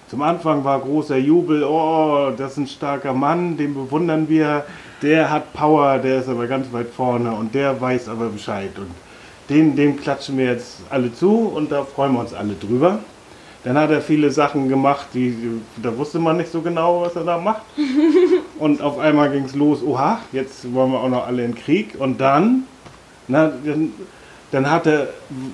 Zum 0.08 0.22
Anfang 0.22 0.64
war 0.64 0.80
großer 0.80 1.18
Jubel, 1.18 1.62
oh, 1.64 2.30
das 2.36 2.52
ist 2.52 2.56
ein 2.58 2.66
starker 2.66 3.12
Mann, 3.12 3.58
den 3.58 3.74
bewundern 3.74 4.26
wir, 4.28 4.64
der 5.02 5.30
hat 5.30 5.52
Power, 5.52 5.98
der 5.98 6.20
ist 6.20 6.28
aber 6.28 6.46
ganz 6.46 6.72
weit 6.72 6.88
vorne 6.88 7.30
und 7.32 7.54
der 7.54 7.78
weiß 7.78 8.08
aber 8.08 8.30
Bescheid. 8.30 8.70
Und 8.78 8.90
den, 9.50 9.76
dem 9.76 10.00
klatschen 10.00 10.38
wir 10.38 10.46
jetzt 10.46 10.78
alle 10.88 11.12
zu 11.12 11.52
und 11.54 11.70
da 11.70 11.84
freuen 11.84 12.14
wir 12.14 12.20
uns 12.20 12.32
alle 12.32 12.54
drüber. 12.54 13.00
Dann 13.64 13.76
hat 13.76 13.90
er 13.90 14.00
viele 14.00 14.30
Sachen 14.30 14.68
gemacht, 14.68 15.08
die, 15.12 15.60
da 15.82 15.96
wusste 15.98 16.18
man 16.18 16.38
nicht 16.38 16.50
so 16.50 16.62
genau, 16.62 17.02
was 17.02 17.14
er 17.16 17.24
da 17.24 17.36
macht. 17.36 17.62
Und 18.58 18.80
auf 18.80 18.98
einmal 18.98 19.30
ging 19.30 19.44
es 19.44 19.54
los, 19.54 19.82
oha, 19.82 20.20
jetzt 20.32 20.72
wollen 20.72 20.92
wir 20.92 21.00
auch 21.00 21.08
noch 21.08 21.26
alle 21.26 21.44
in 21.44 21.54
Krieg. 21.54 21.96
Und 21.98 22.20
dann, 22.20 22.64
na, 23.26 23.52
dann, 23.64 23.92
dann 24.50 24.70
hatte, 24.70 25.12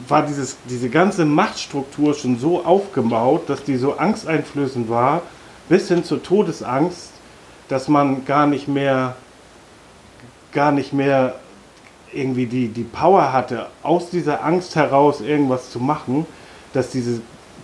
war 0.09 0.25
dieses, 0.25 0.57
diese 0.69 0.89
ganze 0.89 1.25
Machtstruktur 1.25 2.15
schon 2.15 2.39
so 2.39 2.65
aufgebaut, 2.65 3.49
dass 3.49 3.65
die 3.65 3.77
so 3.77 3.97
angsteinflößend 3.97 4.89
war, 4.89 5.23
bis 5.69 5.89
hin 5.89 6.05
zur 6.05 6.23
Todesangst, 6.23 7.11
dass 7.69 7.89
man 7.89 8.25
gar 8.25 8.47
nicht 8.47 8.69
mehr, 8.69 9.17
gar 10.53 10.71
nicht 10.71 10.93
mehr 10.93 11.35
irgendwie 12.13 12.47
die, 12.47 12.69
die 12.69 12.85
Power 12.85 13.33
hatte, 13.33 13.67
aus 13.83 14.11
dieser 14.11 14.45
Angst 14.45 14.77
heraus 14.77 15.21
irgendwas 15.21 15.71
zu 15.71 15.81
machen, 15.81 16.27
dass 16.73 16.91
diese, 16.91 17.21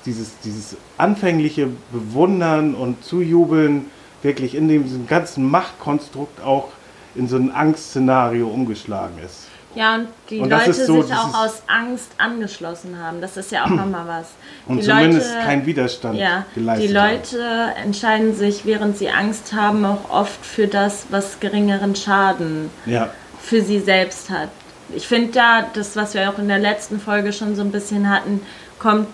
dieses, 0.07 0.39
dieses 0.41 0.77
anfängliche 0.99 1.69
Bewundern 1.93 2.75
und 2.75 3.05
Zujubeln 3.05 3.87
wirklich 4.23 4.55
in 4.57 4.69
diesem 4.69 5.07
ganzen 5.07 5.49
Machtkonstrukt 5.49 6.43
auch 6.43 6.69
in 7.15 7.29
so 7.29 7.37
ein 7.37 7.53
Angstszenario 7.53 8.49
umgeschlagen 8.49 9.19
ist. 9.25 9.47
Ja, 9.75 9.95
und 9.97 10.09
die 10.31 10.41
Und 10.41 10.51
Leute 10.51 10.75
so 10.75 11.03
sich 11.03 11.15
auch 11.15 11.45
aus 11.45 11.63
Angst 11.69 12.11
angeschlossen 12.19 12.99
haben. 13.01 13.21
Das 13.21 13.37
ist 13.37 13.53
ja 13.53 13.65
auch 13.65 13.69
nochmal 13.71 14.07
was. 14.07 14.27
Und 14.67 14.79
die 14.79 14.87
zumindest 14.87 15.33
Leute, 15.33 15.45
kein 15.47 15.67
Widerstand 15.67 16.19
Ja, 16.19 16.45
geleistet 16.55 16.91
die 16.91 16.99
haben. 16.99 17.11
Leute 17.13 17.45
entscheiden 17.83 18.35
sich, 18.35 18.65
während 18.65 18.99
sie 18.99 19.11
Angst 19.11 19.53
haben, 19.53 19.85
auch 19.85 20.11
oft 20.11 20.45
für 20.45 20.67
das, 20.67 21.07
was 21.11 21.39
geringeren 21.41 21.95
Schaden 21.95 22.71
Ja, 22.87 23.11
für 23.41 23.63
sie 23.63 23.79
selbst 23.79 24.31
hat. 24.31 24.49
Ich 24.95 25.07
finde 25.07 25.33
da, 25.33 25.67
das, 25.73 25.95
was 25.95 26.15
wir 26.15 26.29
auch 26.31 26.39
in 26.39 26.49
der 26.49 26.59
letzten 26.59 26.99
Folge 26.99 27.33
schon 27.33 27.55
so 27.55 27.63
ein 27.63 27.71
bisschen 27.71 28.11
hatten, 28.11 28.43
kommt 28.81 29.07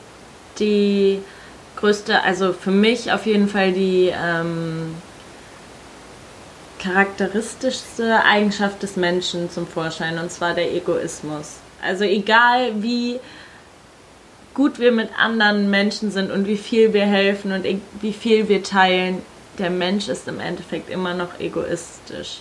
die 0.58 1.20
größte, 1.76 2.22
also 2.22 2.54
für 2.54 2.70
mich 2.70 3.12
auf 3.12 3.26
jeden 3.26 3.48
Fall 3.48 3.72
die 3.72 4.10
ähm, 4.10 4.94
charakteristischste 6.86 8.22
Eigenschaft 8.24 8.82
des 8.82 8.96
Menschen 8.96 9.50
zum 9.50 9.66
Vorschein, 9.66 10.18
und 10.18 10.30
zwar 10.30 10.54
der 10.54 10.72
Egoismus. 10.74 11.56
Also 11.82 12.04
egal 12.04 12.72
wie 12.82 13.18
gut 14.54 14.78
wir 14.78 14.92
mit 14.92 15.10
anderen 15.18 15.70
Menschen 15.70 16.10
sind 16.10 16.30
und 16.30 16.46
wie 16.46 16.56
viel 16.56 16.92
wir 16.92 17.04
helfen 17.04 17.52
und 17.52 17.64
e- 17.66 17.78
wie 18.00 18.12
viel 18.12 18.48
wir 18.48 18.62
teilen, 18.62 19.22
der 19.58 19.70
Mensch 19.70 20.08
ist 20.08 20.26
im 20.28 20.40
Endeffekt 20.40 20.90
immer 20.90 21.14
noch 21.14 21.38
egoistisch. 21.38 22.38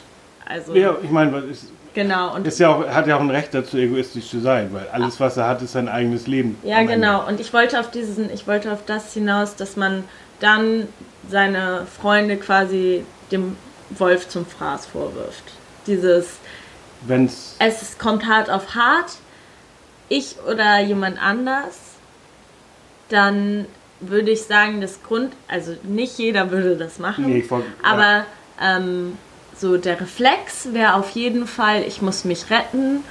Also 0.47 0.75
ja 0.75 0.95
ich 1.03 1.10
meine, 1.10 1.34
was 1.34 1.43
ist- 1.45 1.71
Genau. 1.93 2.36
Und 2.36 2.45
Ist 2.45 2.60
ja 2.60 2.67
auch, 2.75 2.86
hat 2.89 3.08
ja 3.08 3.15
auch 3.15 3.21
ein 3.21 3.29
Recht 3.29 3.53
dazu, 3.53 3.77
egoistisch 3.77 4.27
zu 4.29 4.41
sein, 4.41 4.67
weil 4.73 4.86
alles, 4.91 5.17
was 5.21 5.38
er 5.38 5.47
hat, 5.47 5.62
ist 5.62 5.71
sein 5.71 5.88
eigenes 5.88 6.27
Leben. 6.27 6.58
Ja, 6.62 6.79
Ende. 6.79 6.95
genau. 6.95 7.25
Und 7.25 7.39
ich 7.39 7.53
wollte 7.53 7.79
auf 7.79 7.89
diesen, 7.89 8.29
ich 8.34 8.45
wollte 8.49 8.73
auf 8.73 8.79
das 8.86 9.13
hinaus, 9.13 9.55
dass 9.55 9.77
man 9.77 10.03
dann 10.41 10.89
seine 11.29 11.88
Freunde 12.01 12.36
quasi 12.36 13.05
dem 13.31 13.55
Wolf 13.91 14.27
zum 14.29 14.45
Fraß 14.45 14.85
vorwirft. 14.87 15.43
Dieses, 15.87 16.27
Wenn's, 17.05 17.55
es 17.59 17.97
kommt 17.97 18.25
hart 18.25 18.49
auf 18.49 18.75
hart, 18.75 19.11
ich 20.09 20.37
oder 20.49 20.79
jemand 20.81 21.21
anders, 21.21 21.75
dann 23.09 23.65
würde 23.99 24.31
ich 24.31 24.43
sagen, 24.43 24.81
das 24.81 25.01
Grund, 25.03 25.33
also 25.47 25.75
nicht 25.83 26.17
jeder 26.17 26.51
würde 26.51 26.75
das 26.75 26.99
machen, 26.99 27.25
Nee, 27.27 27.45
wollt- 27.49 27.65
aber 27.83 28.25
ähm, 28.61 29.17
so 29.57 29.77
der 29.77 30.01
Reflex 30.01 30.73
wäre 30.73 30.95
auf 30.95 31.11
jeden 31.11 31.47
Fall, 31.47 31.83
ich 31.83 32.01
muss 32.01 32.25
mich 32.25 32.49
retten 32.49 33.03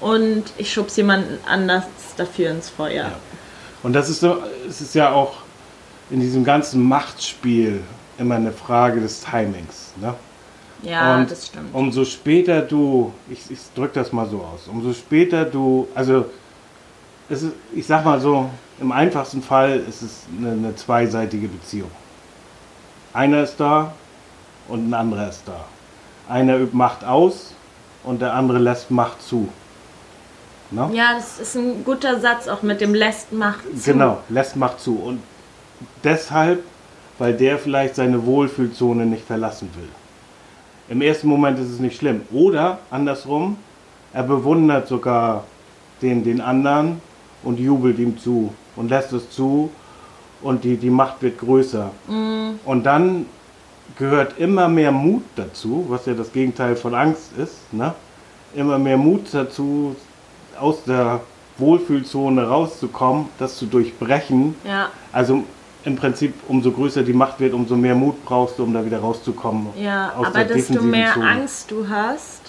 und 0.00 0.44
ich 0.58 0.72
schubs 0.72 0.96
jemanden 0.96 1.38
anders 1.48 1.84
dafür 2.16 2.50
ins 2.50 2.68
Feuer. 2.68 3.04
Ja. 3.04 3.18
Und 3.82 3.92
das 3.94 4.10
ist 4.10 4.20
so, 4.20 4.42
es 4.68 4.80
ist 4.80 4.94
ja 4.94 5.12
auch 5.12 5.38
in 6.10 6.20
diesem 6.20 6.44
ganzen 6.44 6.82
Machtspiel 6.82 7.80
immer 8.18 8.34
eine 8.36 8.52
Frage 8.52 9.00
des 9.00 9.20
Timings. 9.20 9.85
Ne? 10.00 10.14
Ja, 10.82 11.16
und 11.16 11.30
das 11.30 11.46
stimmt. 11.46 11.74
umso 11.74 12.04
später 12.04 12.60
du, 12.60 13.12
ich, 13.30 13.50
ich 13.50 13.58
drücke 13.74 13.94
das 13.94 14.12
mal 14.12 14.28
so 14.28 14.38
aus, 14.38 14.68
umso 14.68 14.92
später 14.92 15.44
du, 15.44 15.88
also 15.94 16.26
ist, 17.28 17.46
ich 17.74 17.86
sag 17.86 18.04
mal 18.04 18.20
so, 18.20 18.50
im 18.80 18.92
einfachsten 18.92 19.42
Fall 19.42 19.80
ist 19.88 20.02
es 20.02 20.22
eine, 20.36 20.52
eine 20.52 20.76
zweiseitige 20.76 21.48
Beziehung. 21.48 21.90
Einer 23.12 23.42
ist 23.42 23.56
da 23.58 23.92
und 24.68 24.88
ein 24.88 24.94
anderer 24.94 25.28
ist 25.28 25.42
da. 25.46 25.64
Einer 26.28 26.56
übt 26.58 26.76
Macht 26.76 27.04
aus 27.04 27.54
und 28.04 28.20
der 28.20 28.34
andere 28.34 28.58
lässt 28.58 28.90
Macht 28.90 29.22
zu. 29.22 29.48
Ne? 30.70 30.90
Ja, 30.92 31.14
das 31.14 31.38
ist 31.38 31.54
ein 31.56 31.84
guter 31.84 32.20
Satz, 32.20 32.48
auch 32.48 32.62
mit 32.62 32.80
dem 32.80 32.94
lässt 32.94 33.32
Macht 33.32 33.62
zu. 33.62 33.92
Genau, 33.92 34.18
lässt 34.28 34.56
Macht 34.56 34.80
zu. 34.80 34.96
Und 34.96 35.22
deshalb, 36.04 36.62
weil 37.18 37.34
der 37.34 37.58
vielleicht 37.58 37.94
seine 37.94 38.24
Wohlfühlzone 38.26 39.06
nicht 39.06 39.24
verlassen 39.26 39.70
will. 39.76 39.88
Im 40.88 41.02
ersten 41.02 41.28
Moment 41.28 41.58
ist 41.58 41.70
es 41.70 41.80
nicht 41.80 41.98
schlimm. 41.98 42.22
Oder 42.32 42.78
andersrum, 42.90 43.56
er 44.12 44.22
bewundert 44.22 44.86
sogar 44.86 45.44
den, 46.02 46.22
den 46.24 46.40
anderen 46.40 47.00
und 47.42 47.58
jubelt 47.58 47.98
ihm 47.98 48.18
zu 48.18 48.52
und 48.76 48.90
lässt 48.90 49.12
es 49.12 49.30
zu 49.30 49.70
und 50.42 50.64
die, 50.64 50.76
die 50.76 50.90
Macht 50.90 51.22
wird 51.22 51.38
größer. 51.38 51.90
Und 52.64 52.84
dann 52.84 53.26
gehört 53.98 54.38
immer 54.38 54.68
mehr 54.68 54.92
Mut 54.92 55.22
dazu, 55.36 55.86
was 55.88 56.06
ja 56.06 56.14
das 56.14 56.32
Gegenteil 56.32 56.76
von 56.76 56.94
Angst 56.94 57.30
ist. 57.38 57.72
Ne? 57.72 57.94
Immer 58.54 58.78
mehr 58.78 58.96
Mut 58.96 59.26
dazu, 59.32 59.96
aus 60.58 60.84
der 60.84 61.20
Wohlfühlzone 61.58 62.46
rauszukommen, 62.46 63.26
das 63.38 63.56
zu 63.56 63.66
durchbrechen. 63.66 64.54
Ja, 64.64 64.90
Also 65.12 65.44
im 65.86 65.96
Prinzip, 65.96 66.34
umso 66.48 66.70
größer 66.72 67.02
die 67.02 67.12
Macht 67.14 67.40
wird, 67.40 67.54
umso 67.54 67.76
mehr 67.76 67.94
Mut 67.94 68.22
brauchst 68.24 68.58
du, 68.58 68.64
um 68.64 68.74
da 68.74 68.84
wieder 68.84 68.98
rauszukommen. 68.98 69.68
ja, 69.78 70.12
aber 70.16 70.44
desto 70.44 70.82
mehr 70.82 71.14
Zone. 71.14 71.30
Angst 71.30 71.70
du 71.70 71.88
hast, 71.88 72.42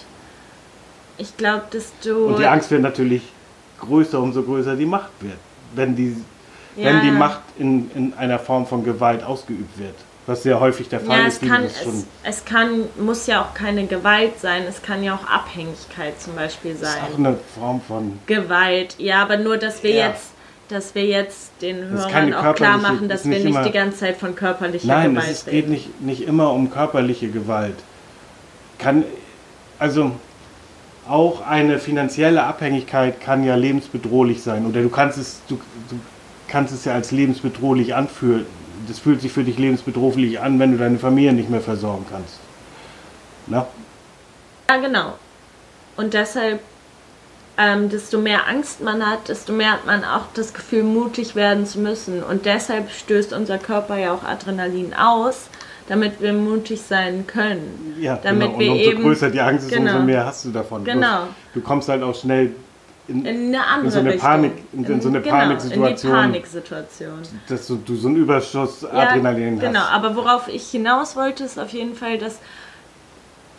ich 1.16 1.36
glaube, 1.36 1.62
desto... 1.72 2.26
Und 2.26 2.38
die 2.38 2.46
Angst 2.46 2.70
wird 2.70 2.82
natürlich 2.82 3.22
größer, 3.80 4.20
umso 4.20 4.42
größer 4.42 4.76
die 4.76 4.86
Macht 4.86 5.10
wird. 5.20 5.38
Wenn 5.74 5.94
die, 5.96 6.16
wenn 6.76 6.96
Ja. 6.96 7.00
die 7.00 7.10
Macht 7.12 7.40
in, 7.58 7.90
in 7.94 8.12
einer 8.14 8.38
Form 8.38 8.66
von 8.66 8.82
Gewalt 8.84 9.22
ausgeübt 9.22 9.78
wird. 9.78 9.94
Was 10.26 10.42
sehr 10.42 10.58
häufig 10.60 10.88
der 10.88 11.00
Fall 11.00 11.20
Ja, 11.20 11.26
ist. 11.26 11.42
es 11.42 11.48
kann, 11.48 11.62
das 11.62 11.82
schon 11.82 11.92
es, 12.24 12.38
es 12.38 12.44
kann, 12.44 12.84
muss 13.00 13.26
ja 13.28 13.40
auch 13.42 13.54
keine 13.54 13.86
Gewalt 13.86 14.38
sein, 14.40 14.64
es 14.68 14.82
kann 14.82 15.02
ja 15.02 15.14
auch 15.14 15.26
Abhängigkeit 15.26 16.20
zum 16.20 16.34
Beispiel 16.34 16.72
ist 16.72 16.84
auch 16.84 16.88
sein. 16.88 17.26
eine 17.26 17.36
Form 17.58 17.80
von. 17.80 18.18
Gewalt, 18.26 18.96
ja, 18.98 19.22
aber 19.22 19.38
nur, 19.38 19.56
dass 19.56 19.82
wir 19.82 19.92
Ja. 19.92 20.08
jetzt, 20.08 20.32
dass 20.68 20.94
wir 20.94 21.04
jetzt 21.04 21.50
den 21.62 21.88
Hörern 21.88 22.34
auch 22.34 22.54
klar 22.54 22.78
machen, 22.78 23.08
dass 23.08 23.20
ist 23.20 23.24
wir 23.26 23.36
nicht 23.36 23.44
nicht 23.46 23.54
immer- 23.56 23.64
die 23.64 23.72
ganze 23.72 23.98
Zeit 23.98 24.16
von 24.16 24.34
körperlicher 24.34 24.86
Nein, 24.86 25.14
Gewalt 25.14 25.28
es 25.30 25.38
ist, 25.38 25.46
reden. 25.46 25.56
geht 25.56 25.68
nicht, 25.68 26.00
nicht 26.00 26.22
immer 26.22 26.52
um 26.52 26.70
körperliche 26.70 27.28
Gewalt. 27.28 27.76
Kann, 28.78 29.04
also 29.78 30.12
auch 31.08 31.46
eine 31.46 31.78
finanzielle 31.78 32.42
Abhängigkeit 32.44 33.20
kann 33.20 33.42
ja 33.44 33.54
lebensbedrohlich 33.56 34.42
sein. 34.42 34.66
Oder 34.66 34.82
du 34.82 34.90
kannst 34.90 35.16
es, 35.18 35.40
du, 35.48 35.56
du 35.88 35.98
kannst 36.48 36.72
es 36.74 36.84
ja 36.84 36.92
als 36.92 37.10
lebensbedrohlich 37.12 37.94
anfühlen. 37.94 38.46
Das 38.86 38.98
fühlt 38.98 39.20
sich 39.20 39.32
für 39.32 39.42
dich 39.44 39.58
lebensbedrohlich 39.58 40.38
an, 40.40 40.58
wenn 40.58 40.72
du 40.72 40.78
deine 40.78 40.98
Familie 40.98 41.32
nicht 41.32 41.50
mehr 41.50 41.60
versorgen 41.60 42.04
kannst. 42.10 42.38
Na? 43.46 43.66
Ja, 44.68 44.76
genau. 44.76 45.14
Und 45.96 46.12
deshalb, 46.14 46.60
ähm, 47.58 47.88
desto 47.88 48.18
mehr 48.18 48.46
Angst 48.46 48.80
man 48.80 49.04
hat, 49.04 49.28
desto 49.28 49.52
mehr 49.52 49.72
hat 49.72 49.84
man 49.84 50.04
auch 50.04 50.26
das 50.34 50.54
Gefühl, 50.54 50.84
mutig 50.84 51.34
werden 51.34 51.66
zu 51.66 51.80
müssen. 51.80 52.22
Und 52.22 52.46
deshalb 52.46 52.90
stößt 52.90 53.32
unser 53.32 53.58
Körper 53.58 53.96
ja 53.98 54.12
auch 54.12 54.22
Adrenalin 54.22 54.94
aus, 54.94 55.48
damit 55.88 56.20
wir 56.20 56.32
mutig 56.32 56.80
sein 56.82 57.26
können. 57.26 57.96
Ja, 58.00 58.16
damit 58.22 58.48
genau. 58.48 58.58
wir 58.60 58.70
Und 58.70 58.78
umso 58.78 58.90
eben, 58.90 59.02
größer 59.02 59.30
die 59.30 59.40
Angst 59.40 59.66
ist, 59.66 59.72
genau. 59.72 59.92
umso 59.94 60.04
mehr 60.04 60.24
hast 60.24 60.44
du 60.44 60.50
davon. 60.50 60.84
Genau. 60.84 61.22
Bloß 61.22 61.28
Du 61.54 61.60
kommst 61.60 61.88
halt 61.88 62.02
auch 62.04 62.14
schnell 62.14 62.52
in, 63.08 63.24
in 63.24 63.54
eine 63.54 63.66
andere 63.66 63.86
in 63.86 63.90
so 63.90 63.98
eine 63.98 64.08
Richtung. 64.10 64.28
Panik, 64.28 64.52
in, 64.72 64.84
in 64.84 65.00
so 65.00 65.08
eine 65.08 65.20
genau, 65.20 65.36
Paniksituation, 65.36 66.12
In 66.12 66.18
die 66.18 66.26
Paniksituation. 66.26 67.22
dass 67.48 67.66
du, 67.66 67.76
du 67.76 67.96
so 67.96 68.08
einen 68.08 68.18
Überschuss 68.18 68.82
Ja, 68.82 68.90
Adrenalin 68.90 69.56
hast. 69.56 69.66
Genau, 69.66 69.80
aber 69.80 70.14
worauf 70.14 70.46
ich 70.46 70.68
hinaus 70.70 71.16
wollte, 71.16 71.42
ist 71.44 71.58
auf 71.58 71.70
jeden 71.70 71.94
Fall, 71.94 72.18
dass 72.18 72.38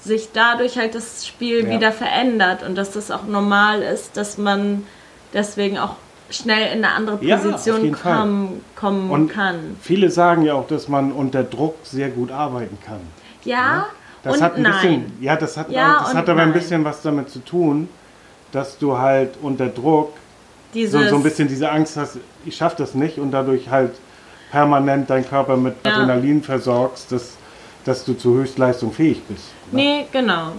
sich 0.02 0.30
dadurch 0.34 0.78
halt 0.78 0.96
das 0.96 1.26
Spiel 1.28 1.66
Ja. 1.66 1.72
wieder 1.76 1.92
verändert 1.92 2.64
und 2.64 2.76
dass 2.78 2.92
das 2.92 3.12
auch 3.12 3.24
normal 3.24 3.82
ist, 3.82 4.16
dass 4.18 4.38
man 4.38 4.86
deswegen 5.34 5.78
auch 5.78 5.96
schnell 6.30 6.68
in 6.76 6.84
eine 6.86 6.94
andere 6.94 7.18
Ja, 7.26 7.38
Position 7.38 7.96
Fall. 7.96 8.14
kommen, 8.16 8.62
kommen 8.76 9.10
Und 9.10 9.30
kann. 9.30 9.78
viele 9.82 10.10
sagen 10.12 10.44
ja 10.44 10.54
auch, 10.54 10.68
dass 10.68 10.88
man 10.88 11.12
unter 11.12 11.44
Druck 11.44 11.76
sehr 11.84 12.10
gut 12.10 12.32
arbeiten 12.32 12.78
kann. 12.86 13.00
Ja, 13.44 13.88
Das 14.24 14.38
und 14.38 14.44
hat 14.44 14.56
ein 14.56 14.62
nein. 14.64 14.74
bisschen, 14.74 15.18
ja, 15.22 15.36
das 15.36 15.58
hat, 15.58 15.72
Ja 15.72 15.98
das 16.02 16.14
hat 16.14 16.30
aber 16.30 16.42
ein 16.42 16.50
nein. 16.50 16.60
bisschen 16.60 16.84
was 16.86 17.02
damit 17.02 17.30
zu 17.30 17.40
tun, 17.40 17.90
dass 18.52 18.78
du 18.78 18.98
halt 18.98 19.36
unter 19.42 19.68
Druck 19.68 20.14
so, 20.14 20.80
Dieses, 20.80 21.10
so 21.10 21.16
ein 21.16 21.24
bisschen 21.24 21.48
diese 21.48 21.72
Angst 21.72 21.98
hast, 21.98 22.18
ich 22.46 22.56
schaff 22.56 22.76
das 22.76 22.94
nicht 22.94 23.18
und 23.18 23.32
dadurch 23.32 23.70
halt 23.70 23.94
permanent 24.52 25.10
deinen 25.10 25.28
Körper 25.28 25.58
mit 25.58 25.76
Ja. 25.84 25.94
Adrenalin 25.94 26.44
versorgst, 26.44 27.12
dass, 27.12 27.32
dass 27.90 28.06
du 28.06 28.14
zur 28.14 28.36
Höchstleistung 28.36 28.92
fähig 28.94 29.22
bist. 29.28 29.46
ne? 29.72 29.82
Nee, 29.82 30.06
genau. 30.12 30.52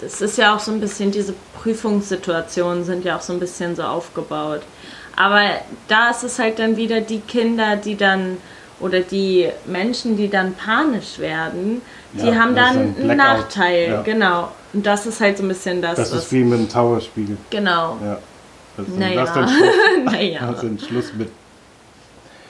Das 0.00 0.20
ist 0.20 0.36
ja 0.38 0.54
auch 0.54 0.60
so 0.60 0.72
ein 0.72 0.80
bisschen, 0.80 1.10
diese 1.12 1.34
Prüfungssituationen 1.62 2.84
sind 2.84 3.04
ja 3.04 3.16
auch 3.16 3.20
so 3.20 3.32
ein 3.32 3.38
bisschen 3.40 3.76
so 3.76 3.82
aufgebaut. 3.84 4.62
Aber 5.16 5.40
da 5.88 6.10
ist 6.10 6.24
es 6.24 6.38
halt 6.38 6.58
dann 6.58 6.76
wieder 6.76 7.00
die 7.00 7.20
Kinder, 7.20 7.76
die 7.76 7.96
dann, 7.96 8.38
oder 8.80 9.00
die 9.00 9.48
Menschen, 9.66 10.16
die 10.16 10.28
dann 10.28 10.54
panisch 10.54 11.18
werden, 11.18 11.80
die 12.12 12.26
Ja, 12.26 12.34
haben 12.36 12.54
dann 12.56 12.76
ein 12.96 12.96
einen. 13.10 13.16
Nachteil. 13.16 13.88
Ja. 13.90 14.02
Genau. 14.02 14.48
Und 14.72 14.84
das 14.86 15.06
ist 15.06 15.20
halt 15.20 15.38
so 15.38 15.44
ein 15.44 15.48
bisschen 15.48 15.80
das, 15.82 15.96
Das 15.96 16.12
ist 16.12 16.32
wie 16.32 16.42
mit 16.44 16.58
einem 16.58 16.68
Towerspiegel. 16.68 17.36
genau. 17.50 17.98
Ja. 18.04 18.18
Das 18.76 18.86
Naja. 18.96 19.20
das 19.24 19.32
dann 19.34 19.48
Schluss, 19.48 19.68
naja. 20.12 20.52
das 20.52 20.62
ist 20.62 20.86
Schluss 20.86 21.12
mit. 21.16 21.30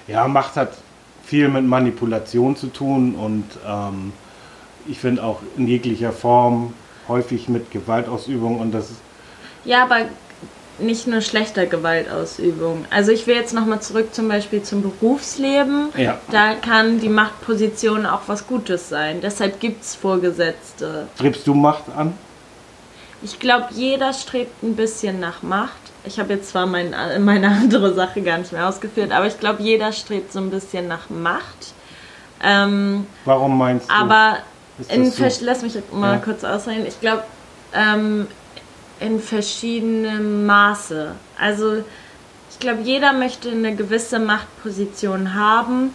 Ja, 0.06 0.26
Macht 0.28 0.56
hat 0.56 0.72
viel 1.28 1.48
mit 1.48 1.66
Manipulation 1.66 2.56
zu 2.56 2.68
tun 2.68 3.14
und 3.14 3.44
ähm, 3.68 4.12
ich 4.88 4.98
finde 4.98 5.22
auch 5.22 5.40
in 5.58 5.68
jeglicher 5.68 6.12
Form 6.12 6.72
häufig 7.06 7.50
mit 7.50 7.70
Gewaltausübung 7.70 8.58
und 8.58 8.72
das 8.72 8.92
Ja, 9.64 9.82
aber 9.84 10.06
nicht 10.78 11.06
nur 11.06 11.20
schlechter 11.20 11.66
Gewaltausübung. 11.66 12.86
Also 12.88 13.12
ich 13.12 13.26
will 13.26 13.34
jetzt 13.34 13.52
nochmal 13.52 13.82
zurück 13.82 14.14
zum 14.14 14.28
Beispiel 14.28 14.62
zum 14.62 14.80
Berufsleben. 14.80 15.88
Ja. 15.96 16.18
Da 16.30 16.54
kann 16.54 17.00
die 17.00 17.10
Machtposition 17.10 18.06
auch 18.06 18.22
was 18.26 18.46
Gutes 18.46 18.88
sein. 18.88 19.20
Deshalb 19.20 19.60
gibt 19.60 19.82
es 19.82 19.94
Vorgesetzte. 19.94 21.08
Strebst 21.16 21.46
du 21.46 21.52
Macht 21.52 21.84
an? 21.94 22.14
Ich 23.22 23.38
glaube, 23.40 23.66
jeder 23.72 24.12
strebt 24.12 24.62
ein 24.62 24.76
bisschen 24.76 25.18
nach 25.20 25.42
Macht. 25.42 25.72
Ich 26.04 26.18
habe 26.20 26.34
jetzt 26.34 26.50
zwar 26.50 26.66
mein, 26.66 26.94
meine 27.24 27.48
andere 27.62 27.94
Sache 27.94 28.22
gar 28.22 28.38
nicht 28.38 28.52
mehr 28.52 28.68
ausgeführt, 28.68 29.10
aber 29.12 29.26
ich 29.26 29.38
glaube, 29.40 29.62
jeder 29.62 29.92
strebt 29.92 30.32
so 30.32 30.38
ein 30.38 30.50
bisschen 30.50 30.88
nach 30.88 31.10
Macht. 31.10 31.74
Ähm, 32.42 33.06
Warum 33.24 33.58
meinst 33.58 33.88
du? 33.90 33.94
aber 33.94 34.38
in 34.88 35.12
das 35.16 35.38
so? 35.38 35.44
lass 35.44 35.62
mich 35.62 35.74
mal 35.92 36.14
Ja. 36.14 36.18
kurz 36.20 36.44
ausreden. 36.44 36.86
Ich 36.86 37.00
glaube, 37.00 37.24
ähm, 37.74 38.28
in 39.00 39.20
verschiedenem 39.20 40.46
Maße. 40.46 41.12
Also 41.40 41.78
ich 42.50 42.58
glaube, 42.60 42.82
jeder 42.82 43.12
möchte 43.12 43.50
eine 43.50 43.74
gewisse 43.74 44.18
Machtposition 44.20 45.34
haben, 45.34 45.94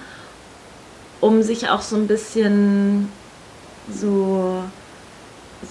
um 1.21 1.41
sich 1.43 1.69
auch 1.69 1.81
so 1.81 1.95
ein 1.95 2.07
bisschen 2.07 3.09
so 3.89 4.63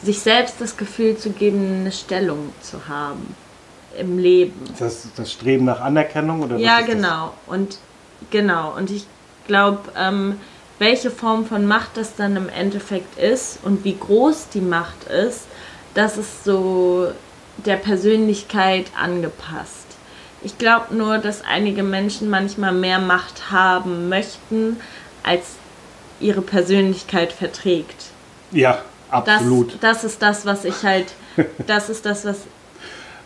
sich 0.02 0.20
selbst 0.20 0.56
das 0.60 0.76
Gefühl 0.76 1.16
zu 1.16 1.30
geben, 1.30 1.80
eine 1.80 1.92
Stellung 1.92 2.52
zu 2.60 2.88
haben 2.88 3.34
im 3.98 4.18
Leben. 4.18 4.58
das, 4.78 5.06
das 5.16 5.30
Streben 5.32 5.66
nach 5.66 5.80
Anerkennung 5.80 6.42
oder 6.42 6.54
was 6.56 6.62
Ja, 6.62 6.78
ist 6.78 6.88
das? 6.88 6.94
genau. 6.96 7.34
Und 7.46 7.78
genau. 8.30 8.74
Und 8.76 8.90
ich 8.90 9.06
glaube, 9.46 9.80
ähm, 9.96 10.38
welche 10.78 11.10
Form 11.10 11.44
von 11.44 11.66
Macht 11.66 11.96
das 11.96 12.16
dann 12.16 12.36
im 12.36 12.48
Endeffekt 12.48 13.18
ist 13.18 13.58
und 13.62 13.84
wie 13.84 13.96
groß 13.96 14.48
die 14.54 14.60
Macht 14.62 15.04
ist, 15.04 15.42
das 15.94 16.16
ist 16.16 16.44
so 16.44 17.12
der 17.58 17.76
Persönlichkeit 17.76 18.86
angepasst. 18.98 19.86
Ich 20.42 20.58
glaube 20.58 20.94
nur, 20.96 21.18
dass 21.18 21.44
einige 21.44 21.82
Menschen 21.82 22.30
manchmal 22.30 22.72
mehr 22.72 22.98
Macht 22.98 23.50
haben 23.52 24.08
möchten, 24.08 24.80
als 25.22 25.42
ihre 26.18 26.40
Persönlichkeit 26.40 27.32
verträgt. 27.32 28.06
Ja, 28.50 28.82
absolut. 29.12 29.72
Das, 29.80 30.02
das 30.02 30.04
ist 30.04 30.22
das, 30.22 30.46
was 30.46 30.64
ich 30.64 30.82
halt, 30.82 31.06
das 31.66 31.88
ist 31.90 32.04
das, 32.06 32.24
was, 32.24 32.38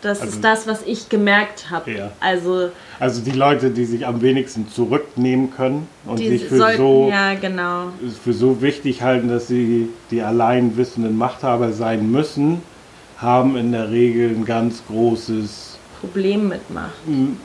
das 0.01 0.21
Also- 0.21 0.33
ist 0.33 0.43
das, 0.43 0.67
was 0.67 0.81
ich 0.85 1.09
gemerkt 1.09 1.69
habe. 1.71 1.91
Ja. 1.91 2.11
Also 2.19 2.69
Also 2.99 3.21
die 3.21 3.31
Leute, 3.31 3.71
die 3.71 3.85
sich 3.85 4.05
am 4.05 4.21
wenigsten 4.21 4.69
zurücknehmen 4.69 5.51
können 5.51 5.87
und 6.05 6.17
sich 6.17 6.45
für 6.45 6.57
sollten, 6.57 6.77
so, 6.77 7.09
ja 7.09 7.33
genau, 7.33 7.87
für 8.23 8.33
so 8.33 8.61
wichtig 8.61 9.01
halten, 9.01 9.27
dass 9.27 9.47
sie 9.47 9.89
die 10.11 10.21
allein 10.21 10.77
wissenden 10.77 11.17
Machthaber 11.17 11.71
sein 11.71 12.11
müssen, 12.11 12.61
haben 13.17 13.57
in 13.57 13.71
der 13.71 13.89
Regel 13.89 14.29
ein 14.29 14.45
ganz 14.45 14.83
großes, 14.87 15.77
Problem 15.99 16.49
mitmachen. 16.49 17.39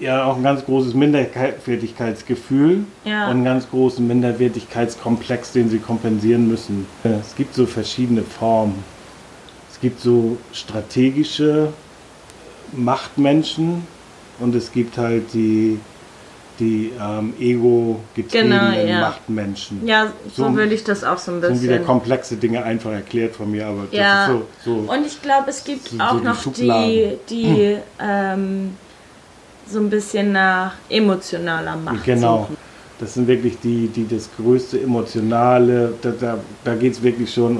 Ja 0.00 0.24
auch 0.24 0.36
ein 0.36 0.42
ganz 0.42 0.64
großes 0.64 0.94
Minderwertigkeitsgefühl 0.94 2.84
Ja. 3.04 3.24
und 3.26 3.30
einen 3.36 3.44
ganz 3.44 3.68
großen 3.70 4.06
Minderwertigkeitskomplex, 4.06 5.52
den 5.52 5.68
sie 5.70 5.78
kompensieren 5.78 6.48
müssen. 6.48 6.86
Es 7.04 7.34
gibt 7.36 7.54
so 7.54 7.66
verschiedene 7.66 8.22
Formen. 8.22 8.82
Es 9.70 9.80
gibt 9.80 10.00
so 10.00 10.36
strategische 10.52 11.68
Machtmenschen 12.72 13.86
und 14.40 14.54
es 14.54 14.72
gibt 14.72 14.96
halt 14.98 15.32
die, 15.32 15.78
die 16.58 16.92
ähm, 17.00 17.34
ego-getriebenen 17.38 18.72
Genau, 18.72 18.86
ja. 18.86 19.00
Machtmenschen. 19.00 19.86
Ja, 19.86 20.12
so, 20.34 20.44
So- 20.48 20.54
würde 20.56 20.74
ich 20.74 20.84
das 20.84 21.04
auch 21.04 21.18
so 21.18 21.32
ein 21.32 21.40
Das 21.40 21.50
sind 21.52 21.62
wieder 21.62 21.72
bisschen. 21.74 21.86
komplexe 21.86 22.36
Dinge 22.36 22.62
einfach 22.64 22.92
erklärt 22.92 23.36
von 23.36 23.50
mir, 23.50 23.66
aber 23.66 23.84
das 23.90 23.98
Ja. 24.00 24.26
ist 24.26 24.32
so, 24.32 24.42
so 24.64 24.92
Und 24.92 25.06
ich 25.06 25.20
glaube, 25.22 25.50
es 25.50 25.64
gibt 25.64 25.88
So- 25.88 25.98
auch 26.00 26.18
die 26.18 26.24
noch 26.24 26.36
die, 26.38 26.42
Schubladen. 26.42 27.12
die 27.30 27.76
ähm, 28.00 28.70
so 29.66 29.78
ein 29.80 29.90
bisschen 29.90 30.32
nach 30.32 30.74
emotionaler 30.88 31.76
Macht 31.76 32.04
Genau. 32.04 32.42
suchen. 32.42 32.56
Das 33.00 33.14
sind 33.14 33.26
wirklich 33.26 33.58
die, 33.60 33.88
die 33.88 34.06
das 34.06 34.28
größte 34.36 34.80
emotionale, 34.80 35.94
da, 36.00 36.10
da, 36.18 36.38
da 36.62 36.74
geht 36.76 36.92
es 36.92 37.02
wirklich 37.02 37.32
schon, 37.32 37.58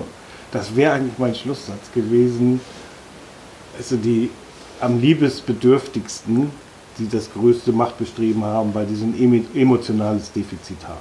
das 0.53 0.75
wäre 0.77 0.93
eigentlich 0.93 1.19
mein 1.19 1.35
Schlusssatz 1.35 1.91
gewesen, 1.93 2.61
also 3.77 3.97
die 3.97 4.31
am 4.81 5.01
liebesbedürftigsten, 5.01 6.51
die 6.99 7.09
das 7.09 7.33
größte 7.33 7.73
Machtbestreben 7.73 8.45
haben, 8.45 8.73
weil 8.75 8.87
die 8.87 8.95
so 8.95 9.05
ein 9.07 9.15
emo- 9.15 9.45
emotionales 9.59 10.31
Defizit 10.31 10.77
haben. 10.87 11.01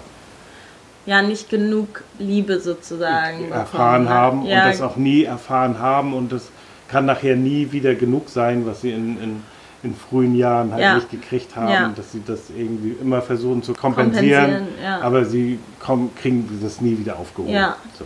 Ja, 1.06 1.22
nicht 1.22 1.50
genug 1.50 2.04
Liebe 2.18 2.60
sozusagen. 2.60 3.52
erfahren 3.52 4.04
bekommen. 4.04 4.10
haben 4.10 4.46
ja, 4.46 4.64
und 4.66 4.72
das 4.72 4.82
auch 4.82 4.96
nie 4.96 5.24
erfahren 5.26 5.78
haben 5.80 6.14
und 6.14 6.32
das 6.32 6.44
kann 6.88 7.06
nachher 7.06 7.36
nie 7.36 7.72
wieder 7.72 7.94
genug 7.94 8.30
sein, 8.30 8.66
was 8.66 8.82
sie 8.82 8.92
in, 8.92 9.22
in, 9.22 9.44
in 9.84 9.94
frühen 9.94 10.36
Jahren 10.36 10.72
halt 10.72 10.82
Ja. 10.82 10.96
nicht 10.96 11.12
gekriegt 11.12 11.56
haben, 11.56 11.70
Ja. 11.72 11.92
dass 11.96 12.12
sie 12.14 12.22
das 12.26 12.50
irgendwie 12.56 12.96
immer 13.02 13.22
versuchen 13.22 13.62
zu 13.64 13.74
kompensieren, 13.74 14.44
Kompensieren, 14.52 14.68
ja. 14.84 15.02
aber 15.02 15.26
sie 15.26 15.60
kommen, 15.80 16.10
kriegen 16.16 16.60
das 16.64 16.80
nie 16.82 16.98
wieder 16.98 17.18
aufgehoben. 17.18 17.54
Ja. 17.54 17.76
So. 18.00 18.06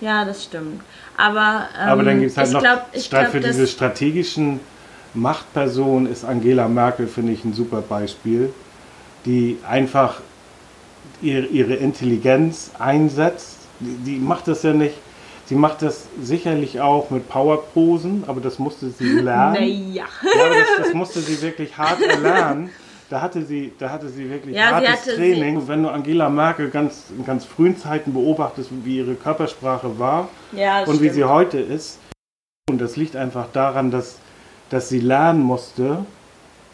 Ja, 0.00 0.24
das 0.24 0.44
stimmt. 0.44 0.82
Aber, 1.16 1.68
ähm, 1.80 1.88
Aber 1.88 2.02
dann 2.04 2.20
gibt 2.20 2.30
es 2.30 2.36
halt 2.36 2.52
noch, 2.52 2.60
glaub, 2.60 2.86
statt 2.96 3.28
für 3.30 3.40
diese 3.40 3.66
strategischen 3.66 4.60
Machtpersonen 5.14 6.10
ist 6.12 6.24
Angela 6.24 6.68
Merkel, 6.68 7.06
finde 7.08 7.32
ich, 7.32 7.44
ein 7.44 7.54
super 7.54 7.80
Beispiel, 7.80 8.52
die 9.24 9.58
einfach 9.68 10.20
ihre, 11.22 11.46
ihre 11.46 11.74
Intelligenz 11.74 12.70
einsetzt. 12.78 13.56
Die, 13.80 13.96
die 14.12 14.18
macht 14.18 14.46
das 14.48 14.62
ja 14.62 14.72
nicht, 14.74 14.94
sie 15.46 15.54
macht 15.54 15.82
das 15.82 16.06
sicherlich 16.20 16.80
auch 16.80 17.10
mit 17.10 17.28
Powerposen, 17.28 18.24
aber 18.26 18.40
das 18.40 18.58
musste 18.58 18.90
sie 18.90 19.04
lernen. 19.20 19.54
Naja. 19.54 20.04
Ja, 20.22 20.48
das, 20.48 20.86
das 20.86 20.94
musste 20.94 21.20
sie 21.20 21.40
wirklich 21.42 21.76
hart 21.76 22.00
erlernen. 22.02 22.70
Da 23.08 23.20
hatte 23.20 23.44
sie, 23.44 23.72
da 23.78 23.90
hatte 23.90 24.08
sie 24.08 24.28
wirklich 24.28 24.56
Ja, 24.56 24.80
sie 24.80 24.88
hartes 24.88 25.02
hatte- 25.06 25.14
Training. 25.16 25.68
Wenn 25.68 25.84
du 25.84 25.88
Angela 25.90 26.28
Merkel 26.28 26.70
ganz, 26.70 27.04
in 27.16 27.24
ganz 27.24 27.44
frühen 27.44 27.76
Zeiten 27.78 28.12
beobachtest, 28.12 28.70
wie 28.84 28.96
ihre 28.98 29.14
Körpersprache 29.14 29.96
war, 29.98 30.28
Ja, 30.52 30.80
und 30.80 30.94
wie 30.94 30.96
stimmt. 31.10 31.14
sie 31.14 31.24
heute 31.24 31.58
ist. 31.60 31.98
Und 32.68 32.80
das 32.80 32.96
liegt 32.96 33.14
einfach 33.14 33.46
daran, 33.52 33.92
dass, 33.92 34.18
dass 34.70 34.88
sie 34.88 34.98
lernen 34.98 35.40
musste, 35.42 36.04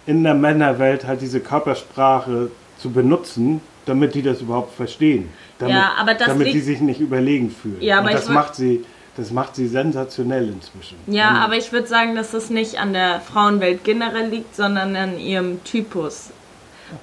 in 0.07 0.25
der 0.25 0.33
Männerwelt 0.35 1.07
halt 1.07 1.21
diese 1.21 1.39
Körpersprache 1.41 2.51
zu 2.79 2.91
benutzen, 2.91 3.61
damit 3.85 4.15
die 4.15 4.23
das 4.23 4.41
überhaupt 4.41 4.75
verstehen. 4.75 5.29
Damit, 5.63 5.77
Ja, 5.77 5.93
aber 5.99 6.15
das 6.15 6.29
damit 6.29 6.49
die 6.49 6.53
liegt- 6.53 6.65
sich 6.67 6.81
nicht 6.81 7.01
überlegen 7.01 7.51
fühlen. 7.51 7.77
Ja, 7.81 7.99
aber 7.99 8.09
und 8.09 8.15
ich 8.15 8.21
das 8.21 8.29
macht 8.29 8.55
sie, 8.57 8.85
das 9.17 9.31
macht 9.31 9.55
sie 9.55 9.69
sensationell 9.69 10.49
inzwischen. 10.49 10.97
Ja, 11.07 11.31
Und- 11.31 11.37
aber 11.37 11.57
ich 11.57 11.73
würde 11.73 11.87
sagen, 11.87 12.15
dass 12.17 12.35
es 12.35 12.51
nicht 12.51 12.79
an 12.81 12.93
der 12.93 13.21
Frauenwelt 13.21 13.85
generell 13.85 14.29
liegt, 14.29 14.57
sondern 14.57 14.97
an 14.97 15.19
ihrem 15.19 15.63
Typus. 15.65 16.31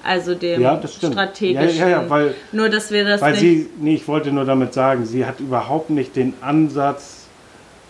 Also 0.04 0.34
dem 0.34 0.60
Ja, 0.60 0.76
das 0.76 0.94
strategischen. 0.94 1.78
Ja, 1.78 1.88
ja, 1.88 2.10
weil- 2.10 2.34
Nur, 2.52 2.68
dass 2.68 2.90
wir 2.92 3.04
das 3.04 3.20
Weil 3.20 3.32
nicht. 3.32 3.40
sie, 3.40 3.68
nee, 3.80 3.94
ich 3.94 4.06
wollte 4.06 4.30
nur 4.30 4.44
damit 4.44 4.72
sagen, 4.74 5.04
sie 5.06 5.24
hat 5.26 5.40
überhaupt 5.40 5.90
nicht 5.90 6.14
den 6.14 6.34
Ansatz, 6.42 7.26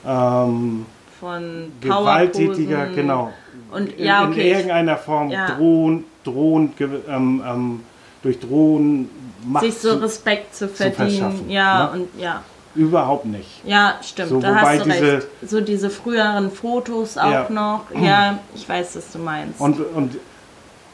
ähm, 0.07 0.87
von 1.21 1.73
gewalttätiger, 1.81 2.87
genau. 2.95 3.33
Und 3.71 3.93
in, 3.99 4.05
ja, 4.05 4.25
in 4.25 4.31
okay. 4.31 4.41
ich- 4.41 4.53
irgendeiner 4.57 4.97
Form 4.97 5.31
Ja. 5.31 5.47
drohen, 5.57 6.05
drohen, 6.25 6.73
ähm, 7.09 7.43
ähm, 7.47 7.81
durch 8.23 8.39
Drohen 8.41 9.09
Macht 9.45 9.65
sich 9.65 9.79
so 9.79 9.95
zu- 9.95 10.03
Respekt 10.03 10.55
zu 10.55 10.69
verdienen. 10.69 11.49
ja, 11.49 11.85
ne? 11.87 11.91
und 12.03 12.21
ja. 12.21 12.43
überhaupt 12.75 13.25
nicht. 13.27 13.63
Ja, 13.65 13.95
stimmt, 14.03 14.29
So, 14.29 14.41
da 14.41 14.55
hast 14.57 14.85
du 14.85 14.91
diese- 14.91 15.13
recht. 15.19 15.27
So 15.47 15.61
diese 15.61 15.91
früheren 15.91 16.51
Fotos 16.51 17.17
auch 17.19 17.31
Ja. 17.31 17.47
noch. 17.51 17.83
Ja, 18.01 18.39
ich 18.55 18.69
weiß, 18.69 18.97
was 18.97 19.11
du 19.13 19.19
meinst. 19.19 19.61
Und, 19.61 19.79
und 19.95 20.17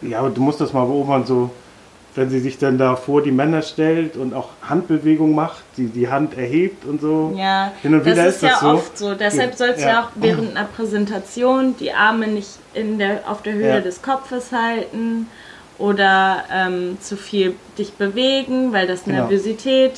ja, 0.02 0.26
du 0.28 0.40
musst 0.40 0.60
das 0.60 0.72
mal 0.72 0.84
beobachten, 0.86 1.26
so 1.26 1.50
wenn 2.14 2.30
sie 2.30 2.40
sich 2.40 2.56
dann 2.56 2.78
da 2.78 2.96
vor 2.96 3.22
die 3.22 3.30
Männer 3.30 3.60
stellt 3.60 4.16
und 4.16 4.32
auch 4.32 4.48
Handbewegung 4.66 5.34
macht, 5.34 5.62
die 5.76 5.88
die 5.88 6.08
Hand 6.08 6.38
erhebt 6.38 6.86
und 6.86 7.02
so. 7.02 7.34
ja, 7.36 7.72
Hin 7.82 7.92
und 7.92 8.06
das 8.06 8.14
wieder 8.14 8.26
ist 8.26 8.36
ist 8.36 8.42
ja 8.42 8.48
das 8.50 8.60
so. 8.60 8.68
oft 8.68 8.96
so. 8.98 9.14
Deshalb 9.14 9.50
Ja. 9.50 9.56
sollst 9.58 9.78
du 9.80 9.82
ja 9.82 9.88
Ja. 9.90 10.02
auch 10.04 10.08
während 10.14 10.56
einer 10.56 10.64
Präsentation 10.66 11.74
die 11.78 11.92
Arme 11.92 12.26
nicht 12.28 12.48
in 12.72 12.98
der, 12.98 13.20
auf 13.28 13.42
der 13.42 13.52
Höhe 13.52 13.68
Ja. 13.74 13.80
des 13.80 14.00
Kopfes 14.00 14.50
halten 14.52 15.28
oder 15.78 16.44
ähm, 16.52 16.98
zu 17.00 17.16
viel 17.16 17.54
dich 17.78 17.92
bewegen, 17.94 18.72
weil 18.72 18.86
das 18.86 19.04
Genau. 19.04 19.18
Nervosität 19.28 19.92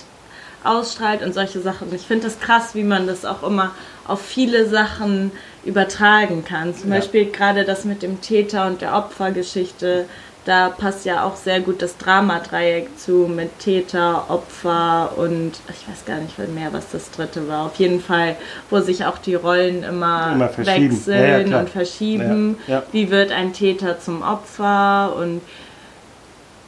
ausstrahlt 0.65 1.23
und 1.23 1.33
solche 1.35 1.61
Sachen. 1.61 1.95
Ich 1.95 2.03
finde 2.03 2.25
das 2.25 2.41
krass, 2.41 2.75
wie 2.75 2.83
man 2.83 3.07
das 3.07 3.25
auch 3.25 3.43
immer 3.43 3.71
auf 4.07 4.21
viele 4.21 4.67
Sachen 4.69 5.31
übertragen 5.65 6.45
kann. 6.45 6.75
Zum 6.75 6.91
Ja. 6.91 6.97
Beispiel 6.97 7.27
gerade 7.31 7.65
das 7.65 7.85
mit 7.85 8.03
dem 8.03 8.21
Täter 8.21 8.67
und 8.67 8.81
der 8.81 8.95
Opfergeschichte. 8.97 10.07
Da 10.45 10.71
passt 10.71 11.05
ja 11.05 11.25
auch 11.25 11.37
sehr 11.37 11.61
gut 11.61 11.83
das 11.83 11.99
Dramadreieck 11.99 12.99
zu 12.99 13.29
mit 13.29 13.59
Täter, 13.59 14.25
Opfer 14.31 15.13
und 15.17 15.53
ich 15.69 15.87
weiß 15.89 16.07
gar 16.07 16.17
nicht 16.19 16.39
mehr, 16.55 16.73
was 16.73 16.91
das 16.91 17.11
dritte 17.11 17.47
war. 17.49 17.67
Auf 17.67 17.75
jeden 17.77 18.01
Fall, 18.01 18.35
wo 18.71 18.81
sich 18.81 19.05
auch 19.05 19.19
die 19.19 19.35
Rollen 19.35 19.83
immer, 19.83 20.33
Immer 20.33 20.51
wechseln 20.57 21.05
Ja, 21.07 21.39
ja, 21.41 21.61
und 21.61 21.69
verschieben. 21.69 22.57
Ja, 22.67 22.77
ja. 22.77 22.83
Wie 22.93 23.11
wird 23.11 23.31
ein 23.31 23.53
Täter 23.53 24.01
zum 24.01 24.23
Opfer 24.23 25.15
und 25.17 25.43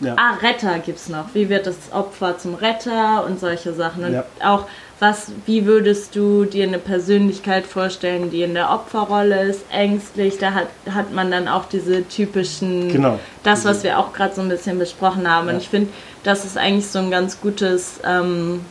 Ja. 0.01 0.17
Ah, 0.17 0.35
Retter 0.43 0.79
gibt's 0.79 1.09
noch. 1.09 1.27
Wie 1.35 1.49
wird 1.49 1.67
das 1.67 1.77
Opfer 1.93 2.39
zum 2.39 2.55
Retter 2.55 3.25
und 3.27 3.39
solche 3.39 3.73
Sachen. 3.75 4.05
Und 4.05 4.13
Ja. 4.15 4.25
auch, 4.43 4.67
was, 4.99 5.33
wie 5.47 5.67
würdest 5.67 6.17
du 6.17 6.45
dir 6.45 6.67
eine 6.67 6.79
Persönlichkeit 6.79 7.67
vorstellen, 7.67 8.31
die 8.31 8.43
in 8.43 8.55
der 8.55 8.71
Opferrolle 8.71 9.43
ist, 9.43 9.63
ängstlich? 9.71 10.39
Da 10.39 10.53
hat, 10.55 10.69
hat 10.91 11.13
man 11.13 11.31
dann 11.31 11.49
auch 11.49 11.67
diese 11.67 12.07
typischen, 12.09 12.89
Genau. 12.89 13.19
das, 13.43 13.65
was 13.65 13.83
wir 13.83 13.99
auch 13.99 14.13
gerade 14.13 14.35
so 14.35 14.41
ein 14.41 14.49
bisschen 14.49 14.79
besprochen 14.79 15.31
haben. 15.31 15.49
Und 15.49 15.55
Ja. 15.55 15.61
ich 15.61 15.69
finde, 15.69 15.91
das 16.25 16.45
ist 16.45 16.57
eigentlich 16.57 16.87
so 16.89 16.99
ein 16.99 17.11
ganz 17.11 17.41
gutes, 17.41 18.01
ähm, 18.05 18.65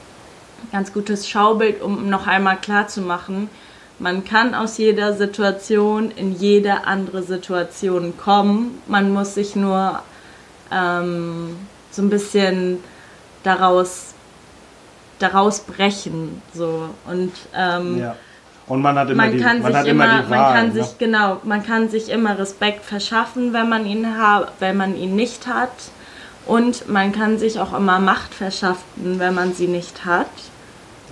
ganz 0.72 0.94
gutes 0.94 1.28
Schaubild, 1.30 1.82
um 1.82 2.10
noch 2.10 2.28
einmal 2.28 2.58
klar 2.58 2.88
zu 2.88 3.02
machen, 3.02 3.50
man 4.02 4.24
kann 4.24 4.56
aus 4.56 4.78
jeder 4.78 5.14
Situation 5.14 6.10
in 6.12 6.34
jede 6.34 6.86
andere 6.88 7.22
Situation 7.22 8.14
kommen. 8.18 8.82
Man 8.88 9.12
muss 9.12 9.34
sich 9.34 9.58
nur 9.58 10.02
ähm, 10.72 11.56
so 11.92 12.02
ein 12.02 12.10
bisschen 12.10 12.84
daraus, 13.44 14.14
daraus 15.20 15.60
brechen. 15.62 16.42
So. 16.54 16.90
Und 17.10 17.34
ähm, 17.56 18.00
Ja. 18.00 18.16
Und 18.68 18.84
man 18.84 19.00
hat 19.00 19.10
immer 19.10 19.24
man 19.24 19.32
die, 19.32 19.40
kann 19.40 19.62
man 19.64 19.74
sich 19.74 19.92
immer, 19.92 20.06
immer 20.06 20.22
die 20.22 20.30
Wahl. 20.30 20.40
man 20.40 20.54
kann 20.54 20.68
ne? 20.68 20.74
sich 20.74 20.98
genau, 21.00 21.42
man 21.44 21.66
kann 21.66 21.90
sich 21.90 22.10
immer 22.10 22.38
Respekt 22.38 22.86
verschaffen, 22.86 23.52
wenn 23.52 23.68
man 23.68 23.86
ihn 23.88 24.06
wenn 24.60 24.78
man 24.78 24.96
ihn 24.96 25.16
nicht 25.16 25.48
hat. 25.48 25.72
Und 26.46 26.88
man 26.88 27.12
kann 27.12 27.40
sich 27.40 27.60
auch 27.60 27.74
immer 27.74 28.00
Macht 28.00 28.34
verschaffen, 28.34 29.20
wenn 29.20 29.34
man 29.34 29.54
sie 29.54 29.68
nicht 29.68 30.06
hat. 30.06 30.30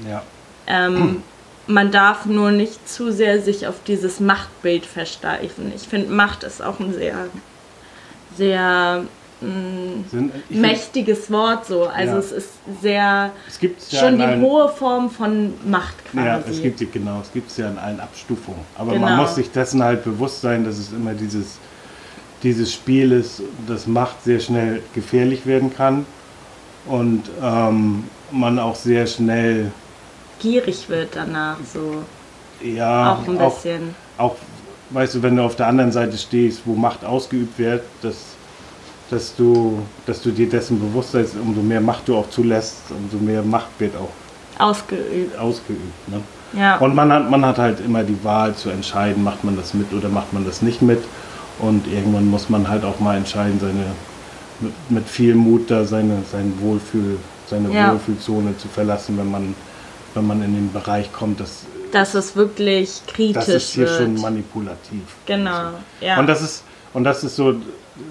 ja. 0.08 0.22
Ähm, 0.68 1.24
man 1.68 1.91
darf 1.91 2.26
nur 2.26 2.51
nicht 2.51 2.89
zu 2.89 3.12
sehr 3.12 3.41
sich 3.41 3.68
auf 3.68 3.76
dieses 3.86 4.20
Machtbild 4.20 4.86
versteifen. 4.86 5.72
Ich 5.76 5.88
finde, 5.88 6.12
Macht 6.12 6.43
ist 6.43 6.62
auch 6.62 6.80
ein 6.80 6.93
sehr, 6.93 7.28
sehr 8.36 9.03
Sind, 9.39 10.31
ich 10.35 10.41
find- 10.47 10.61
mächtiges 10.61 11.29
Wort 11.31 11.65
so. 11.67 11.83
Also 11.85 12.13
Ja. 12.13 12.17
es 12.19 12.31
ist 12.31 12.49
sehr 12.81 13.31
es 13.47 13.59
gibt 13.59 13.81
ja 13.91 13.99
schon 13.99 14.17
die 14.17 14.23
allen- 14.23 14.41
hohe 14.41 14.67
Form 14.69 15.09
von 15.09 15.53
Macht 15.65 15.95
quasi. 16.11 16.25
Ja, 16.25 16.39
es 16.49 16.61
gibt 16.61 16.93
genau, 16.93 17.19
es 17.21 17.31
gibt 17.31 17.51
es 17.51 17.57
ja 17.57 17.69
in 17.69 17.77
allen 17.77 17.99
Abstufungen. 17.99 18.61
Aber 18.75 18.93
Genau. 18.93 19.05
man 19.05 19.17
muss 19.17 19.35
sich 19.35 19.51
dessen 19.51 19.83
halt 19.83 20.03
bewusst 20.03 20.41
sein, 20.41 20.63
dass 20.65 20.77
es 20.79 20.91
immer 20.91 21.13
dieses, 21.13 21.59
dieses 22.41 22.73
Spiel 22.73 23.11
ist, 23.11 23.41
das 23.67 23.85
Macht 23.85 24.23
sehr 24.23 24.39
schnell 24.39 24.81
gefährlich 24.95 25.45
werden 25.45 25.71
kann 25.75 26.05
und 26.88 27.23
ähm, 27.43 28.05
man 28.31 28.57
auch 28.59 28.75
sehr 28.75 29.05
schnell 29.07 29.71
Gierig 30.39 30.88
wird 30.89 31.15
danach 31.15 31.57
so. 31.73 32.03
ja 32.63 33.13
auch 33.13 33.27
ein 33.27 33.39
auch, 33.39 33.53
bisschen. 33.55 33.95
auch, 34.17 34.35
weißt 34.91 35.15
du, 35.15 35.21
wenn 35.23 35.35
du 35.35 35.43
auf 35.43 35.55
der 35.55 35.67
anderen 35.67 35.91
Seite 35.91 36.17
stehst, 36.17 36.61
wo 36.65 36.73
Macht 36.75 37.03
ausgeübt 37.05 37.57
wird, 37.59 37.83
dass, 38.01 38.15
dass, 39.10 39.36
du, 39.36 39.80
dass 40.05 40.22
du 40.22 40.32
dir 40.32 40.49
dessen 40.49 40.80
bewusst 40.80 41.14
bist, 41.14 41.36
umso 41.41 41.62
mehr 41.62 41.82
Macht 41.82 42.08
du 42.08 42.16
auch 42.18 42.30
zulässt, 42.30 42.78
umso 42.89 43.24
mehr 43.24 43.41
Macht 43.41 43.68
wird 43.80 43.95
auch 43.95 44.10
ausgeübt. 44.60 45.38
ausgeübt. 45.38 46.08
Ne? 46.10 46.22
Ja. 46.53 46.78
Und 46.78 46.95
man 46.95 47.12
hat, 47.12 47.30
man 47.30 47.45
hat 47.45 47.58
halt 47.58 47.80
immer 47.80 48.03
die 48.03 48.22
Wahl 48.24 48.55
zu 48.55 48.70
entscheiden, 48.70 49.24
macht 49.24 49.43
man 49.43 49.55
das 49.58 49.74
mit 49.74 49.91
oder 49.93 50.10
macht 50.10 50.34
man 50.34 50.45
das 50.45 50.62
nicht 50.62 50.82
mit. 50.82 51.03
Und 51.60 51.88
irgendwann 51.88 52.28
muss 52.30 52.49
man 52.49 52.68
halt 52.68 52.84
auch 52.84 52.99
mal 52.99 53.18
entscheiden, 53.18 53.60
seine, 53.60 53.86
mit, 54.60 54.74
mit 54.89 55.08
viel 55.10 55.36
Mut 55.36 55.70
da 55.72 55.86
seine, 55.86 56.24
sein 56.32 56.53
Wohlfühl, 56.60 57.18
seine 57.49 57.72
Ja. 57.74 57.91
Wohlfühlzone 57.91 58.58
zu 58.58 58.68
verlassen, 58.68 59.18
wenn 59.18 59.30
man, 59.32 59.55
wenn 60.14 60.26
man 60.28 60.41
in 60.43 60.53
den 60.53 60.72
Bereich 60.72 61.12
kommt, 61.14 61.39
dass 61.39 61.66
dass 61.91 62.16
es 62.16 62.36
wirklich 62.36 63.01
kritisch 63.08 63.34
das 63.34 63.47
ist 63.47 63.74
hier 63.74 63.86
wird. 63.86 63.97
schon 63.97 64.20
manipulativ. 64.22 65.01
Genau, 65.26 65.70
ja. 66.01 66.20
Und 66.20 66.28
das 66.28 66.41
ist 66.41 66.64
und 66.93 67.05
das 67.05 67.24
ist 67.24 67.38
so 67.38 67.55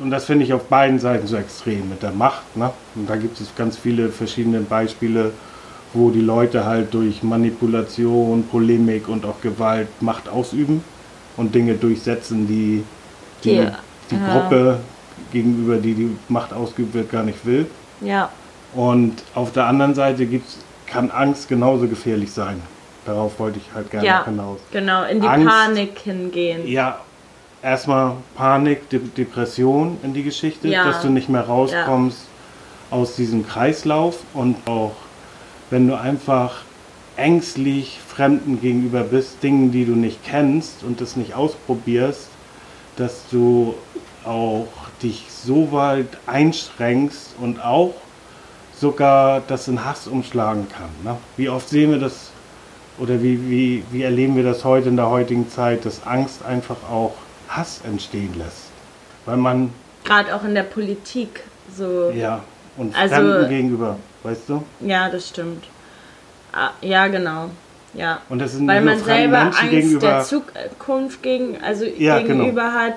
und 0.01 0.11
das 0.11 0.25
finde 0.25 0.45
ich 0.45 0.53
auf 0.53 0.65
beiden 0.65 0.99
Seiten 0.99 1.27
so 1.27 1.37
extrem 1.37 1.89
mit 1.89 2.03
der 2.03 2.13
Macht. 2.13 2.57
Ne? 2.57 2.73
Und 2.95 3.09
da 3.09 3.17
gibt 3.17 3.41
es 3.41 3.55
ganz 3.55 3.77
viele 3.79 4.11
verschiedene 4.11 4.61
Beispiele, 4.61 5.33
wo 5.93 6.11
die 6.11 6.21
Leute 6.21 6.65
halt 6.67 6.93
durch 6.95 7.23
Manipulation, 7.23 8.47
Polemik 8.49 9.09
und 9.09 9.25
auch 9.25 9.41
Gewalt 9.41 9.89
Macht 10.01 10.29
ausüben 10.29 10.85
und 11.37 11.55
Dinge 11.55 11.75
durchsetzen, 11.75 12.47
die 12.47 12.85
die, 13.45 13.51
Die, 13.51 13.73
die 14.11 14.17
ja. 14.17 14.33
Gruppe 14.33 14.81
gegenüber 15.31 15.77
die 15.79 15.95
die 15.95 16.19
Macht 16.29 16.53
ausgeübt 16.53 16.95
wird 16.95 17.11
gar 17.11 17.23
nicht 17.23 17.45
will. 17.47 17.67
ja, 18.01 18.31
Und 18.73 19.25
auf 19.35 19.53
der 19.53 19.67
anderen 19.67 19.95
Seite 19.95 20.27
gibt's, 20.27 20.59
kann 20.87 21.11
Angst 21.11 21.49
genauso 21.49 21.89
gefährlich 21.89 22.33
sein. 22.33 22.63
Darauf 23.05 23.39
wollte 23.39 23.59
ich 23.59 23.73
halt 23.73 23.91
gerne 23.91 24.07
ja, 24.07 24.25
hinaus. 24.25 24.61
genau, 24.71 25.05
in 25.05 25.21
die 25.21 25.29
Angst. 25.29 25.47
Panik 25.49 25.99
hingehen. 26.01 26.67
Ja, 26.67 27.06
erstmal 27.63 28.13
Panik, 28.37 28.89
De 28.91 29.01
Depression 29.01 29.99
in 30.03 30.15
die 30.15 30.23
Geschichte, 30.23 30.69
Ja. 30.69 30.85
dass 30.85 31.03
du 31.03 31.09
nicht 31.09 31.29
mehr 31.29 31.43
rauskommst 31.43 32.27
aus 32.91 33.17
diesem 33.17 33.47
Kreislauf 33.47 34.19
und 34.35 34.57
auch 34.67 34.93
wenn 35.71 35.89
du 35.89 35.99
einfach 35.99 36.63
ängstlich 37.17 37.99
Fremden 38.07 38.61
gegenüber 38.61 39.03
bist, 39.03 39.43
Dingen, 39.43 39.73
die 39.73 39.85
du 39.85 39.93
nicht 39.93 40.23
kennst 40.25 40.83
und 40.83 41.01
das 41.01 41.17
nicht 41.17 41.35
ausprobierst, 41.35 42.29
dass 42.97 43.23
du 43.31 43.75
auch 44.25 44.67
dich 45.03 45.27
so 45.31 45.73
weit 45.73 46.09
einschränkst 46.27 47.35
und 47.41 47.65
auch 47.65 47.95
sogar 48.79 49.41
das 49.47 49.69
in 49.69 49.85
Hass 49.85 50.07
umschlagen 50.07 50.67
kann. 50.69 50.89
Ne? 51.05 51.19
Wie 51.37 51.49
oft 51.49 51.69
sehen 51.69 51.91
wir 51.91 51.99
das 51.99 52.31
oder 52.99 53.23
wie, 53.23 53.51
wie, 53.51 53.85
wie 53.91 54.03
erleben 54.03 54.37
wir 54.37 54.45
das 54.45 54.65
heute 54.65 54.89
in 54.89 54.97
der 54.97 55.09
heutigen 55.11 55.51
Zeit, 55.51 55.85
dass 55.85 56.07
Angst 56.07 56.45
einfach 56.45 56.77
auch 56.91 57.13
Hass 57.49 57.81
entstehen 57.85 58.35
lässt? 58.39 58.71
Weil 59.25 59.37
man, 59.37 59.73
Gerade 60.05 60.35
auch 60.35 60.45
in 60.45 60.55
der 60.55 60.63
Politik. 60.63 61.43
So. 61.77 62.11
ja, 62.15 62.43
und 62.77 62.95
Also- 62.97 63.15
Fremden 63.17 63.49
gegenüber, 63.49 63.97
weißt 64.23 64.43
du? 64.49 64.63
Ja, 64.81 65.09
das 65.11 65.29
stimmt. 65.29 65.65
Ah, 66.53 66.71
ja, 66.81 67.09
genau. 67.09 67.51
Ja. 67.93 68.21
Und 68.29 68.39
das 68.39 68.53
sind 68.53 68.67
Weil 68.69 68.83
man 68.83 69.03
selber 69.03 69.45
Menschen 69.45 69.59
Angst 69.61 69.71
gegenüber. 69.71 70.07
der 70.07 70.23
Zukunft 70.25 71.23
gegen, 71.23 71.61
also 71.63 71.85
Ja, 71.85 72.19
genau. 72.21 72.45
gegenüber 72.45 72.73
hat, 72.73 72.97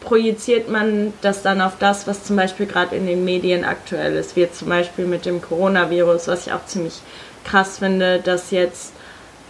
projiziert 0.00 0.68
man 0.68 1.12
das 1.22 1.42
dann 1.42 1.60
auf 1.60 1.72
das, 1.78 2.06
was 2.06 2.24
zum 2.24 2.36
Beispiel 2.36 2.66
gerade 2.66 2.94
in 2.96 3.06
den 3.06 3.24
Medien 3.24 3.64
aktuell 3.64 4.14
ist, 4.16 4.36
wie 4.36 4.40
jetzt 4.40 4.58
zum 4.58 4.68
Beispiel 4.68 5.06
mit 5.06 5.24
dem 5.26 5.40
Coronavirus, 5.40 6.28
was 6.28 6.46
ich 6.46 6.52
auch 6.52 6.64
ziemlich 6.66 7.00
krass 7.44 7.78
finde, 7.78 8.20
dass 8.20 8.50
jetzt 8.50 8.92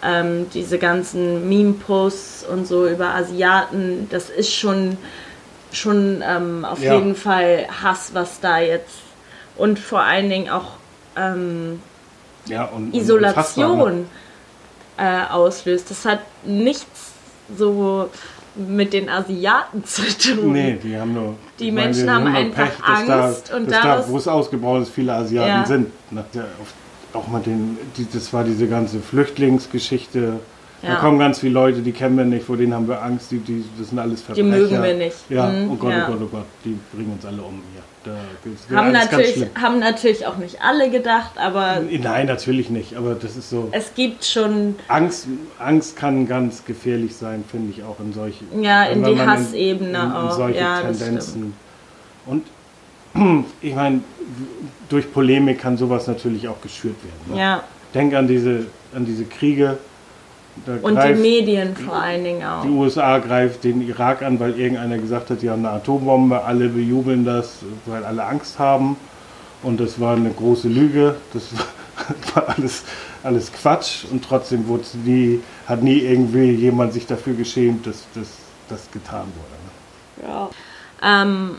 ähm, 0.04 0.46
diese 0.52 0.78
ganzen 0.78 1.48
Meme-Posts 1.48 2.44
und 2.50 2.66
so 2.66 2.86
über 2.88 3.14
Asiaten, 3.14 4.08
das 4.10 4.30
ist 4.30 4.52
schon, 4.54 4.96
schon 5.72 6.22
ähm, 6.26 6.64
auf 6.64 6.82
Ja. 6.82 6.94
jeden 6.94 7.14
Fall 7.14 7.66
Hass, 7.82 8.10
was 8.14 8.40
da 8.40 8.58
jetzt 8.58 8.94
und 9.56 9.78
vor 9.78 10.00
allen 10.00 10.28
Dingen 10.28 10.50
auch 10.50 10.72
ähm, 11.16 11.80
ja, 12.46 12.64
und, 12.64 12.92
und 12.92 12.94
unfassbar, 12.94 12.96
ne? 12.96 13.02
Isolation 13.02 14.06
äh, 14.96 15.22
auslöst. 15.30 15.90
Das 15.90 16.04
hat 16.04 16.20
nichts 16.44 17.12
so 17.56 18.08
mit 18.54 18.92
den 18.92 19.08
Asiaten 19.08 19.84
zu 19.84 20.02
tun. 20.18 20.52
Nee, 20.52 20.78
die 20.82 20.96
haben 20.96 21.14
nur. 21.14 21.34
Die 21.58 21.70
meine, 21.70 21.86
Menschen 21.86 22.06
die 22.06 22.10
haben 22.10 22.24
nur 22.24 22.34
einfach 22.34 22.70
dass 22.80 23.08
Angst 23.08 23.50
da, 23.50 23.56
und 23.56 23.70
da, 23.70 24.08
wo 24.08 24.16
es 24.16 24.26
ausgebrochen 24.28 24.82
ist, 24.82 24.90
viele 24.90 25.12
Asiaten 25.14 25.60
Ja. 25.60 25.64
sind. 25.66 25.90
Nach 26.10 26.24
der, 26.34 26.44
auf, 26.60 26.72
auch 27.14 27.28
mit 27.28 27.46
den, 27.46 27.76
die, 27.96 28.06
das 28.12 28.32
war 28.32 28.44
diese 28.44 28.66
ganze 28.68 29.00
Flüchtlingsgeschichte. 29.00 30.34
Da 30.82 30.88
Ja. 30.88 30.94
kommen 30.96 31.18
ganz 31.20 31.38
viele 31.38 31.52
Leute, 31.52 31.80
die 31.80 31.92
kennen 31.92 32.16
wir 32.16 32.24
nicht, 32.24 32.44
vor 32.44 32.56
denen 32.56 32.74
haben 32.74 32.88
wir 32.88 33.00
Angst, 33.02 33.30
die, 33.30 33.38
die, 33.38 33.64
das 33.78 33.90
sind 33.90 33.98
alles 34.00 34.20
Verbrecher. 34.22 34.48
mögen 34.48 34.82
wir 34.82 34.94
nicht. 34.94 35.16
Ja, 35.30 35.46
Mhm, 35.48 35.70
oh 35.70 35.74
Gott, 35.76 35.92
ja. 35.92 36.06
oh 36.08 36.12
Gott, 36.12 36.20
oh 36.24 36.28
Gott, 36.32 36.44
die 36.64 36.76
bringen 36.92 37.12
uns 37.12 37.24
alle 37.24 37.40
um 37.42 37.62
hier. 37.72 37.82
Da, 38.04 38.76
Haben 38.76 38.90
natürlich, 38.90 39.46
haben 39.54 39.78
natürlich 39.78 40.26
auch 40.26 40.36
nicht 40.38 40.60
alle 40.60 40.90
gedacht, 40.90 41.38
aber 41.38 41.82
Nein, 41.88 42.26
natürlich 42.26 42.68
nicht, 42.68 42.96
aber 42.96 43.14
das 43.14 43.36
ist 43.36 43.48
so. 43.48 43.68
es 43.70 43.94
gibt 43.94 44.24
schon 44.24 44.74
Angst, 44.88 45.28
Angst 45.60 45.94
kann 45.96 46.26
ganz 46.26 46.64
gefährlich 46.64 47.14
sein, 47.14 47.44
finde 47.48 47.70
ich 47.70 47.84
auch 47.84 48.00
in 48.00 48.12
solchen. 48.12 48.60
Ja, 48.60 48.82
in 48.86 49.04
die 49.04 49.20
Hassebene 49.20 49.90
in, 49.90 49.94
in 49.94 50.12
auch. 50.12 50.32
solche 50.32 50.58
Ja, 50.58 50.80
Tendenzen. 50.80 51.54
Und 52.26 52.42
ich 53.60 53.74
meine, 53.74 54.00
durch 54.88 55.12
Polemik 55.12 55.60
kann 55.60 55.76
sowas 55.76 56.06
natürlich 56.06 56.48
auch 56.48 56.60
geschürt 56.60 56.96
werden. 57.02 57.34
Ne? 57.34 57.40
ja 57.40 57.62
Denk 57.94 58.14
an 58.14 58.26
diese, 58.26 58.66
an 58.94 59.04
diese 59.04 59.24
Kriege. 59.24 59.78
Da 60.66 60.76
und 60.82 61.02
die 61.02 61.14
Medien 61.14 61.74
vor 61.74 61.96
allen 61.96 62.24
Dingen 62.24 62.44
auch. 62.44 62.62
die 62.62 62.68
USA 62.68 63.18
greift 63.18 63.64
den 63.64 63.86
Irak 63.86 64.22
an, 64.22 64.38
weil 64.38 64.58
irgendeiner 64.58 64.98
gesagt 64.98 65.30
hat, 65.30 65.40
die 65.40 65.48
haben 65.48 65.64
eine 65.64 65.76
Atombombe. 65.76 66.44
Alle 66.44 66.68
bejubeln 66.68 67.24
das, 67.24 67.60
weil 67.86 68.04
alle 68.04 68.24
Angst 68.24 68.58
haben. 68.58 68.96
Und 69.62 69.80
das 69.80 69.98
war 69.98 70.16
eine 70.16 70.30
große 70.30 70.68
Lüge. 70.68 71.16
Das 71.32 71.48
war 72.34 72.50
alles, 72.50 72.84
alles 73.22 73.52
Quatsch. 73.52 74.04
Und 74.10 74.24
trotzdem 74.24 74.68
wurde 74.68 74.84
nie, 75.04 75.40
hat 75.66 75.82
nie 75.82 75.98
irgendwie 75.98 76.50
jemand 76.50 76.92
sich 76.92 77.06
dafür 77.06 77.34
geschämt, 77.34 77.86
dass 77.86 78.04
das 78.68 78.90
getan 78.90 79.26
wurde. 79.36 80.28
Ne? 80.28 80.28
Ja. 80.28 81.22
Ähm, 81.22 81.56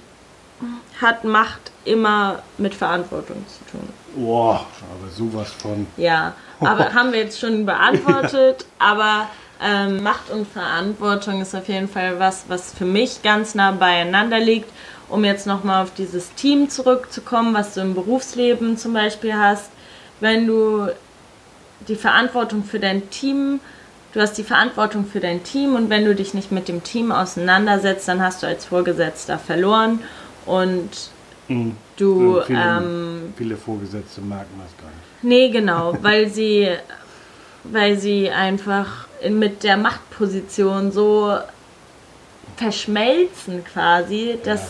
hat 1.01 1.23
Macht 1.23 1.71
immer 1.85 2.43
mit 2.57 2.75
Verantwortung 2.75 3.43
zu 3.47 3.71
tun. 3.71 3.89
Boah, 4.15 4.65
aber 4.81 5.09
sowas 5.11 5.51
von. 5.51 5.87
Ja, 5.97 6.33
aber 6.59 6.93
haben 6.93 7.11
wir 7.11 7.19
jetzt 7.19 7.39
schon 7.39 7.65
beantwortet. 7.65 8.65
Aber 8.79 9.29
ähm, 9.61 10.03
Macht 10.03 10.29
und 10.29 10.47
Verantwortung 10.47 11.41
ist 11.41 11.55
auf 11.55 11.67
jeden 11.67 11.87
Fall 11.87 12.19
was, 12.19 12.45
was 12.47 12.73
für 12.73 12.85
mich 12.85 13.21
ganz 13.21 13.55
nah 13.55 13.71
beieinander 13.71 14.39
liegt. 14.39 14.69
Um 15.09 15.23
jetzt 15.25 15.45
nochmal 15.45 15.83
auf 15.83 15.93
dieses 15.93 16.33
Team 16.33 16.69
zurückzukommen, 16.69 17.53
was 17.53 17.73
du 17.73 17.81
im 17.81 17.93
Berufsleben 17.93 18.77
zum 18.77 18.93
Beispiel 18.93 19.33
hast. 19.33 19.69
Wenn 20.19 20.47
du 20.47 20.87
die 21.87 21.95
Verantwortung 21.95 22.63
für 22.63 22.79
dein 22.79 23.09
Team, 23.09 23.59
du 24.13 24.21
hast 24.21 24.37
die 24.37 24.43
Verantwortung 24.43 25.05
für 25.05 25.19
dein 25.19 25.43
Team 25.43 25.75
und 25.75 25.89
wenn 25.89 26.05
du 26.05 26.15
dich 26.15 26.33
nicht 26.33 26.51
mit 26.51 26.67
dem 26.67 26.83
Team 26.83 27.11
auseinandersetzt, 27.11 28.07
dann 28.07 28.21
hast 28.21 28.43
du 28.43 28.47
als 28.47 28.65
Vorgesetzter 28.65 29.37
verloren 29.37 29.99
und 30.45 30.89
Mhm. 31.47 31.75
du 31.97 32.41
viele, 32.45 32.59
ähm, 32.59 33.33
viele 33.37 33.57
Vorgesetzte 33.57 34.21
merken 34.21 34.59
das 34.63 34.77
gar 34.77 34.87
nicht. 34.91 35.23
Nee, 35.23 35.49
genau, 35.49 35.97
weil 36.01 36.29
sie, 36.29 36.69
weil 37.65 37.97
sie 37.97 38.29
einfach 38.29 39.07
in- 39.21 39.39
mit 39.39 39.63
der 39.63 39.77
Machtposition 39.77 40.91
so 40.91 41.37
verschmelzen 42.57 43.63
quasi, 43.65 44.37
dass 44.43 44.59
Ja. 44.61 44.67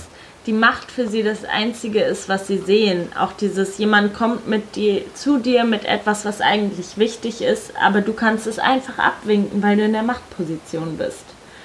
die 0.48 0.54
Macht 0.54 0.92
für 0.92 1.08
sie 1.08 1.24
das 1.24 1.46
Einzige 1.46 2.02
ist, 2.02 2.28
was 2.30 2.48
sie 2.48 2.58
sehen. 2.58 3.10
Auch 3.18 3.34
dieses, 3.34 3.78
jemand 3.78 4.14
kommt 4.14 4.48
mit 4.48 4.76
dir, 4.76 5.04
zu 5.16 5.38
dir 5.38 5.64
mit 5.64 5.86
etwas, 5.86 6.26
was 6.26 6.42
eigentlich 6.42 6.98
wichtig 6.98 7.42
ist, 7.42 7.74
aber 7.82 8.02
du 8.02 8.14
kannst 8.14 8.48
es 8.48 8.60
einfach 8.60 8.98
abwinken, 9.00 9.62
weil 9.64 9.78
du 9.78 9.84
in 9.84 9.94
der 9.94 10.04
Machtposition 10.04 10.98
bist. 10.98 11.24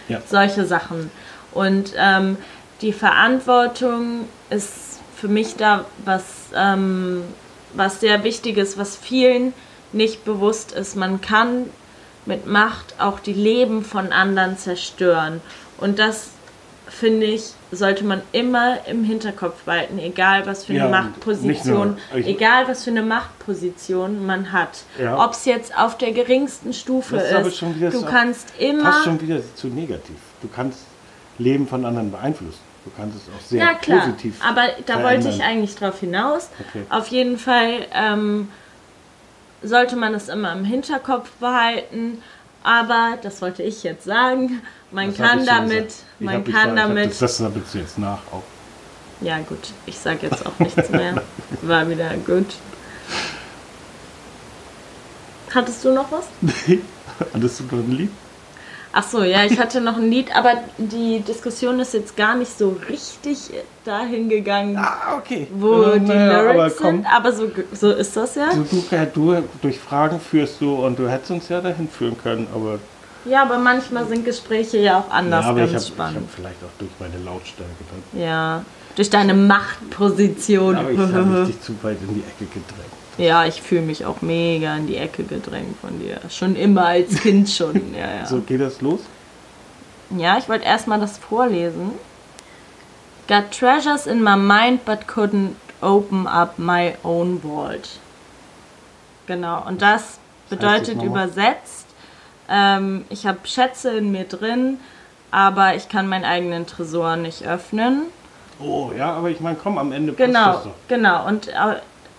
Ja. 0.09 0.21
Solche 0.27 0.65
Sachen. 0.65 1.11
Und 1.53 1.93
ähm, 1.97 2.37
die 2.81 2.93
Verantwortung 2.93 4.29
ist 4.51 5.01
für 5.17 5.29
mich 5.29 5.57
da 5.57 5.85
was, 6.05 6.25
ähm, 6.55 7.23
was 7.75 8.01
sehr 8.01 8.25
wichtig 8.25 8.57
ist, 8.57 8.79
was 8.79 8.97
vielen 8.97 9.53
nicht 9.93 10.25
bewusst 10.25 10.73
ist. 10.73 10.97
Man 10.97 11.21
kann 11.21 11.67
mit 12.27 12.47
Macht 12.47 12.95
auch 12.99 13.19
die 13.21 13.33
Leben 13.33 13.85
von 13.85 14.13
anderen 14.13 14.57
zerstören. 14.59 15.41
Und 15.79 15.99
das 15.99 16.29
finde 16.87 17.27
ich, 17.27 17.53
sollte 17.71 18.05
man 18.05 18.23
immer 18.33 18.87
im 18.87 19.05
Hinterkopf 19.05 19.63
behalten, 19.65 19.99
egal 19.99 20.47
was 20.47 20.65
für 20.65 20.73
eine 20.73 20.85
Ja, 20.85 20.89
Machtposition, 20.89 21.97
nur- 22.15 22.27
egal 22.27 22.67
was 22.69 22.85
für 22.85 22.91
eine 22.91 23.03
Machtposition 23.03 24.25
man 24.25 24.53
hat. 24.53 24.85
Ja. 24.99 25.23
Ob 25.23 25.33
es 25.33 25.45
jetzt 25.45 25.77
auf 25.77 25.99
der 25.99 26.13
geringsten 26.13 26.73
Stufe 26.73 27.17
Das 27.17 27.47
ist 27.47 27.61
du 27.63 27.91
so- 27.91 28.07
kannst 28.07 28.53
immer. 28.59 28.85
Passt 28.85 29.05
schon 29.05 29.21
wieder 29.21 29.41
zu 29.55 29.67
negativ. 29.69 30.17
Du 30.41 30.49
kannst 30.49 30.81
Leben 31.39 31.67
von 31.69 31.85
anderen 31.85 32.11
beeinflussen. 32.11 32.68
Du 32.89 33.03
kannst 33.03 33.17
es 33.17 33.23
auch 33.35 33.41
sehr 33.47 33.59
Ja, 33.65 33.75
klar. 33.75 34.01
positiv 34.01 34.37
Aber 34.43 34.63
da 34.87 34.95
verändern. 34.95 35.03
wollte 35.05 35.29
ich 35.29 35.43
eigentlich 35.43 35.75
drauf 35.77 36.01
hinaus. 36.01 36.49
Okay. 36.69 36.85
Auf 36.91 37.09
jeden 37.09 37.39
Fall 37.39 37.87
ähm, 37.93 38.49
sollte 39.63 39.97
man 39.97 40.15
es 40.15 40.29
immer 40.29 40.53
im 40.53 40.65
Hinterkopf 40.65 41.31
behalten. 41.33 42.23
Aber, 42.63 43.19
das 43.23 43.41
wollte 43.43 43.63
ich 43.63 43.83
jetzt 43.83 44.05
sagen, 44.05 44.63
man 44.91 45.09
Das 45.09 45.17
kann 45.19 45.47
damit, 45.47 45.87
gesagt. 45.89 46.05
Man 46.19 46.45
kann 46.45 46.71
hab 46.71 46.77
damit, 46.77 47.11
Das, 47.11 47.19
das 47.19 47.37
sammelst 47.39 47.75
du 47.75 47.79
jetzt 47.79 47.99
nach 47.99 48.19
auch. 48.33 48.43
ja 49.21 49.39
gut, 49.39 49.73
ich 49.87 49.99
sage 49.99 50.21
jetzt 50.29 50.45
auch 50.47 50.59
nichts 50.59 50.89
mehr. 50.91 51.23
War 51.63 51.89
wieder 51.89 52.15
gut. 52.27 52.47
Hattest 55.55 55.85
du 55.85 55.93
noch 55.93 56.11
was? 56.13 56.27
Hattest 57.33 57.61
du 57.61 57.65
noch 57.65 57.73
ein 57.73 57.93
Lied? 57.93 58.11
Ach 59.01 59.05
so, 59.05 59.23
ja, 59.23 59.45
ich 59.45 59.57
hatte 59.61 59.81
noch 59.81 59.97
ein 59.97 60.11
Lied, 60.11 60.35
aber 60.35 60.55
die 60.77 61.21
Diskussion 61.21 61.79
ist 61.79 61.95
jetzt 61.95 62.17
gar 62.17 62.35
nicht 62.35 62.59
so 62.59 62.77
richtig 62.89 63.39
dahin 63.85 64.29
gegangen, 64.29 64.77
Ah, 64.77 65.17
okay. 65.19 65.47
wo 65.55 65.83
Äh, 65.83 66.01
die 66.01 66.07
naja, 66.07 66.41
aber 66.41 66.55
Lyrics 66.55 66.77
komm, 66.79 66.97
sind. 66.97 67.07
Aber 67.07 67.33
so, 67.33 67.45
so 67.73 67.93
ist 67.93 68.17
das 68.17 68.35
ja. 68.35 68.49
Du, 68.53 68.65
du, 68.65 68.97
äh, 68.97 69.07
du, 69.15 69.43
durch 69.63 69.79
Fragen 69.79 70.19
führst 70.19 70.61
du 70.61 70.75
und 70.85 70.99
du 70.99 71.09
hättest 71.09 71.31
uns 71.31 71.49
ja 71.49 71.61
dahin 71.61 71.89
führen 71.89 72.17
können, 72.21 72.49
aber, 72.53 72.81
Ja, 73.25 73.43
aber 73.43 73.59
manchmal 73.59 74.05
sind 74.09 74.25
Gespräche 74.25 74.79
ja 74.79 74.99
auch 74.99 75.11
anders 75.13 75.45
ja, 75.45 75.51
aber 75.53 75.63
ich 75.63 75.71
ganz 75.73 75.85
habe 75.85 75.95
spannend. 75.95 76.17
hab 76.27 76.35
vielleicht 76.35 76.65
auch 76.65 76.79
durch 76.81 76.91
meine 76.99 77.25
Lautstärke 77.25 77.85
dann. 78.13 78.21
Ja, 78.21 78.65
durch 78.97 79.11
deine 79.11 79.35
Machtposition. 79.35 80.75
Aber 80.75 80.91
ich 80.91 80.99
habe 80.99 81.45
dich 81.47 81.61
zu 81.61 81.73
weit 81.83 81.99
in 82.03 82.15
die 82.15 82.21
Ecke 82.23 82.47
gedrängt. 82.53 82.88
Ja, 83.19 83.45
ich 83.45 83.61
fühle 83.61 83.83
mich 83.83 84.07
auch 84.07 84.23
mega 84.23 84.75
in 84.77 84.87
die 84.87 84.97
Ecke 84.97 85.25
gedrängt 85.25 85.77
von 85.81 85.99
dir. 86.01 86.21
Schon 86.31 86.57
immer 86.57 86.87
als 86.87 87.21
Kind 87.21 87.49
schon. 87.51 87.95
Ja, 87.95 88.21
ja. 88.21 88.27
So 88.27 88.41
geht 88.41 88.61
das 88.61 88.81
los? 88.81 89.01
Ja, 90.17 90.39
ich 90.39 90.49
wollte 90.49 90.65
erstmal 90.65 90.99
das 91.01 91.19
vorlesen. 91.19 91.91
Got 93.29 93.51
treasures 93.51 94.07
in 94.07 94.23
my 94.23 94.37
mind, 94.37 94.85
but 94.87 95.01
couldn't 95.07 95.51
open 95.83 96.27
up 96.27 96.59
my 96.59 96.95
own 97.03 97.41
vault. 97.43 97.89
Genau, 99.27 99.63
und 99.67 99.83
das 99.83 100.19
bedeutet 100.49 101.03
übersetzt, 101.03 101.87
ähm, 102.49 103.05
ich 103.11 103.27
habe 103.27 103.41
Schätze 103.45 103.91
in 103.99 104.11
mir 104.11 104.25
drin, 104.25 104.79
aber 105.31 105.75
ich 105.75 105.91
kann 105.91 106.09
meinen 106.09 106.25
eigenen 106.25 106.67
Tresor 106.67 107.17
nicht 107.17 107.47
öffnen. 107.47 108.05
Oh, 108.61 108.91
ja, 108.97 109.13
aber 109.13 109.29
ich 109.29 109.41
meine, 109.41 109.57
komm, 109.63 109.77
am 109.77 109.93
Ende 109.93 110.13
passt 110.15 110.27
Genau, 110.27 110.53
das 110.55 110.65
doch. 110.65 110.71
genau. 110.89 111.27
Und 111.27 111.49
äh, 111.49 111.53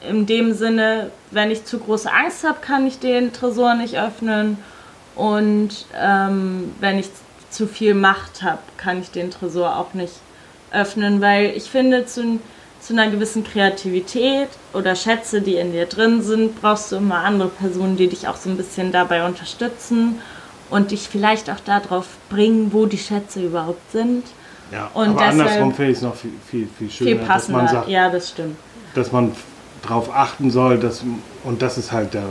in 0.07 0.25
dem 0.25 0.53
Sinne, 0.53 1.11
wenn 1.31 1.51
ich 1.51 1.65
zu 1.65 1.79
große 1.79 2.11
Angst 2.11 2.43
habe, 2.43 2.59
kann 2.61 2.85
ich 2.87 2.99
den 2.99 3.33
Tresor 3.33 3.75
nicht 3.75 3.99
öffnen. 3.99 4.57
Und 5.15 5.85
ähm, 5.99 6.73
wenn 6.79 6.97
ich 6.99 7.09
zu 7.49 7.67
viel 7.67 7.93
Macht 7.93 8.41
habe, 8.43 8.59
kann 8.77 9.01
ich 9.01 9.11
den 9.11 9.31
Tresor 9.31 9.75
auch 9.77 9.93
nicht 9.93 10.13
öffnen, 10.71 11.19
weil 11.19 11.47
ich 11.55 11.63
finde, 11.69 12.05
zu, 12.05 12.39
zu 12.79 12.93
einer 12.93 13.09
gewissen 13.09 13.43
Kreativität 13.43 14.47
oder 14.73 14.95
Schätze, 14.95 15.41
die 15.41 15.55
in 15.55 15.71
dir 15.71 15.85
drin 15.87 16.21
sind, 16.21 16.61
brauchst 16.61 16.91
du 16.91 16.97
immer 16.97 17.15
andere 17.23 17.49
Personen, 17.49 17.97
die 17.97 18.07
dich 18.07 18.27
auch 18.27 18.35
so 18.37 18.49
ein 18.49 18.55
bisschen 18.57 18.91
dabei 18.91 19.25
unterstützen 19.25 20.21
und 20.69 20.91
dich 20.91 21.09
vielleicht 21.09 21.49
auch 21.49 21.59
darauf 21.65 22.05
bringen, 22.29 22.71
wo 22.71 22.85
die 22.85 22.99
Schätze 22.99 23.43
überhaupt 23.43 23.91
sind. 23.91 24.23
Ja, 24.71 24.91
Und 24.93 25.09
aber 25.09 25.21
andersrum 25.23 25.73
finde 25.73 25.91
ich 25.91 25.97
es 25.97 26.03
noch 26.03 26.15
viel, 26.15 26.31
viel, 26.49 26.67
viel 26.77 26.91
schöner, 26.91 27.09
Viel 27.09 27.17
dass 27.17 27.27
passender. 27.27 27.63
man 27.63 27.67
sagt, 27.67 27.89
ja, 27.89 28.09
das 28.09 28.29
stimmt. 28.29 28.55
dass 28.93 29.11
man 29.11 29.31
darauf 29.81 30.13
achten 30.13 30.51
soll, 30.51 30.79
dass, 30.79 31.03
und 31.43 31.61
das 31.61 31.77
ist 31.77 31.91
halt 31.91 32.13
der, 32.13 32.23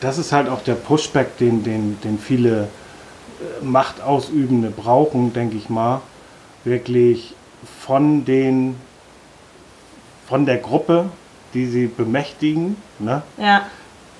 das 0.00 0.18
ist 0.18 0.32
halt 0.32 0.48
auch 0.48 0.62
der 0.62 0.74
Pushback, 0.74 1.36
den, 1.38 1.62
den, 1.62 1.98
den 2.02 2.18
viele 2.18 2.62
äh, 2.62 3.64
Machtausübende 3.64 4.70
brauchen, 4.70 5.32
denke 5.32 5.56
ich 5.56 5.68
mal, 5.68 6.00
wirklich 6.64 7.34
von 7.80 8.24
den, 8.24 8.76
von 10.26 10.46
der 10.46 10.58
Gruppe, 10.58 11.06
die 11.54 11.66
sie 11.66 11.86
bemächtigen, 11.86 12.76
ne? 12.98 13.22
Ja. 13.36 13.66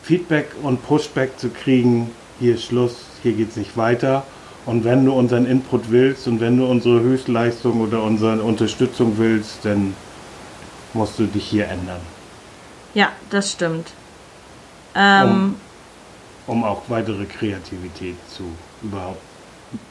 Feedback 0.03 0.49
und 0.63 0.83
Pushback 0.83 1.39
zu 1.39 1.51
kriegen, 1.51 2.11
hier 2.41 2.55
ist 2.55 2.65
Schluss, 2.65 2.97
hier 3.23 3.33
geht 3.33 3.51
es 3.51 3.57
nicht 3.57 3.77
weiter. 3.77 4.25
Und 4.67 4.85
wenn 4.85 5.05
du 5.05 5.13
unseren 5.13 5.47
Input 5.47 5.91
willst 5.91 6.27
und 6.27 6.41
wenn 6.41 6.57
du 6.57 6.67
unsere 6.67 7.01
Höchstleistung 7.01 7.81
oder 7.81 8.03
unsere 8.03 8.43
Unterstützung 8.43 9.15
willst, 9.17 9.65
dann 9.65 9.95
musst 10.95 11.19
du 11.19 11.27
dich 11.27 11.45
hier 11.45 11.69
ändern, 11.69 12.01
Ja, 12.95 13.09
das 13.31 13.53
stimmt. 13.53 13.89
Ähm, 14.95 15.57
um 16.47 16.65
auch 16.65 16.83
weitere 16.89 17.25
Kreativität 17.27 18.17
zu 18.29 18.45
überhaupt. 18.83 19.21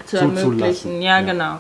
zu 0.06 0.18
ermöglichen. 0.18 1.02
Ja, 1.02 1.20
Ja. 1.20 1.26
genau. 1.26 1.60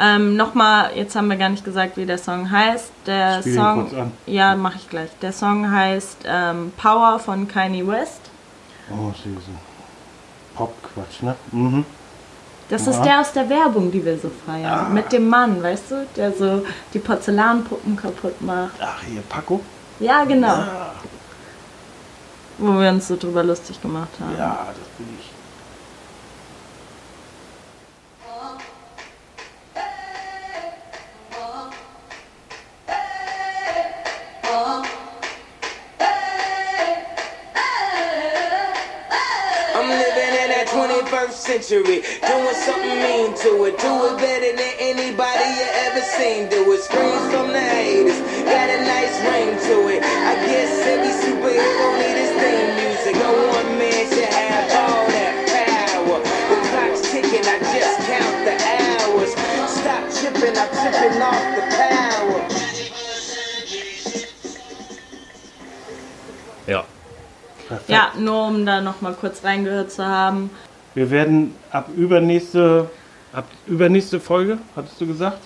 Ähm, 0.00 0.36
Nochmal, 0.36 0.90
jetzt 0.96 1.14
haben 1.14 1.28
wir 1.28 1.36
gar 1.36 1.50
nicht 1.50 1.64
gesagt, 1.64 1.96
wie 1.96 2.06
der 2.06 2.18
Song 2.18 2.50
heißt. 2.50 2.90
Der 3.06 3.40
Spiel 3.40 3.54
Song, 3.54 3.82
kurz 3.88 3.94
an. 4.00 4.12
ja, 4.26 4.56
mache 4.56 4.78
ich 4.78 4.88
gleich. 4.90 5.10
Der 5.20 5.32
Song 5.32 5.70
heißt 5.70 6.18
ähm, 6.24 6.72
Power 6.76 7.18
von 7.20 7.46
Kanye 7.46 7.86
West. 7.86 8.20
Oh, 8.90 9.12
süße. 9.12 9.50
Pop-Quatsch, 10.56 11.22
ne? 11.22 11.36
Mhm. 11.52 11.84
Das 12.68 12.86
Ja. 12.86 12.92
ist 12.92 13.02
der 13.02 13.20
aus 13.20 13.32
der 13.32 13.48
Werbung, 13.48 13.92
die 13.92 14.04
wir 14.04 14.18
so 14.18 14.30
feiern. 14.46 14.86
Ah. 14.86 14.88
Mit 14.88 15.12
dem 15.12 15.28
Mann, 15.28 15.62
weißt 15.62 15.90
du, 15.90 16.06
der 16.16 16.32
so 16.32 16.64
die 16.94 16.98
Porzellanpuppen 16.98 17.96
kaputt 17.96 18.40
macht. 18.42 18.72
Ach, 18.80 19.02
hier, 19.06 19.20
Paco? 19.28 19.60
Ja, 20.02 20.24
genau. 20.24 20.48
Ja, 20.48 20.92
Wo 22.58 22.72
wir 22.80 22.90
uns 22.90 23.08
so 23.08 23.16
drüber 23.16 23.42
lustig 23.44 23.80
gemacht 23.80 24.10
haben. 24.20 24.36
ja, 24.38 24.66
das 24.78 24.88
bin 24.98 25.06
ich. 25.18 25.30
I'm 39.74 39.88
living 39.88 40.34
in 40.44 40.48
that 40.52 40.68
21st 40.68 41.32
century, 41.32 42.02
doing 42.28 42.54
something 42.68 42.98
mean 43.00 43.32
to 43.40 43.64
it. 43.64 43.78
Do 43.78 43.92
it 44.12 44.16
better 44.20 44.52
than 44.52 44.72
anybody 44.78 45.46
you 45.56 45.66
ever 45.88 46.00
seen. 46.00 46.48
Do 46.50 46.60
it. 46.72 46.82
Screams 46.82 47.24
from 47.32 47.48
the 47.52 47.60
haters, 47.60 48.20
tripping 61.02 61.22
off 61.22 61.36
the 61.56 61.62
power. 61.76 62.48
Ja. 66.66 66.84
Perfekt. 67.68 67.88
Ja, 67.88 68.12
nur 68.18 68.46
um 68.46 68.66
da 68.66 68.80
nochmal 68.80 69.14
kurz 69.14 69.42
reingehört 69.42 69.90
zu 69.90 70.06
haben. 70.06 70.50
Wir 70.94 71.10
werden 71.10 71.54
ab 71.70 71.88
übernächste, 71.96 72.90
ab 73.32 73.46
übernächste 73.66 74.20
Folge, 74.20 74.58
hattest 74.76 75.00
du 75.00 75.06
gesagt? 75.06 75.38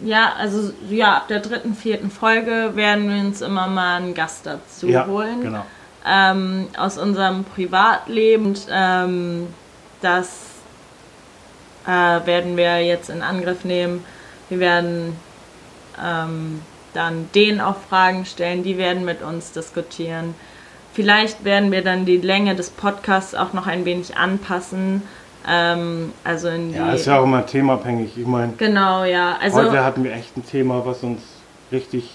Ja, 0.00 0.34
also 0.38 0.72
ja, 0.90 1.16
ab 1.16 1.28
der 1.28 1.40
dritten, 1.40 1.74
vierten 1.74 2.10
Folge 2.10 2.72
werden 2.74 3.08
wir 3.08 3.20
uns 3.20 3.40
immer 3.40 3.66
mal 3.68 3.96
einen 3.96 4.14
Gast 4.14 4.44
dazu 4.46 4.88
holen. 5.06 5.40
genau. 5.40 5.64
Ähm, 6.06 6.68
aus 6.76 6.98
unserem 6.98 7.44
Privatleben. 7.44 8.46
Und, 8.46 8.66
ähm, 8.70 9.46
das 10.02 10.28
äh, 11.86 11.90
werden 12.26 12.58
wir 12.58 12.84
jetzt 12.84 13.08
in 13.08 13.22
Angriff 13.22 13.64
nehmen. 13.64 14.04
Wir 14.54 14.60
werden 14.60 15.16
ähm, 16.02 16.60
dann 16.92 17.28
denen 17.34 17.60
auch 17.60 17.76
Fragen 17.88 18.24
stellen, 18.24 18.62
die 18.62 18.78
werden 18.78 19.04
mit 19.04 19.22
uns 19.22 19.52
diskutieren. 19.52 20.34
Vielleicht 20.92 21.44
werden 21.44 21.72
wir 21.72 21.82
dann 21.82 22.06
die 22.06 22.18
Länge 22.18 22.54
des 22.54 22.70
Podcasts 22.70 23.34
auch 23.34 23.52
noch 23.52 23.66
ein 23.66 23.84
wenig 23.84 24.16
anpassen. 24.16 25.02
Ähm, 25.46 26.12
also 26.22 26.48
in 26.48 26.72
die. 26.72 26.78
Ja, 26.78 26.92
ist 26.92 27.06
ja 27.06 27.18
auch 27.18 27.24
immer 27.24 27.44
themabhängig. 27.44 28.16
Ich 28.16 28.26
meine, 28.26 28.52
Genau, 28.56 29.04
ja. 29.04 29.36
Also 29.42 29.58
heute 29.58 29.84
hatten 29.84 30.04
wir 30.04 30.12
echt 30.12 30.36
ein 30.36 30.46
Thema, 30.46 30.86
was 30.86 31.02
uns 31.02 31.20
richtig. 31.72 32.10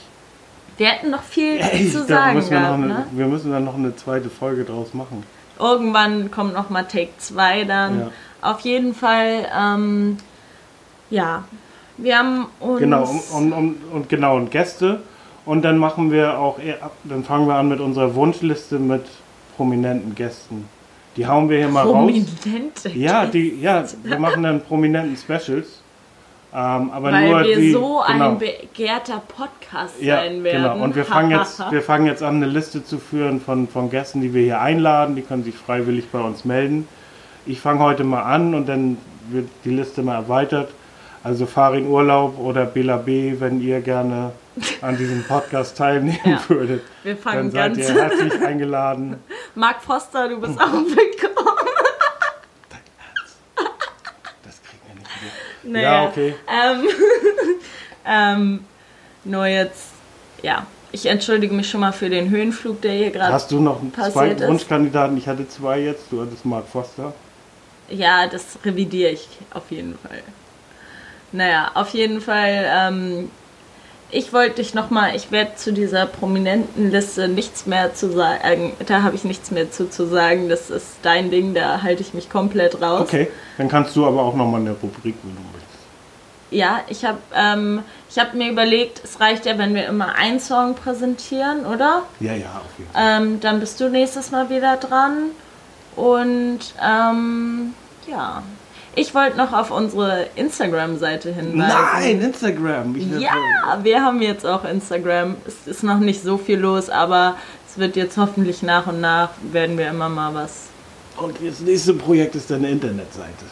wir 0.78 0.88
hätten 0.88 1.10
noch 1.12 1.24
viel 1.24 1.60
Ey, 1.60 1.92
zu 1.92 2.06
sagen 2.06 2.38
müssen 2.38 2.52
wir, 2.52 2.60
gehabt, 2.60 2.76
eine, 2.76 2.88
ne? 2.88 3.06
wir 3.12 3.26
müssen 3.26 3.52
dann 3.52 3.66
noch 3.66 3.76
eine 3.76 3.96
zweite 3.98 4.30
Folge 4.30 4.64
draus 4.64 4.94
machen. 4.94 5.24
Irgendwann 5.60 6.32
kommt 6.32 6.54
noch 6.54 6.70
mal 6.70 6.84
Take 6.84 7.12
2 7.18 7.66
dann. 7.66 8.00
Ja. 8.00 8.12
Auf 8.42 8.62
jeden 8.62 8.96
Fall, 8.96 9.46
ähm, 9.54 10.18
ja. 11.10 11.44
Wir 12.02 12.18
haben 12.18 12.48
uns. 12.60 12.80
Genau, 12.80 13.10
um, 13.34 13.54
um, 13.54 13.76
und 13.94 14.10
genau, 14.10 14.36
und 14.36 14.52
Gäste. 14.52 15.02
Und 15.46 15.64
dann 15.64 15.78
machen 15.78 16.12
wir 16.12 16.38
auch, 16.38 16.60
dann 17.04 17.24
fangen 17.24 17.48
wir 17.48 17.56
an 17.56 17.70
mit 17.70 17.80
unserer 17.80 18.14
Wunschliste 18.14 18.78
mit 18.78 19.06
prominenten 19.58 20.14
Gästen. 20.14 20.68
Die 21.16 21.26
hauen 21.26 21.50
wir 21.50 21.58
hier 21.58 21.70
mal 21.70 21.82
raus. 21.82 21.94
Prominente. 21.94 22.90
Ja, 22.94 23.26
die, 23.26 23.60
ja, 23.60 23.84
wir 24.04 24.20
machen 24.20 24.44
dann 24.44 24.62
prominenten 24.62 25.18
Specials. 25.18 25.82
Ähm, 26.52 26.90
aber 26.92 27.12
Weil 27.12 27.30
nur 27.30 27.44
wir 27.44 27.58
die, 27.58 27.72
so 27.72 28.02
genau. 28.08 28.30
ein 28.32 28.40
begehrter 28.40 29.22
Podcast 29.28 30.02
Ja, 30.02 30.18
sein 30.18 30.44
werden. 30.44 30.64
genau. 30.64 30.84
Und 30.84 30.96
wir 30.96 31.06
fangen, 31.06 31.30
jetzt, 31.32 31.60
wir 31.72 31.82
fangen 31.82 32.08
jetzt 32.08 32.24
an, 32.24 32.38
eine 32.38 32.48
Liste 32.48 32.84
zu 32.84 32.98
führen 32.98 33.40
von, 33.40 33.68
von 33.68 33.90
Gästen, 33.92 34.22
die 34.22 34.34
wir 34.34 34.44
hier 34.44 34.62
einladen. 34.62 35.16
Die 35.16 35.22
können 35.22 35.44
sich 35.44 35.56
freiwillig 35.56 36.10
bei 36.12 36.20
uns 36.20 36.46
melden. 36.46 36.88
Ich 37.46 37.60
fange 37.60 37.82
heute 37.82 38.04
mal 38.04 38.24
an 38.24 38.56
und 38.56 38.68
dann 38.68 38.98
wird 39.30 39.48
die 39.64 39.72
Liste 39.72 40.02
mal 40.02 40.16
erweitert. 40.16 40.70
Also 41.24 41.46
Farin 41.46 41.86
Urlaub 41.88 42.40
oder 42.40 42.66
Bela 42.66 42.96
B., 42.98 43.36
wenn 43.40 43.62
ihr 43.62 43.82
gerne 43.82 44.32
an 44.82 44.98
diesem 44.98 45.24
Podcast 45.24 45.78
teilnehmen 45.78 46.18
Ja. 46.24 46.42
würdet. 46.48 46.84
Wir 47.04 47.16
Dann 47.16 47.22
fangen 47.24 47.52
seid 47.52 47.76
ganz. 47.76 47.90
ihr 47.90 47.96
herzlich 47.96 48.42
eingeladen. 48.42 49.16
Marc 49.56 49.82
Foster, 49.84 50.30
du 50.30 50.40
bist 50.40 50.60
auch 50.60 50.72
willkommen. 50.72 51.58
Das 54.44 54.62
kriegen 54.64 54.82
wir 54.88 54.96
nicht 54.96 55.10
hin. 55.64 55.72
Naja. 55.74 56.04
Ja, 56.04 56.08
okay. 56.10 56.36
Ähm, 56.48 56.88
ähm, 58.06 58.66
nur 59.26 59.46
jetzt, 59.46 59.88
ja. 60.42 60.66
Ich 60.92 61.06
entschuldige 61.06 61.54
mich 61.54 61.70
schon 61.70 61.82
mal 61.82 61.92
für 61.92 62.10
den 62.10 62.30
Höhenflug, 62.32 62.82
der 62.82 62.94
hier 62.94 63.12
gerade. 63.12 63.32
Hast 63.34 63.52
du 63.52 63.60
noch 63.62 63.80
einen 63.82 63.92
passiert 63.92 64.14
zweiten. 64.14 64.48
Wunschkandidaten? 64.48 65.18
Ich 65.18 65.28
hatte 65.28 65.48
zwei 65.48 65.80
jetzt. 65.82 66.06
Du 66.12 66.22
hattest 66.22 66.46
Mark 66.46 66.68
Foster. 66.68 67.14
Ja, 67.90 68.26
das 68.28 68.58
revidiere 68.66 69.12
ich 69.12 69.28
auf 69.54 69.70
jeden 69.70 69.96
Fall. 70.00 70.24
Naja, 71.32 71.72
auf 71.74 71.90
jeden 71.90 72.22
Fall. 72.22 72.66
Ähm, 72.68 73.32
ich 74.12 74.34
wollte 74.34 74.56
dich 74.56 74.74
nochmal, 74.74 75.16
ich 75.16 75.32
werde 75.32 75.56
zu 75.56 75.72
dieser 75.72 76.08
prominenten 76.08 76.90
Liste 76.90 77.28
nichts 77.28 77.68
mehr 77.68 77.94
zu 77.94 78.12
sagen, 78.12 78.74
da 78.88 79.04
habe 79.04 79.16
ich 79.16 79.24
nichts 79.24 79.52
mehr 79.52 79.72
zu, 79.72 79.88
zu 79.90 80.08
sagen. 80.08 80.50
Das 80.50 80.72
ist 80.72 80.98
dein 81.04 81.30
Ding, 81.30 81.54
da 81.54 81.84
halte 81.84 82.02
ich 82.02 82.16
mich 82.16 82.30
komplett 82.30 82.82
raus. 82.82 83.02
Okay, 83.02 83.28
dann 83.58 83.70
kannst 83.70 83.96
du 83.96 84.08
aber 84.08 84.24
auch 84.24 84.36
nochmal 84.36 84.62
eine 84.62 84.72
Rubrik, 84.72 85.16
wenn 85.22 85.36
du 85.36 85.42
möchtest. 85.42 85.70
Ja, 86.50 86.82
ich 86.88 87.06
habe 87.06 87.20
ähm, 87.36 87.84
ich 88.10 88.18
hab 88.18 88.34
mir 88.34 88.50
überlegt, 88.52 89.02
es 89.04 89.20
reicht 89.20 89.46
ja, 89.46 89.60
wenn 89.60 89.76
wir 89.76 89.86
immer 89.86 90.16
einen 90.16 90.40
Song 90.40 90.74
präsentieren, 90.74 91.68
oder? 91.68 92.04
Ja, 92.20 92.34
ja, 92.34 92.48
auf 92.48 92.80
jeden 92.80 92.92
Fall. 92.92 93.22
Ähm, 93.22 93.40
dann 93.40 93.60
bist 93.60 93.80
du 93.80 93.90
nächstes 93.90 94.32
Mal 94.32 94.50
wieder 94.50 94.78
dran. 94.78 95.26
Und 95.96 96.60
ähm, 96.84 97.74
ja, 98.08 98.42
ich 99.00 99.16
wollte 99.16 99.38
noch 99.38 99.54
auf 99.54 99.72
unsere 99.72 100.28
Instagram-Seite 100.36 101.34
hinweisen. 101.34 101.78
Nein, 101.94 102.22
Instagram. 102.22 102.96
Ja, 103.20 103.32
wir 103.82 104.04
haben 104.04 104.22
jetzt 104.22 104.46
auch 104.46 104.66
Instagram. 104.66 105.36
Es 105.48 105.68
ist 105.68 105.84
noch 105.84 106.00
nicht 106.00 106.22
so 106.22 106.38
viel 106.38 106.60
los, 106.60 106.90
aber 106.90 107.36
es 107.70 107.78
wird 107.78 107.96
jetzt 107.96 108.18
hoffentlich 108.18 108.62
nach 108.64 108.88
und 108.88 109.00
nach, 109.02 109.30
werden 109.52 109.78
wir 109.78 109.90
immer 109.90 110.10
mal 110.10 110.34
was. 110.34 110.68
Und 111.18 111.36
das 111.46 111.60
nächste 111.60 111.94
Projekt 111.94 112.36
ist 112.36 112.50
dann 112.50 112.60
eine 112.60 112.70
Internetseite. 112.70 113.46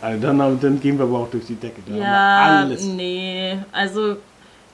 Also 0.00 0.20
dann, 0.20 0.38
dann 0.38 0.80
gehen 0.80 0.98
wir 0.98 1.04
aber 1.04 1.20
auch 1.20 1.30
durch 1.30 1.46
die 1.46 1.54
Decke. 1.54 1.80
Da 1.86 1.94
Ja, 1.94 2.60
alles. 2.60 2.84
nee, 2.84 3.56
also 3.70 4.16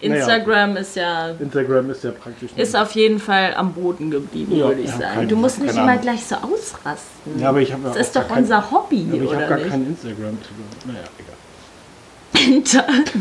Instagram 0.01 0.77
ist 0.77 0.95
ja 0.97 1.31
Instagram 1.41 1.91
ist 1.91 2.05
ja 2.05 2.13
praktisch. 2.13 2.51
ist 2.57 2.77
auf 2.77 2.93
jeden 2.93 3.19
Fall 3.19 3.55
am 3.55 3.73
Boden 3.73 4.11
geblieben, 4.11 4.57
Ja, 4.57 4.67
würde 4.69 4.81
ich 4.83 4.91
ja, 4.91 4.99
sagen. 4.99 5.29
du 5.29 5.37
musst 5.37 5.61
nicht 5.61 5.77
immer 5.77 5.97
gleich 5.97 6.25
so 6.25 6.37
ausrasten. 6.37 7.39
ja, 7.39 7.49
aber 7.49 7.61
ich 7.61 7.73
habe 7.73 7.83
das 7.85 7.97
ist 7.97 8.15
doch 8.17 8.29
kein- 8.29 8.39
unser 8.45 8.71
Hobby, 8.71 9.07
aber 9.13 9.23
ich 9.25 9.35
habe 9.35 9.47
gar 9.47 9.57
nicht? 9.59 9.71
kein 9.71 9.87
Instagram. 9.87 10.39
zu- 10.43 10.89
Naja, 10.89 11.01
egal. 11.19 12.55
Internet. 12.57 13.13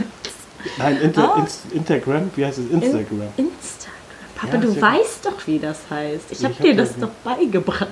Nein, 0.77 1.01
Inter, 1.01 1.33
Ah. 1.35 1.39
Inst, 1.39 1.59
Instagram? 1.71 2.29
Wie 2.35 2.45
heißt 2.45 2.59
es? 2.59 2.69
Instagram. 2.69 3.21
Instagram. 3.37 3.93
Papa, 4.35 4.53
Ja, 4.53 4.59
du 4.61 4.81
weißt 4.81 5.25
doch, 5.25 5.47
wie 5.47 5.57
das 5.57 5.79
heißt. 5.89 6.25
Ich 6.29 6.43
habe 6.43 6.53
hab 6.53 6.61
dir 6.61 6.75
das 6.75 6.95
doch 6.99 7.09
beigebracht. 7.23 7.87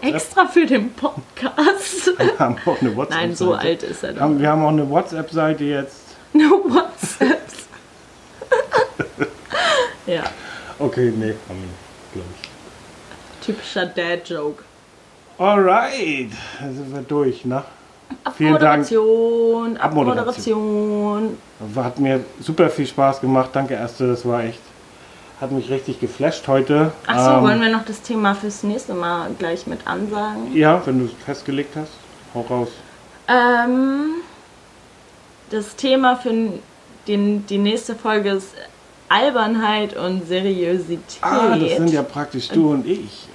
Extra 0.00 0.46
für 0.46 0.66
den 0.66 0.92
Podcast. 0.94 2.10
Wir 2.18 2.36
haben 2.38 2.56
auch 2.66 2.80
eine 2.80 2.96
WhatsApp. 2.96 3.16
Nein, 3.20 3.36
so 3.36 3.54
alt 3.54 3.82
ist 3.84 4.02
er 4.02 4.14
doch. 4.14 4.38
Wir 4.38 4.48
haben 4.48 4.64
auch 4.64 4.68
eine 4.70 4.88
WhatsApp-Seite 4.90 5.64
jetzt. 5.64 5.96
No 6.32 6.62
WhatsApps. 6.68 7.59
ja, 10.06 10.22
Okay, 10.78 11.12
nee, 11.14 11.34
haben 11.48 11.60
wir 11.60 11.66
nicht, 11.66 12.12
glaube 12.14 12.28
ich. 12.42 13.44
typischer 13.46 13.86
Dad-Joke. 13.86 14.62
Alright, 15.38 16.30
dann 16.60 16.74
sind 16.74 16.92
wir 16.94 17.02
durch, 17.02 17.44
ne? 17.44 17.62
Vielen 18.36 18.58
Dank. 18.58 18.84
Abmoderation, 18.90 19.76
Abmoderation. 19.76 21.36
Abmoderation. 21.60 21.84
Hat 21.84 21.98
mir 22.00 22.24
super 22.40 22.68
viel 22.70 22.86
Spaß 22.86 23.20
gemacht. 23.20 23.50
Danke, 23.52 23.74
Erste. 23.74 24.08
Das 24.08 24.26
war 24.26 24.42
echt. 24.42 24.60
Hat 25.40 25.52
mich 25.52 25.70
richtig 25.70 26.00
geflasht 26.00 26.46
heute. 26.48 26.92
Achso, 27.06 27.36
Ähm, 27.38 27.42
wollen 27.44 27.60
wir 27.60 27.70
noch 27.70 27.84
das 27.84 28.02
Thema 28.02 28.34
fürs 28.34 28.62
nächste 28.64 28.94
Mal 28.94 29.30
gleich 29.38 29.66
mit 29.66 29.86
ansagen? 29.86 30.54
Ja, 30.54 30.82
wenn 30.86 30.98
du 30.98 31.04
es 31.06 31.12
festgelegt 31.24 31.76
hast, 31.76 31.92
hau 32.34 32.40
raus. 32.42 32.68
Ähm, 33.28 34.16
das 35.50 35.76
Thema 35.76 36.16
für 36.16 36.32
den, 37.06 37.46
die 37.46 37.58
nächste 37.58 37.94
Folge 37.94 38.30
ist 38.30 38.54
Albernheit 39.10 39.96
und 39.96 40.26
Seriosität. 40.26 41.00
Ah, 41.20 41.56
das 41.58 41.76
sind 41.76 41.90
ja 41.90 42.02
praktisch 42.02 42.48
du 42.48 42.70
und 42.70 42.86
ich. 42.86 43.26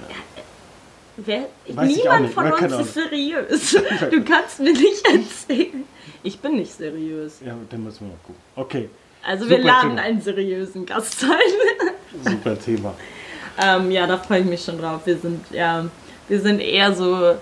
Wer, 1.18 1.46
Weiß 1.68 1.90
ich 1.96 2.08
auch 2.08 2.18
niemand 2.18 2.34
von 2.34 2.52
uns 2.52 2.72
ist 2.88 2.94
seriös. 2.94 3.72
Du 4.10 4.22
kannst 4.24 4.58
mir 4.60 4.72
nicht 4.72 5.06
erzählen. 5.06 5.84
Ich 6.22 6.38
bin 6.40 6.56
nicht 6.56 6.72
seriös. 6.76 7.40
Ja, 7.44 7.54
dann 7.70 7.84
müssen 7.84 8.00
wir 8.00 8.08
mal 8.08 8.18
gucken. 8.26 8.40
Okay, 8.56 8.88
Also 9.24 9.48
wir 9.48 9.56
Super 9.58 9.68
laden 9.68 9.90
Thema. 9.90 10.02
einen 10.02 10.20
seriösen 10.20 10.84
Gast 10.86 11.24
ein. 11.24 12.22
super 12.32 12.58
Thema. 12.58 12.94
ähm, 13.62 13.90
ja, 13.90 14.06
da 14.06 14.18
freue 14.18 14.40
ich 14.40 14.46
mich 14.46 14.62
schon 14.64 14.78
drauf. 14.78 15.02
Wir 15.04 15.16
sind 15.18 15.44
ja, 15.52 15.86
wir 16.28 16.40
sind 16.40 16.60
eher 16.60 16.94
so 16.94 17.34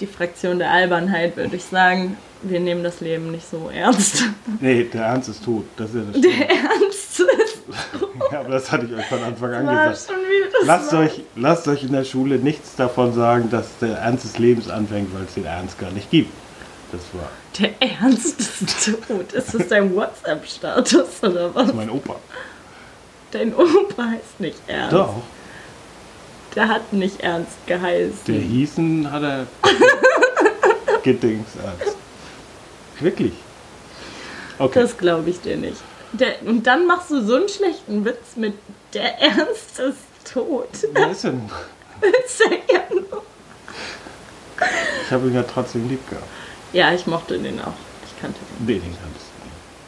die 0.00 0.06
Fraktion 0.06 0.58
der 0.58 0.70
Albernheit, 0.72 1.36
würde 1.36 1.54
ich 1.56 1.64
sagen. 1.64 2.16
Wir 2.42 2.58
nehmen 2.58 2.82
das 2.82 3.00
Leben 3.00 3.30
nicht 3.30 3.48
so 3.48 3.70
ernst. 3.72 4.24
Nee, 4.60 4.84
der 4.84 5.02
Ernst 5.04 5.28
ist 5.28 5.44
tot. 5.44 5.64
Das 5.76 5.90
ist 5.90 5.96
ja 5.96 6.02
das 6.10 6.20
Der 6.20 6.30
Schlimme. 6.30 6.48
Ernst 6.48 7.20
ist 7.20 7.29
Ja, 8.32 8.40
aber 8.40 8.50
das 8.50 8.70
hatte 8.70 8.86
ich 8.86 8.94
euch 8.94 9.06
von 9.06 9.22
Anfang 9.22 9.52
an 9.54 9.66
gesagt. 9.66 9.88
das 9.90 10.66
Lasst 10.66 10.92
war- 10.92 11.00
euch, 11.00 11.20
lasst 11.36 11.68
euch 11.68 11.82
in 11.84 11.92
der 11.92 12.04
Schule 12.04 12.38
nichts 12.38 12.76
davon 12.76 13.12
sagen, 13.14 13.50
dass 13.50 13.66
der 13.80 13.98
Ernst 13.98 14.24
des 14.24 14.38
Lebens 14.38 14.68
anfängt, 14.68 15.14
weil 15.14 15.24
es 15.24 15.34
den 15.34 15.44
Ernst 15.46 15.78
gar 15.78 15.90
nicht 15.90 16.10
gibt. 16.10 16.32
Das 16.92 17.00
war 17.12 17.28
Der 17.58 17.70
Ernst 17.80 18.40
ist 18.40 18.84
tot. 19.06 19.32
Ist 19.32 19.54
das 19.54 19.68
dein 19.68 19.94
WhatsApp-Status 19.94 21.22
oder 21.22 21.54
was? 21.54 21.72
mein 21.72 21.88
Opa. 21.90 22.16
Dein 23.30 23.54
Opa 23.54 24.04
heißt 24.04 24.40
nicht 24.40 24.58
Ernst. 24.66 24.92
Doch. 24.92 25.14
Der 26.56 26.68
hat 26.68 26.92
nicht 26.92 27.20
Ernst 27.20 27.52
geheißen. 27.66 28.18
Der 28.26 28.34
hießen 28.40 29.10
hat 29.12 29.22
er 29.22 29.46
gedings 31.04 31.46
Ernst. 31.64 31.96
Wirklich. 32.98 33.32
Okay. 34.58 34.80
Das 34.82 34.98
glaube 34.98 35.30
ich 35.30 35.40
dir 35.40 35.56
nicht. 35.56 35.80
Der, 36.12 36.42
und 36.44 36.66
dann 36.66 36.86
machst 36.86 37.10
du 37.10 37.24
so 37.24 37.36
einen 37.36 37.48
schlechten 37.48 38.04
Witz 38.04 38.36
mit 38.36 38.54
der 38.94 39.20
Ernst 39.20 39.78
ist 39.78 39.98
tot. 40.32 40.68
Wer 40.92 41.10
ist 41.10 41.24
denn? 41.24 41.48
Ist 42.02 42.40
ja 42.40 42.80
nur- 42.90 43.22
Ich 45.06 45.12
habe 45.12 45.28
ihn 45.28 45.34
ja 45.34 45.42
trotzdem 45.44 45.88
lieb 45.88 46.08
gehabt. 46.10 46.26
ja, 46.72 46.92
ich 46.92 47.06
mochte 47.06 47.38
den 47.38 47.60
auch. 47.60 47.72
Ich 48.04 48.20
kannte 48.20 48.38
den. 48.58 48.66
Nee, 48.66 48.80
den 48.80 48.96
kannst 49.00 49.26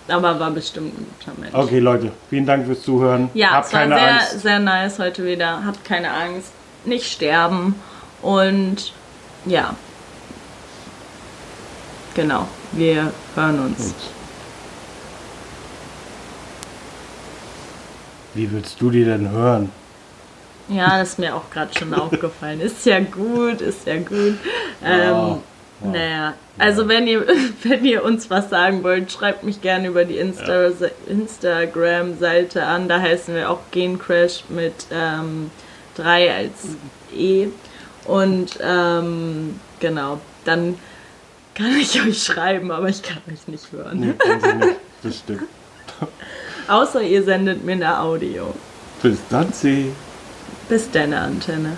Aber 0.08 0.38
war 0.38 0.50
bestimmt 0.52 0.96
ein 0.98 1.06
guter 1.18 1.40
Mensch. 1.40 1.52
du. 1.52 1.58
Okay, 1.58 1.78
Leute, 1.80 2.12
vielen 2.30 2.46
Dank 2.46 2.66
fürs 2.66 2.82
Zuhören. 2.82 3.30
Ja, 3.34 3.50
Habt 3.50 3.66
es 3.66 3.72
war 3.72 3.80
keine 3.80 3.94
sehr, 3.96 4.12
Angst. 4.12 4.40
sehr 4.40 4.58
nice 4.60 4.98
heute 4.98 5.24
wieder. 5.26 5.64
Habt 5.64 5.84
keine 5.84 6.10
Angst. 6.12 6.52
Nicht 6.84 7.10
sterben. 7.12 7.74
Und 8.20 8.92
ja. 9.46 9.74
Genau. 12.14 12.46
Wir 12.72 13.12
hören 13.34 13.58
uns. 13.66 13.78
Gut. 13.86 13.94
Wie 18.34 18.50
willst 18.50 18.80
du 18.80 18.90
die 18.90 19.04
denn 19.04 19.30
hören? 19.30 19.70
Ja, 20.68 20.98
das 20.98 21.10
ist 21.10 21.18
mir 21.18 21.34
auch 21.34 21.50
gerade 21.50 21.76
schon 21.76 21.92
aufgefallen. 21.92 22.60
Ist 22.60 22.86
ja 22.86 23.00
gut, 23.00 23.60
ist 23.60 23.86
ja 23.86 23.98
gut. 23.98 24.38
Ähm, 24.82 24.82
Ja, 24.84 25.38
Naja, 25.82 26.34
also 26.58 26.88
wenn 26.88 27.06
ihr, 27.06 27.26
wenn 27.64 27.84
ihr 27.84 28.04
uns 28.04 28.30
was 28.30 28.48
sagen 28.50 28.82
wollt, 28.82 29.10
schreibt 29.10 29.42
mich 29.42 29.60
gerne 29.60 29.88
über 29.88 30.04
die 30.04 30.16
Insta 30.16 30.70
Instagram-Seite 31.08 32.64
an. 32.64 32.88
Da 32.88 33.00
heißen 33.00 33.34
wir 33.34 33.50
auch 33.50 33.60
Gencrash 33.70 34.44
mit 34.48 34.86
ähm, 34.92 35.50
3 35.96 36.34
als 36.34 36.52
E. 37.14 37.48
Und 38.04 38.58
ähm, 38.62 39.60
genau, 39.80 40.20
dann 40.44 40.78
kann 41.54 41.76
ich 41.76 42.00
euch 42.02 42.22
schreiben, 42.22 42.70
aber 42.70 42.88
ich 42.88 43.02
kann 43.02 43.18
euch 43.30 43.46
nicht 43.46 43.70
hören. 43.72 44.00
Nee, 44.00 44.14
kann 44.18 44.40
sie 44.40 44.66
nicht. 44.66 44.78
Das 45.02 45.18
stimmt. 45.18 45.42
Außer 46.68 47.02
ihr 47.02 47.22
sendet 47.24 47.64
mir 47.64 47.72
eine 47.72 48.00
Audio. 48.00 48.54
Bis 49.02 49.18
dann, 49.30 49.52
sie. 49.52 49.92
Bis 50.68 50.90
deine 50.90 51.20
Antenne. 51.20 51.76